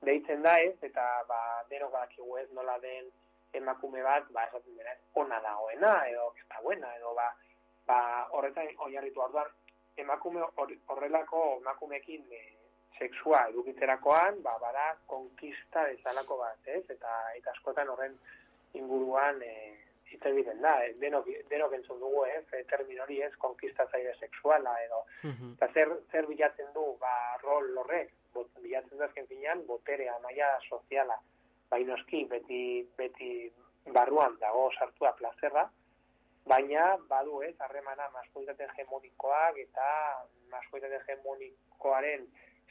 [0.02, 1.38] deitzen da ez, eta ba,
[1.70, 2.48] denok badakigu ez?
[2.52, 3.08] Nola den
[3.52, 7.30] emakume bat, ba, esaten dena, ona dagoena, edo ez da buena, edo ba,
[7.86, 8.00] ba
[8.36, 9.22] horretan oinarritu.
[9.22, 9.48] Orduan,
[9.96, 12.42] emakume hor- horrelako emakumekin e,
[12.98, 16.82] sexua edukitzerakoan, ba, bada konkista bezalako bat, ez?
[16.90, 18.18] Eta, eta askotan horren
[18.74, 19.54] inguruan e,
[20.10, 22.44] hitz egiten da, eh, denok, denok entzun dugu, ez?
[22.52, 25.02] E, termin hori ez, konkistatzaile sexuala, edo,
[25.54, 30.52] eta zer, zer bilatzen du, ba, rol horrek, bot, bilatzen da azken finean, boterea, maila
[30.68, 31.18] soziala,
[31.70, 32.60] bai noski, beti,
[32.98, 33.32] beti
[33.94, 35.66] barruan dago sartua plazerra,
[36.46, 39.86] baina badu ez, harremana maskulitate hegemonikoak eta
[40.52, 42.26] maskulitate hegemonikoaren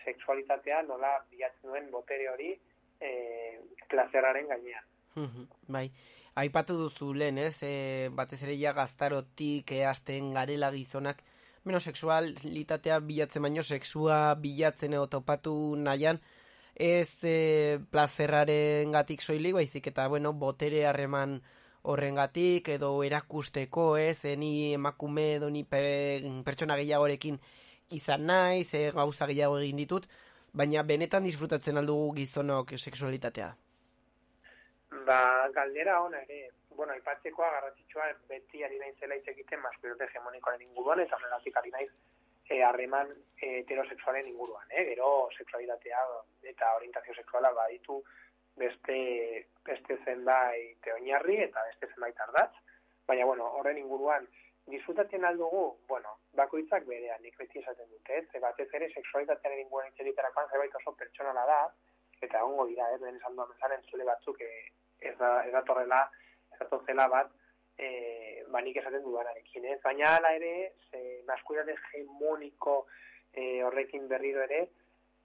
[0.05, 2.53] sexualitatea nola bilatzen duen botere hori
[3.01, 3.09] e,
[3.91, 4.85] plazerraren gainean.
[5.15, 5.89] Mhm, bai.
[6.35, 7.55] Aipatu duzu lehen, ez?
[7.63, 11.23] E, batez ere ja gaztarotik e, hasten garela gizonak,
[11.65, 16.19] Beno, sexualitatea bilatzen baino, sexua bilatzen edo topatu nahian,
[16.75, 21.39] ez e, plazerraren gatik soilik, baizik eta, bueno, botere harreman
[21.81, 25.89] horrengatik edo erakusteko, ez, e, ni emakume edo ni per,
[26.45, 27.41] pertsona gehiagorekin
[27.97, 30.05] izan naiz, e, gauza gehiago egin ditut,
[30.53, 33.55] baina benetan disfrutatzen aldugu gizonok sexualitatea.
[35.05, 40.63] Ba, galdera ona ere, bueno, aipatzekoa garrantzitsua beti ari naiz zela hitz egiten maskulitate hegemonikoaren
[40.65, 41.89] inguruan eta horregatik ari naiz
[42.49, 44.85] eh, harreman eh, heterosexualen inguruan, eh?
[44.89, 45.99] Gero sexualitatea
[46.51, 47.99] eta orientazio sexuala baditu
[48.63, 48.97] beste
[49.67, 52.55] beste zenbait oinarri eta beste zenbait ardatz,
[53.05, 54.25] baina bueno, horren inguruan
[54.73, 58.25] disfrutatzen aldugu, bueno, bakoitzak berean, nik beti esaten dute, ez?
[58.31, 61.59] Ze batez ere sexualitatearen inguruan hitz egiterakoan zerbait oso pertsonala da,
[62.21, 64.65] eta egongo dira, ez, ben esan duan bezala, entzule batzuk eh,
[65.09, 66.01] ez da, ez datorrela,
[66.51, 67.33] ez datorrela bat,
[67.77, 67.89] e,
[68.51, 69.79] ba nik esaten dudanarekin, ez?
[69.83, 72.85] Baina hala ere, ze maskulitate hegemoniko
[73.33, 74.65] e, horrekin berriro ere,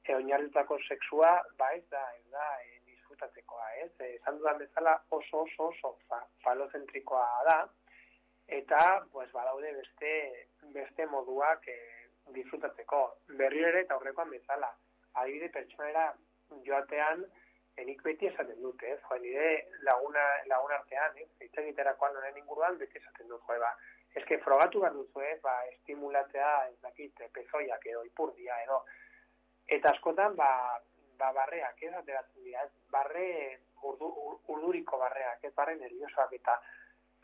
[0.05, 2.81] e, oinarritutako sexua, ba ez da, ez da, e,
[3.11, 3.91] disfrutatzekoa, ez?
[4.01, 7.59] Eh, Esan dudan bezala oso oso oso fa, falozentrikoa da,
[8.47, 10.13] eta pues, badaude beste,
[10.75, 13.03] beste moduak eh, disfrutatzeko.
[13.39, 14.71] Berriro ere eta aurrekoan bezala.
[15.15, 16.13] Adibide pertsonera
[16.67, 17.25] joatean,
[17.83, 18.99] enik beti esaten dut, ez?
[19.09, 19.51] Jo, nire
[19.89, 21.29] laguna, lagun artean, ez?
[21.41, 23.73] Hitz egiterakoan honen inguruan beti esaten dut, jo, ba,
[24.21, 25.39] eske frogatu behar duzu, ez?
[25.45, 28.83] Ba, estimulatzea, ez dakit, pezoiak edo ipurdia edo.
[29.67, 30.51] Eta askotan, ba,
[31.19, 31.95] ba barreak, ez?
[32.03, 32.73] Ateratzen dira, ez?
[32.91, 33.27] Barre
[33.83, 35.55] urdu, ur- urduriko barreak, ez?
[35.55, 36.61] Barre nerviosoak eta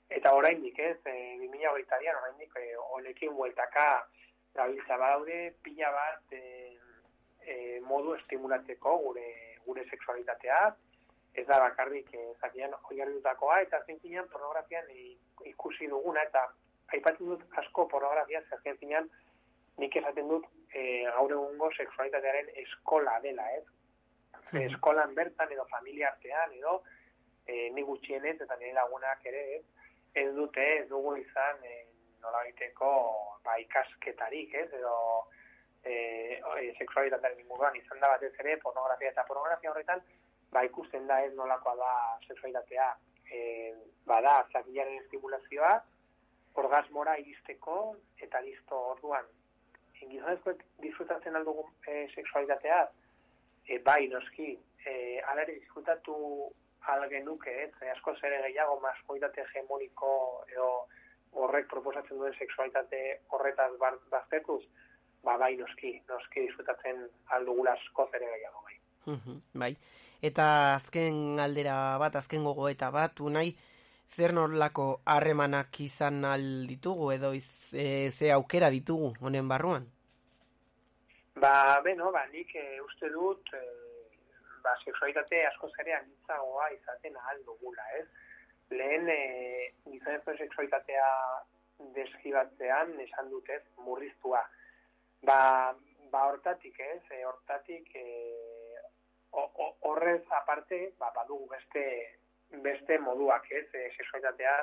[0.08, 0.98] eta oraindik, ez?
[1.04, 3.86] E, 2022an oraindik e, honekin bueltaka
[4.54, 6.42] gabiltza badaude pila bat e,
[7.42, 9.26] e, modu estimulatzeko gure
[9.66, 10.60] gure sexualitatea,
[11.36, 15.12] ez da bakarrik e, zakian oinarritutakoa eta azken finean pornografian e,
[15.52, 16.46] ikusi duguna eta
[16.96, 19.10] aipatzen dut asko pornografia ze azken finean
[19.82, 20.82] nik esaten dut e,
[21.16, 23.64] gaur egungo sexualitatearen eskola dela, ez?
[24.50, 26.78] Ze eskolan bertan edo familia artean edo
[27.46, 29.64] e, ni gutxienez eta nire lagunak ere ez,
[30.14, 31.82] ez dute ez dugu izan e,
[32.22, 32.92] nolabaiteko
[33.44, 34.68] ba, ikasketarik ez?
[34.80, 34.96] Edo
[35.86, 35.96] e,
[36.60, 40.02] e, sexualitatearen inguruan izan da batez ere pornografia eta pornografia horretan
[40.52, 41.92] ba ikusten da ez nolakoa da
[42.28, 42.88] sexualitatea
[43.30, 43.40] e,
[44.06, 45.72] bada zakilaren estimulazioa
[46.62, 47.96] orgasmora iristeko
[48.26, 49.26] eta listo orduan.
[49.96, 52.78] Gizonezkoek disfrutatzen aldugu e, sexualitatea?
[53.66, 54.54] E, bai noski.
[54.86, 54.92] E,
[55.32, 56.16] alare disfrutatu
[56.94, 60.10] algenuke, ez, e, asko zere gehiago maskualitate hegemoniko
[60.52, 60.68] edo
[61.42, 63.00] horrek proposatzen duen sexualitate
[63.34, 64.62] horretaz baztertuz,
[65.26, 67.02] ba bai noski, noski disfrutatzen
[67.36, 68.76] aldugula asko zere gehiago bai.
[69.62, 69.72] Bai.
[70.22, 70.44] Eta
[70.74, 73.50] azken aldera bat, azken gogoeta bat, unai,
[74.08, 79.88] zer norlako harremanak izan al ditugu edo iz, e, ze aukera ditugu honen barruan?
[81.42, 83.62] Ba, beno, ba, nik e, uste dut, e,
[84.64, 88.06] ba, sexualitate asko zere anitzagoa izaten ahal dugula, ez?
[88.70, 89.20] Lehen, e,
[89.90, 91.10] gizonezko sexualitatea
[91.98, 94.40] deskibatzean esan dut ez, murriztua.
[95.22, 95.74] Ba,
[96.10, 98.06] ba hortatik ez, e, hortatik e,
[99.32, 101.84] horrez aparte, ba, badugu beste,
[102.62, 104.56] beste moduak ez, e, sexualitatea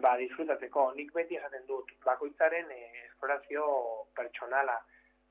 [0.00, 0.92] ba, disfrutatzeko.
[0.96, 3.66] Nik beti esaten dut, bakoitzaren e, esplorazio
[4.16, 4.78] pertsonala,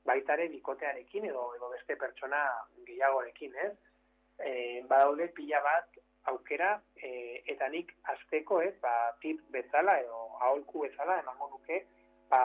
[0.06, 2.42] baitare bikotearekin edo edo beste pertsona
[2.86, 3.72] gehiagorekin, ez?
[4.42, 4.52] E,
[4.90, 5.98] badaude pila bat
[6.30, 11.82] aukera e, eta nik azteko, ez, ba, tip bezala edo aholku bezala emango nuke,
[12.30, 12.42] ba,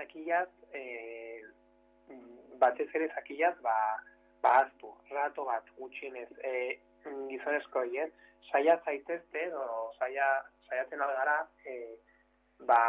[0.00, 1.42] zakilaz, e,
[2.60, 3.76] batez ere zakilaz, ba,
[4.42, 6.78] ba aztu, rato bat gutxienez, e,
[7.30, 8.10] gizonezkoi, ez?
[8.50, 9.64] Saia zaitezte edo
[9.98, 10.28] saia,
[10.68, 11.76] saiatzen algara, e,
[12.68, 12.80] ba,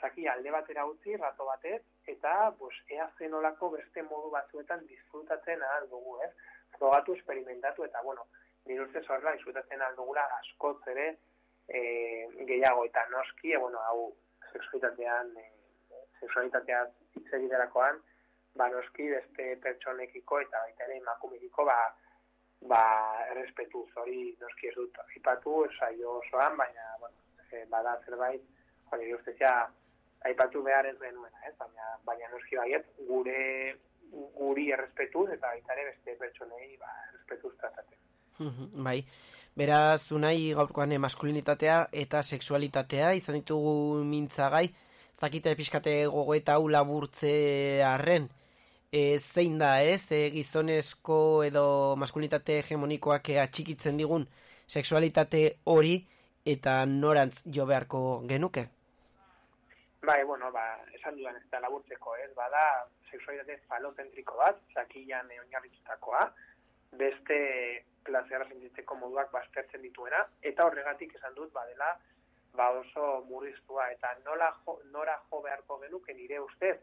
[0.00, 1.80] zaki alde batera utzi, rato batez,
[2.12, 6.32] eta pues, ea zenolako beste modu batzuetan disfrutatzen ahal dugu, ez?
[6.78, 8.26] Frogatu, experimentatu, eta, bueno,
[8.66, 11.08] nire ustez horrela disfrutatzen ahal dugula askoz ere
[11.68, 11.80] e,
[12.48, 14.10] gehiago, eta noski, e, bueno, hau,
[14.52, 15.55] sexualitatean, e,
[16.20, 18.00] sexualitateaz hitz egiterakoan,
[18.56, 21.78] ba, noski beste pertsonekiko eta baita ere emakumekiko, ba,
[22.72, 22.82] ba,
[23.32, 27.16] errespetuz, hori noski ez dut aipatu, saio osoan, baina, bueno,
[27.50, 28.44] e, bada zerbait,
[28.90, 29.56] jo, nire ustez ja,
[30.26, 31.54] aipatu behar ez genuena, ez?
[31.60, 33.42] Baina, baina noski baiet, gure
[34.10, 37.98] guri errespetuz eta baita ere beste pertsonei ba, errespetuz tratatzen.
[38.86, 39.00] Bai.
[39.56, 44.66] Beraz, unai gaurkoan maskulinitatea eta sexualitatea izan ditugu mintzagai,
[45.20, 48.28] zakite pixkate gogoeta hau laburtze arren,
[48.92, 54.26] e, zein da ez, e, gizonezko edo maskulinitate hegemonikoak eh, atxikitzen digun
[54.66, 55.96] sexualitate hori
[56.46, 58.68] eta norantz jo beharko genuke?
[60.06, 60.64] Bai, bueno, ba,
[60.94, 62.30] esan dudan ez da laburtzeko, ez?
[62.36, 62.62] Bada,
[63.10, 66.22] sexualitate falocentriko bat, zakilan eh, oinarritutakoa,
[67.00, 67.38] beste
[68.06, 71.96] plazera sentitzeko moduak baztertzen dituena, eta horregatik esan dut, badela,
[72.56, 76.76] ba oso murriztua, eta nola jo, nora jo beharko genuke nire ustez,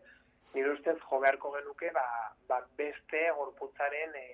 [0.53, 2.05] nire ustez jo beharko genuke, ba,
[2.47, 4.27] ba beste gorputzaren e,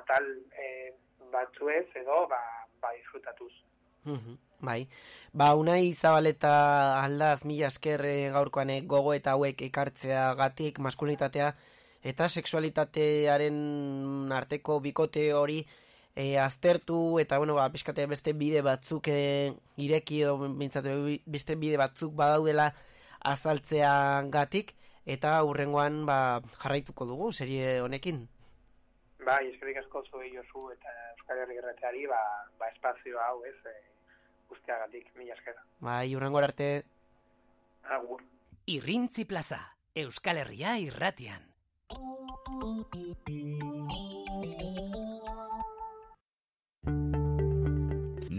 [0.00, 0.26] atal
[0.58, 0.92] e,
[1.32, 2.40] batzuez edo, ba,
[2.80, 3.52] ba disfrutatuz.
[4.04, 4.86] Mhm, Bai,
[5.32, 6.50] ba unai zabaleta
[7.02, 11.50] aldaz mila esker eh, gaurkoan gogo eta hauek ekartzeagatik maskulinitatea
[12.10, 13.58] eta sexualitatearen
[14.32, 15.58] arteko bikote hori
[16.16, 20.86] eh, aztertu eta bueno, ba, pixkate beste bide batzuk eh, ireki edo bintzat
[21.26, 22.72] beste bide batzuk badaudela
[23.24, 24.74] azaltzeagatik
[25.06, 28.24] eta hurrengoan ba, jarraituko dugu serie honekin.
[29.24, 32.20] Bai, eskerrik asko zuei Josu eta Euskal Herri Erreteari, ba,
[32.60, 33.74] ba espazio hau, ez, e,
[34.50, 35.56] guztiagatik, mila esker.
[35.80, 36.84] Bai, hurrengo arte.
[37.96, 38.20] Agur.
[38.66, 39.62] Irrintzi plaza,
[39.94, 41.48] Euskal Herria irratian.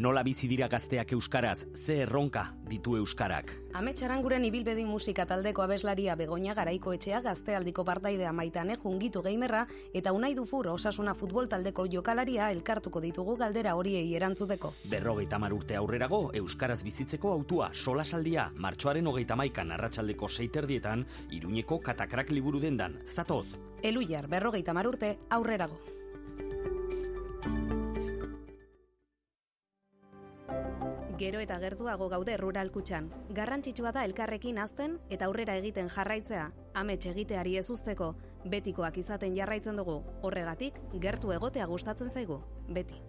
[0.06, 3.50] Nola bizi dira gazteak euskaraz, ze erronka ditu euskarak.
[3.74, 9.64] Ametsaranguren ibilbedi musika taldeko abeslaria Begoña Garaiko etxea gaztealdiko partaidea maitane jungitu geimerra
[9.98, 14.76] eta unai dufur osasuna futbol taldeko jokalaria elkartuko ditugu galdera horiei erantzuteko.
[14.94, 22.30] Berrogeita mar urte aurrerago, euskaraz bizitzeko autua solasaldia, martxoaren hogeita maikan arratsaldeko seiterdietan, iruñeko katakrak
[22.30, 23.48] liburu dendan, zatoz.
[23.82, 25.95] Eluiar berrogeita mar urte aurrerago.
[31.16, 33.06] Gero eta gertuago gaude rural kutxan.
[33.38, 36.50] Garrantzitsua da elkarrekin azten eta aurrera egiten jarraitzea.
[36.76, 38.12] Amets egiteari ez usteko,
[38.52, 40.02] betikoak izaten jarraitzen dugu.
[40.28, 42.42] Horregatik, gertu egotea gustatzen zaigu.
[42.68, 43.00] Beti.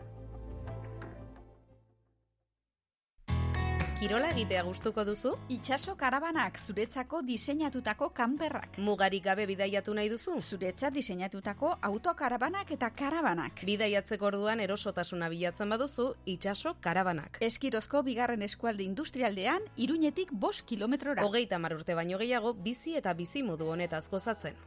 [3.97, 5.31] Kirola egitea gustuko duzu?
[5.49, 8.75] Itxaso karabanak zuretzako diseinatutako kanperrak.
[8.77, 10.35] Mugarik gabe bidaiatu nahi duzu?
[10.43, 13.63] Zuretzat diseinatutako autokarabanak eta karabanak.
[13.65, 17.41] Bidaiatzeko orduan erosotasuna bilatzen baduzu, itxaso karabanak.
[17.41, 21.25] Eskirozko bigarren eskualde industrialdean, iruñetik bost kilometrora.
[21.25, 24.61] Hogeita urte baino gehiago, bizi eta bizi modu honetaz gozatzen.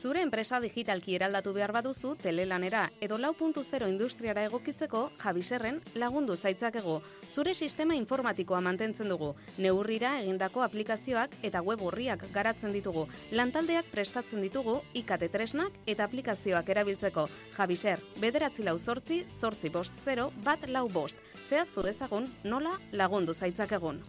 [0.00, 6.36] Zure enpresa digitalki eraldatu behar baduzu telelanera edo lau puntu zero industriara egokitzeko Javiserren lagundu
[6.36, 6.94] zaitzakego.
[7.28, 9.34] Zure sistema informatikoa mantentzen dugu.
[9.58, 13.04] Neurrira egindako aplikazioak eta web horriak garatzen ditugu.
[13.42, 17.28] Lantaldeak prestatzen ditugu ikate tresnak eta aplikazioak erabiltzeko.
[17.58, 21.20] Javiser, bederatzi lau zortzi, zortzi bost zero, bat lau bost.
[21.50, 24.00] Zehaztu dezagun nola lagundu zaitzakegun.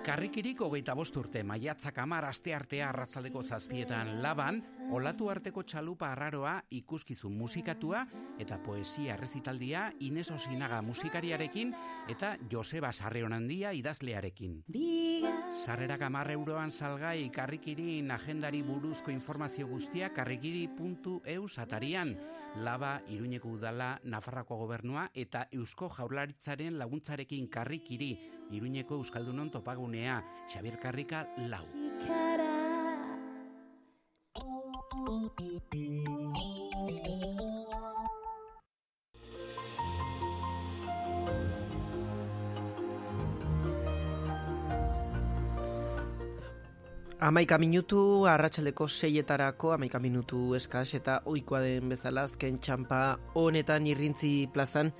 [0.00, 4.62] Karrikirik hogeita bost urte, maiatzak amar aste artea arratzaldeko zazpietan laban,
[4.96, 8.06] olatu arteko txalupa arraroa ikuskizun musikatua
[8.40, 11.74] eta poesia rezitaldia Ines Osinaga musikariarekin
[12.08, 14.62] eta Joseba Sarreonandia idazlearekin.
[15.66, 22.16] Sarrerak amar euroan salgai karrikirin agendari buruzko informazio guztia karrikiri.eu satarian.
[22.64, 28.14] Laba, Iruñeko Udala, Nafarrako Gobernua eta Eusko Jaurlaritzaren laguntzarekin karrikiri,
[28.50, 31.66] Iruñeko Euskaldunon topagunea, Xabier Karrika lau.
[47.20, 54.48] Amaika minutu, arratsaldeko seietarako, amaika minutu eskas eta oikoa den bezala azken txampa honetan irrintzi
[54.52, 54.90] plazan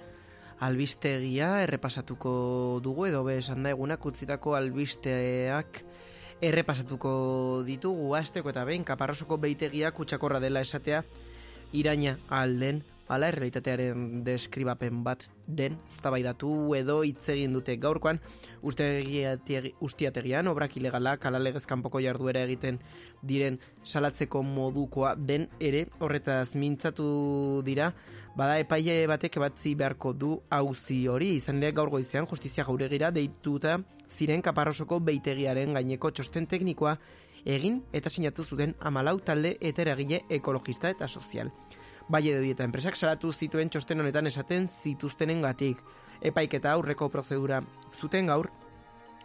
[0.61, 5.83] albistegia errepasatuko dugu edo be esan da egunak utzitako albisteak
[6.41, 7.13] errepasatuko
[7.67, 8.15] ditugu.
[8.17, 11.03] Asteko eta behin kaparrosoko beitegia kutsakorra dela esatea
[11.73, 18.21] iraina alden ala errealitatearen deskribapen bat den eztabaidatu edo hitz egin dute gaurkoan.
[18.63, 22.79] Ustiategian obrak ilegalak ala kanpoko jarduera egiten
[23.23, 27.93] diren salatzeko modukoa den ere horretaz mintzatu dira.
[28.37, 31.35] Bada epaile batek ebatzi beharko du auzi hori.
[31.35, 33.81] Izan ere gaur goizean justizia jauregira deituta
[34.11, 36.97] ziren kaparrosoko beitegiaren gaineko txosten teknikoa
[37.45, 41.51] egin eta sinatu zuten amalau talde eta eragile ekologista eta sozial.
[42.11, 45.79] Baile de Dieta enpresak salatu zituen txosten honetan esaten zituztenen gatik.
[46.21, 47.61] Epaiketa aurreko prozedura
[47.95, 48.49] zuten gaur,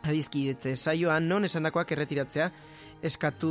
[0.05, 2.51] adizkidetze saioan non esandakoak erretiratzea
[3.09, 3.49] eskatu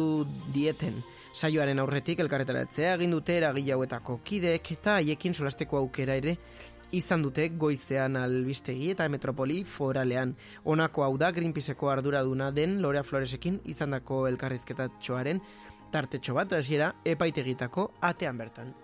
[0.54, 1.00] dieten.
[1.34, 6.36] Saioaren aurretik elkarretaratzea egin dute eragile hauetako kideek eta haiekin solasteko aukera ere
[6.94, 10.36] izan dute goizean albistegi eta metropoli foralean.
[10.62, 15.42] Honako hau da Greenpeaceko arduraduna den Lorea Floresekin izandako elkarrizketatxoaren
[15.90, 18.74] tartetxo bat hasiera epaitegitako atean bertan.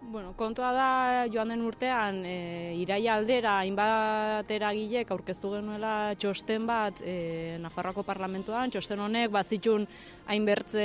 [0.00, 0.90] Bueno, kontua da
[1.26, 2.34] joan den urtean e,
[2.78, 9.88] iraia aldera hainbat eragilek aurkeztu genuela txosten bat e, Nafarroako parlamentuan, txosten honek bazitxun
[10.30, 10.84] hainbertze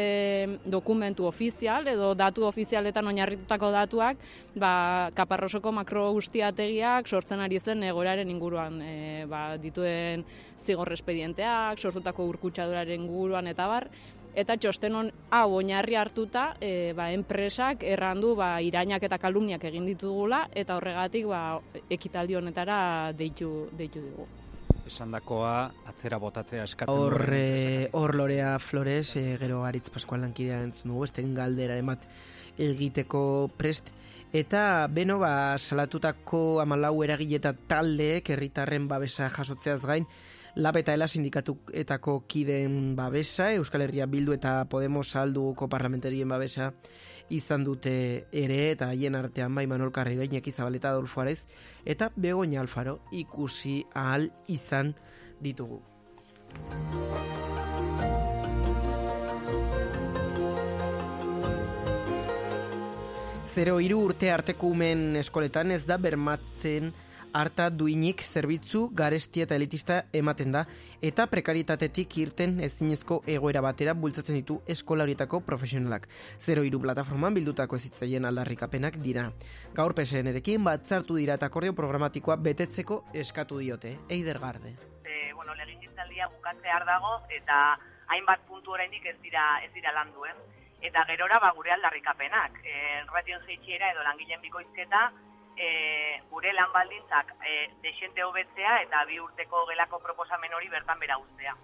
[0.65, 4.25] dokumentu ofizial edo datu ofizialetan oinarritutako datuak,
[4.59, 4.73] ba,
[5.15, 8.95] kaparrosoko makro ustiategiak sortzen ari zen egoraren inguruan, e,
[9.29, 10.25] ba, dituen
[10.63, 13.87] zigor espedienteak, sortutako urkutsaduraren inguruan eta bar,
[14.33, 19.85] Eta txosten hon hau oinarri hartuta, e, ba, enpresak errandu ba, irainak eta kalumniak egin
[19.85, 21.59] ditugula, eta horregatik ba,
[21.93, 22.77] ekitaldi honetara
[23.13, 24.25] deitu, deitu dugu.
[24.89, 25.53] Esandakoa
[25.87, 31.05] atzera botatzea eskatzen Hor, duen hor Lorea Flores, eh, gero Aritz Pascual lankidea entzun dugu,
[31.05, 32.09] esten galdera emat
[32.57, 33.93] egiteko prest.
[34.33, 40.09] Eta beno, ba, salatutako amalau eragile eta taldeek herritarren babesa jasotzeaz gain,
[40.55, 46.73] Lab eta Ela sindikatuetako kideen babesa, Euskal Herria Bildu eta Podemos salduko parlamentarien babesa
[47.33, 51.39] izan dute ere, eta haien artean bai Manol Karri gainek izabaleta Adolfo Arez,
[51.85, 54.93] eta Begoña Alfaro ikusi ahal izan
[55.41, 55.81] ditugu.
[63.53, 66.93] Zero hiru urte arteko umen eskoletan ez da bermatzen
[67.33, 70.63] harta duinik zerbitzu garestia eta elitista ematen da
[71.01, 76.07] eta prekaritatetik irten ezinezko egoera batera bultzatzen ditu eskola horietako profesionalak.
[76.39, 79.29] Zero hiru plataforman bildutako ezitzaien aldarrikapenak dira.
[79.73, 83.97] Gaur PSN-erekin batzartu dira eta akordio programatikoa betetzeko eskatu diote.
[84.09, 84.75] Eider Garde.
[85.03, 87.77] e, bueno, legingintzaldia bukatzear dago eta
[88.07, 90.37] hainbat puntu oraindik ez dira ez dira landu, ez?
[90.81, 95.11] Eta gerora ba gure aldarrikapenak, eh ratioen jaitsiera edo langileen bikoizketa,
[95.57, 101.17] e, gure lan baldintzak e, desente hobetzea eta bi urteko gelako proposamen hori bertan bera
[101.21, 101.55] uztea.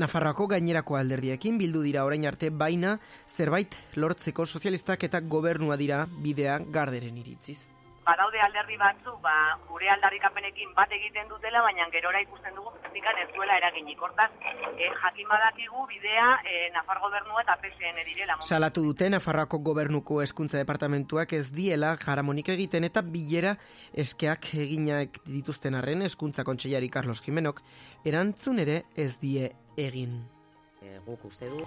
[0.00, 2.96] Nafarroako gainerako alderdiekin bildu dira orain arte baina
[3.28, 7.58] zerbait lortzeko sozialistak eta gobernua dira bidea garderen iritziz.
[8.04, 9.34] Badaude alderdi batzu, ba,
[9.68, 14.00] gure aldarrikapenekin bat egiten dutela, baina gerora ikusten dugu praktikan ez duela eraginik.
[14.00, 14.30] Hortaz,
[14.76, 18.36] e, jakin badakigu bidea e, Nafar gobernua eta PSN direla.
[18.40, 23.56] Salatu dute Nafarroako gobernuko hezkuntza departamentuak ez diela jaramonik egiten eta bilera
[23.92, 27.62] eskeak eginak dituzten arren hezkuntza kontseilari Carlos Jimenok
[28.04, 30.22] erantzun ere ez die egin.
[30.82, 31.66] E, guk uste du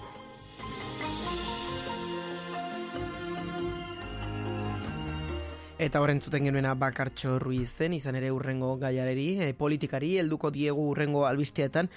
[5.84, 11.26] Eta horren zuten genuena bakartxo ruizen, izan ere urrengo gaiareri, e, politikari, helduko diegu urrengo
[11.28, 11.90] albisteetan.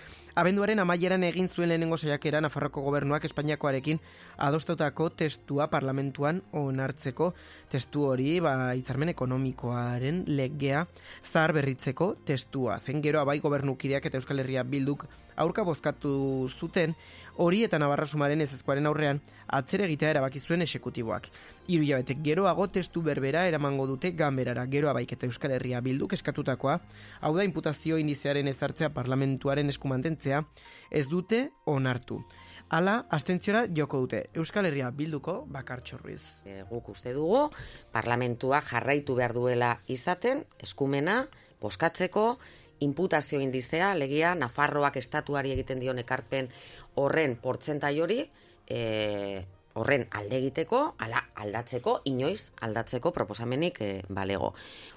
[0.42, 4.00] Abenduaren amaieran egin zuen lehenengo saiakera Nafarroko gobernuak Espainiakoarekin
[4.48, 7.30] adostotako testua parlamentuan onartzeko
[7.70, 10.82] testu hori, ba, hitzarmen ekonomikoaren legea
[11.22, 12.80] zahar berritzeko testua.
[12.80, 15.06] Zen gero abai gobernukideak eta Euskal Herria bilduk
[15.36, 16.94] aurka bozkatu zuten,
[17.36, 19.20] hori eta Navarra sumaren ezezkoaren aurrean
[19.58, 21.28] atzere egitea erabaki zuen esekutiboak.
[21.66, 26.80] Hiru hilabetek geroago testu berbera eramango dute ganberara gero abaik eta Euskal Herria bilduk eskatutakoa,
[27.20, 30.42] hau da imputazio indizearen ezartzea parlamentuaren eskumantentzea,
[30.90, 32.22] ez dute onartu.
[32.68, 36.22] Hala, abstentziora joko dute Euskal Herria bilduko bakartxo ruiz.
[36.44, 37.50] e, guk uste dugu
[37.92, 41.28] parlamentua jarraitu behar duela izaten, eskumena,
[41.60, 42.38] boskatzeko,
[42.80, 46.48] imputazio indizea, legia, Nafarroak estatuari egiten dion ekarpen
[46.94, 48.22] horren portzentai hori,
[48.66, 49.44] e,
[49.76, 54.54] horren alde egiteko, ala aldatzeko, inoiz aldatzeko proposamenik e, balego.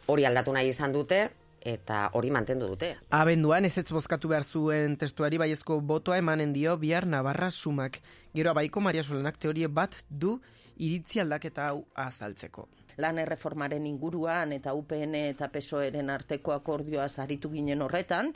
[0.08, 1.28] Hori aldatu nahi izan dute,
[1.62, 2.94] eta hori mantendu dute.
[3.12, 8.00] Abenduan ez bozkatu behar zuen testuari baiezko botoa emanen dio bihar Navarra sumak.
[8.34, 10.40] Gero abaiko Maria Solanak teorie bat du
[10.78, 12.68] iritzi aldaketa hau azaltzeko.
[13.00, 18.34] Lan erreformaren inguruan eta UPN eta PSOEren arteko akordioa zaritu ginen horretan,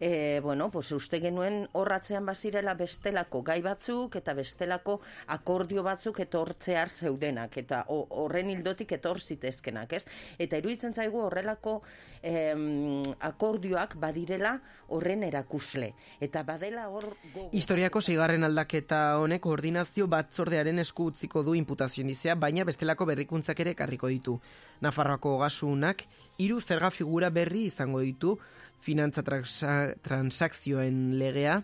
[0.00, 6.90] e, bueno, pues uste genuen horratzean bazirela bestelako gai batzuk eta bestelako akordio batzuk etortzear
[6.90, 10.06] zeudenak eta ho- horren hildotik etor zitezkenak, ez?
[10.38, 11.82] Eta iruditzen zaigu horrelako
[12.22, 14.58] em, akordioak badirela
[14.88, 15.92] horren erakusle.
[16.20, 22.34] Eta badela hor gogo- Historiako seigarren aldaketa honek koordinazio batzordearen esku utziko du imputazio indizea,
[22.34, 24.40] baina bestelako berrikuntzak ere ekarriko ditu.
[24.80, 26.04] Nafarroako gasunak
[26.38, 28.38] hiru zerga figura berri izango ditu
[28.84, 31.62] finantza transa- transakzioen legea,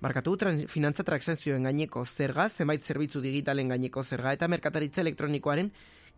[0.00, 5.68] Barkatu, trans, finantza transakzioen gaineko zerga, zenbait zerbitzu digitalen gaineko zerga eta merkataritza elektronikoaren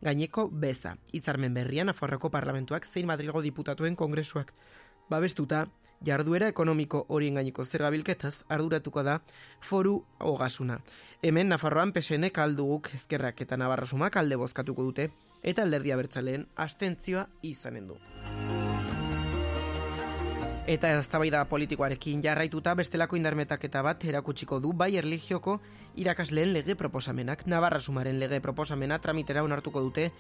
[0.03, 0.95] gaineko beza.
[1.11, 4.53] Hitzarmen berrian Nafarroako parlamentuak zein Madrilgo diputatuen kongresuak
[5.11, 5.65] babestuta
[6.07, 9.19] jarduera ekonomiko horien gaineko zerga bilketaz arduratuko da
[9.61, 10.79] foru ogasuna.
[11.23, 15.11] Hemen Nafarroan PSN kalduguk ezkerrak eta Navarrasumak alde bozkatuko dute
[15.43, 17.99] eta alderdia bertzaleen astentzioa izanen du.
[20.63, 25.57] Eta eztabaida politikoarekin jarraituta bestelako indarmetaketa bat erakutsiko du bai erligioko
[25.99, 27.43] irakasleen lege proposamenak.
[27.51, 30.13] Navarra sumaren lege proposamena tramitera onartuko dute,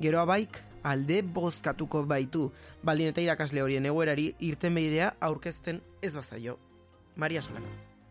[0.00, 2.46] gero abaik alde bozkatuko baitu.
[2.82, 6.56] Baldin eta irakasle horien egoerari irten behidea aurkezten ez bazaio.
[7.16, 7.68] Maria Solana.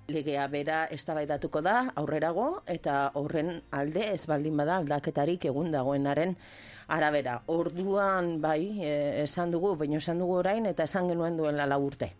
[0.09, 6.35] legea bera eztabaidatuko da aurrerago eta horren alde ez baldin bada aldaketarik egun dagoenaren
[6.89, 7.43] arabera.
[7.47, 12.13] Orduan bai, e, esan dugu, baina esan dugu orain eta esan genuen duela lau urte.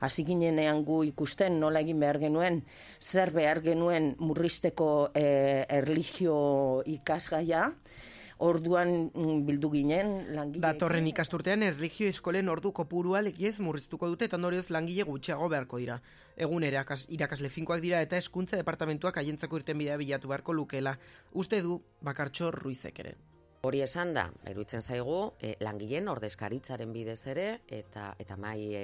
[0.00, 2.62] Hasi ginenean gu ikusten nola egin behar genuen,
[3.00, 5.28] zer behar genuen murrizteko e,
[5.68, 7.70] erligio ikasgaia,
[8.42, 14.40] Orduan mm, bildu ginen langile Datorren ikasturtean erligio eskolen ordu kopurua lekiez murriztuko dute eta
[14.40, 16.00] ondorioz langile gutxiago beharko dira.
[16.36, 20.98] Egun erakas, irakasle finkoak dira eta eskuntza departamentuak haientzako irten bidea bilatu beharko lukela.
[21.32, 23.14] Uste du bakartxo ruizek ere.
[23.64, 28.80] Hori esan da, iruditzen zaigu, e, langileen ordezkaritzaren bidez ere, eta eta mai e,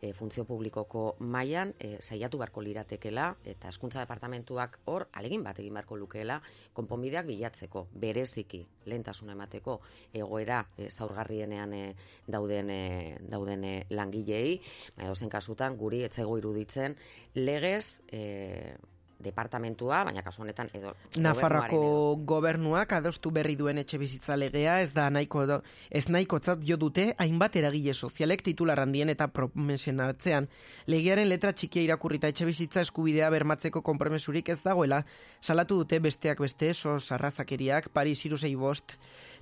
[0.00, 5.76] e, funtzio publikoko mailan e, saiatu beharko liratekela, eta eskuntza departamentuak hor, alegin bat egin
[5.76, 6.38] beharko lukeela,
[6.72, 9.74] konponbideak bilatzeko, bereziki, lehentasuna emateko,
[10.22, 11.82] egoera e, zaurgarrienean e,
[12.24, 14.62] dauden, e, dauden langilei,
[14.96, 16.96] baina dozen kasutan, guri etzego iruditzen,
[17.36, 18.78] legez, e,
[19.22, 21.82] departamentua, baina kasu honetan edo Nafarrako
[22.26, 25.42] gobernuaren gobernuak adostu berri duen etxe bizitza legea ez da nahiko
[25.90, 30.48] ez nahikotzat jo dute hainbat eragile sozialek titular handien eta promesen hartzean.
[30.86, 35.04] Legearen letra txikia irakurrita etxe bizitza eskubidea bermatzeko konpromesurik ez dagoela
[35.40, 38.98] salatu dute besteak beste sos arrazakeriak Paris 365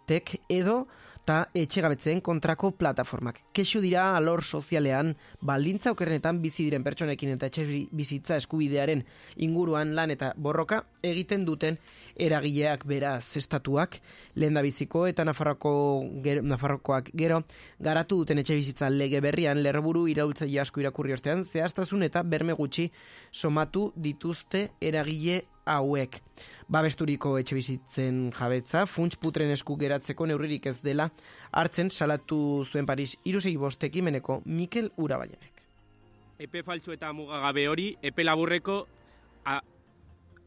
[0.07, 0.87] tek edo
[1.21, 3.41] eta etxegabetzen kontrako plataformak.
[3.55, 5.13] Kexu dira alor sozialean,
[5.47, 9.05] baldintza okerrenetan bizi diren pertsonekin eta etxe bizitza eskubidearen
[9.47, 11.79] inguruan lan eta borroka egiten duten
[12.17, 14.01] eragileak beraz estatuak,
[14.35, 15.73] lehen da biziko eta Nafarroko,
[16.25, 17.45] gero, Nafarrokoak gero,
[17.79, 22.91] garatu duten etxe bizitza lege berrian lerroburu iraultzaile asko irakurri ostean, zehaztasun eta berme gutxi
[23.31, 26.21] somatu dituzte eragile hauek.
[26.71, 31.09] Babesturiko etxe bizitzen jabetza, funts putren esku geratzeko neurririk ez dela,
[31.51, 35.65] hartzen salatu zuen Paris irusei bostekimeneko Mikel Urabaienek.
[36.41, 38.85] Epe faltsu eta mugagabe hori, epe laburreko
[39.45, 39.61] a,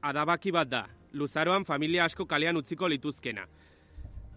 [0.02, 0.86] adabaki bat da.
[1.14, 3.46] Luzaroan familia asko kalean utziko lituzkena.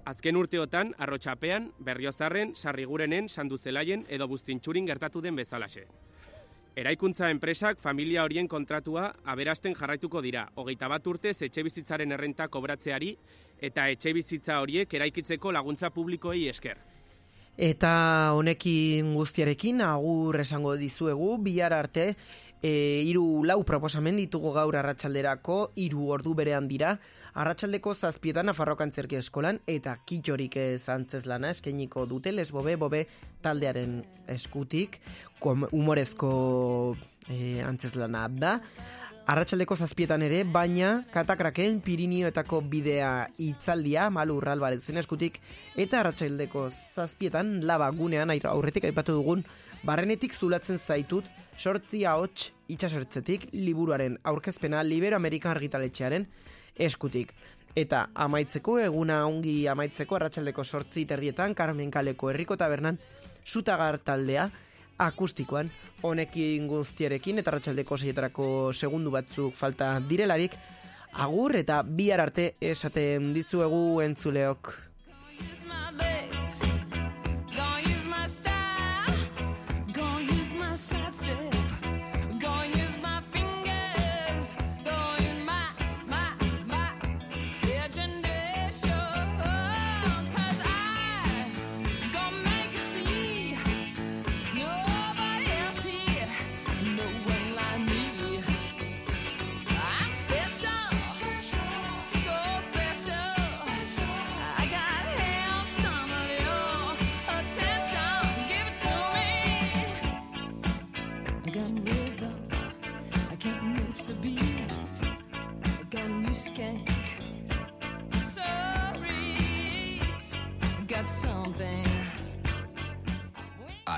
[0.07, 5.87] Azken urteotan, arrotxapean, berriozarren, sarrigurenen, sanduzelaien edo buztintxurin gertatu den bezalaxe.
[6.77, 13.15] Eraikuntza enpresak familia horien kontratua aberasten jarraituko dira, hogeita bat urtez etxe bizitzaren errenta kobratzeari
[13.65, 16.77] eta etxe bizitza horiek eraikitzeko laguntza publikoei esker.
[17.57, 17.93] Eta
[18.37, 22.11] honekin guztiarekin agur esango dizuegu bihar arte
[22.61, 22.73] e,
[23.09, 26.99] hiru lau proposamen ditugu gaur arratsalderako hiru ordu berean dira
[27.37, 33.03] arratsaldeko zazpietan Nafarroko Antzerki Eskolan eta kitxorik ez antzezlana eskainiko dute lesbobe bobe
[33.45, 33.99] taldearen
[34.33, 35.01] eskutik.
[35.45, 36.31] Humorezko
[37.29, 38.55] e, antzezlana da.
[39.27, 45.41] Arratsaldeko zazpietan ere, baina katakraken Pirinioetako bidea itzaldia Malu Urralbaretzen eskutik.
[45.77, 49.45] Eta arratsaldeko zazpietan laba gunean air- aurretik aipatu dugun
[49.85, 51.27] barrenetik zulatzen zaitut
[51.59, 56.27] sortzi ahots itxasertzetik liburuaren aurkezpena Libero Amerikan argitaletxearen
[56.79, 57.33] eskutik.
[57.77, 62.99] Eta amaitzeko eguna ongi amaitzeko arratsaldeko sortzi terdietan Carmen Kaleko herriko tabernan
[63.45, 64.49] sutagar taldea
[64.99, 65.69] akustikoan
[66.03, 70.57] honekin guztiarekin eta arratsaldeko seietarako segundu batzuk falta direlarik
[71.13, 74.75] agur eta bihar arte esaten dizuegu entzuleok.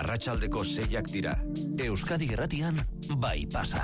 [0.09, 1.35] Arratsaldeko seiak dira.
[1.85, 2.79] Euskadi Gerratian,
[3.21, 3.77] bai pasa.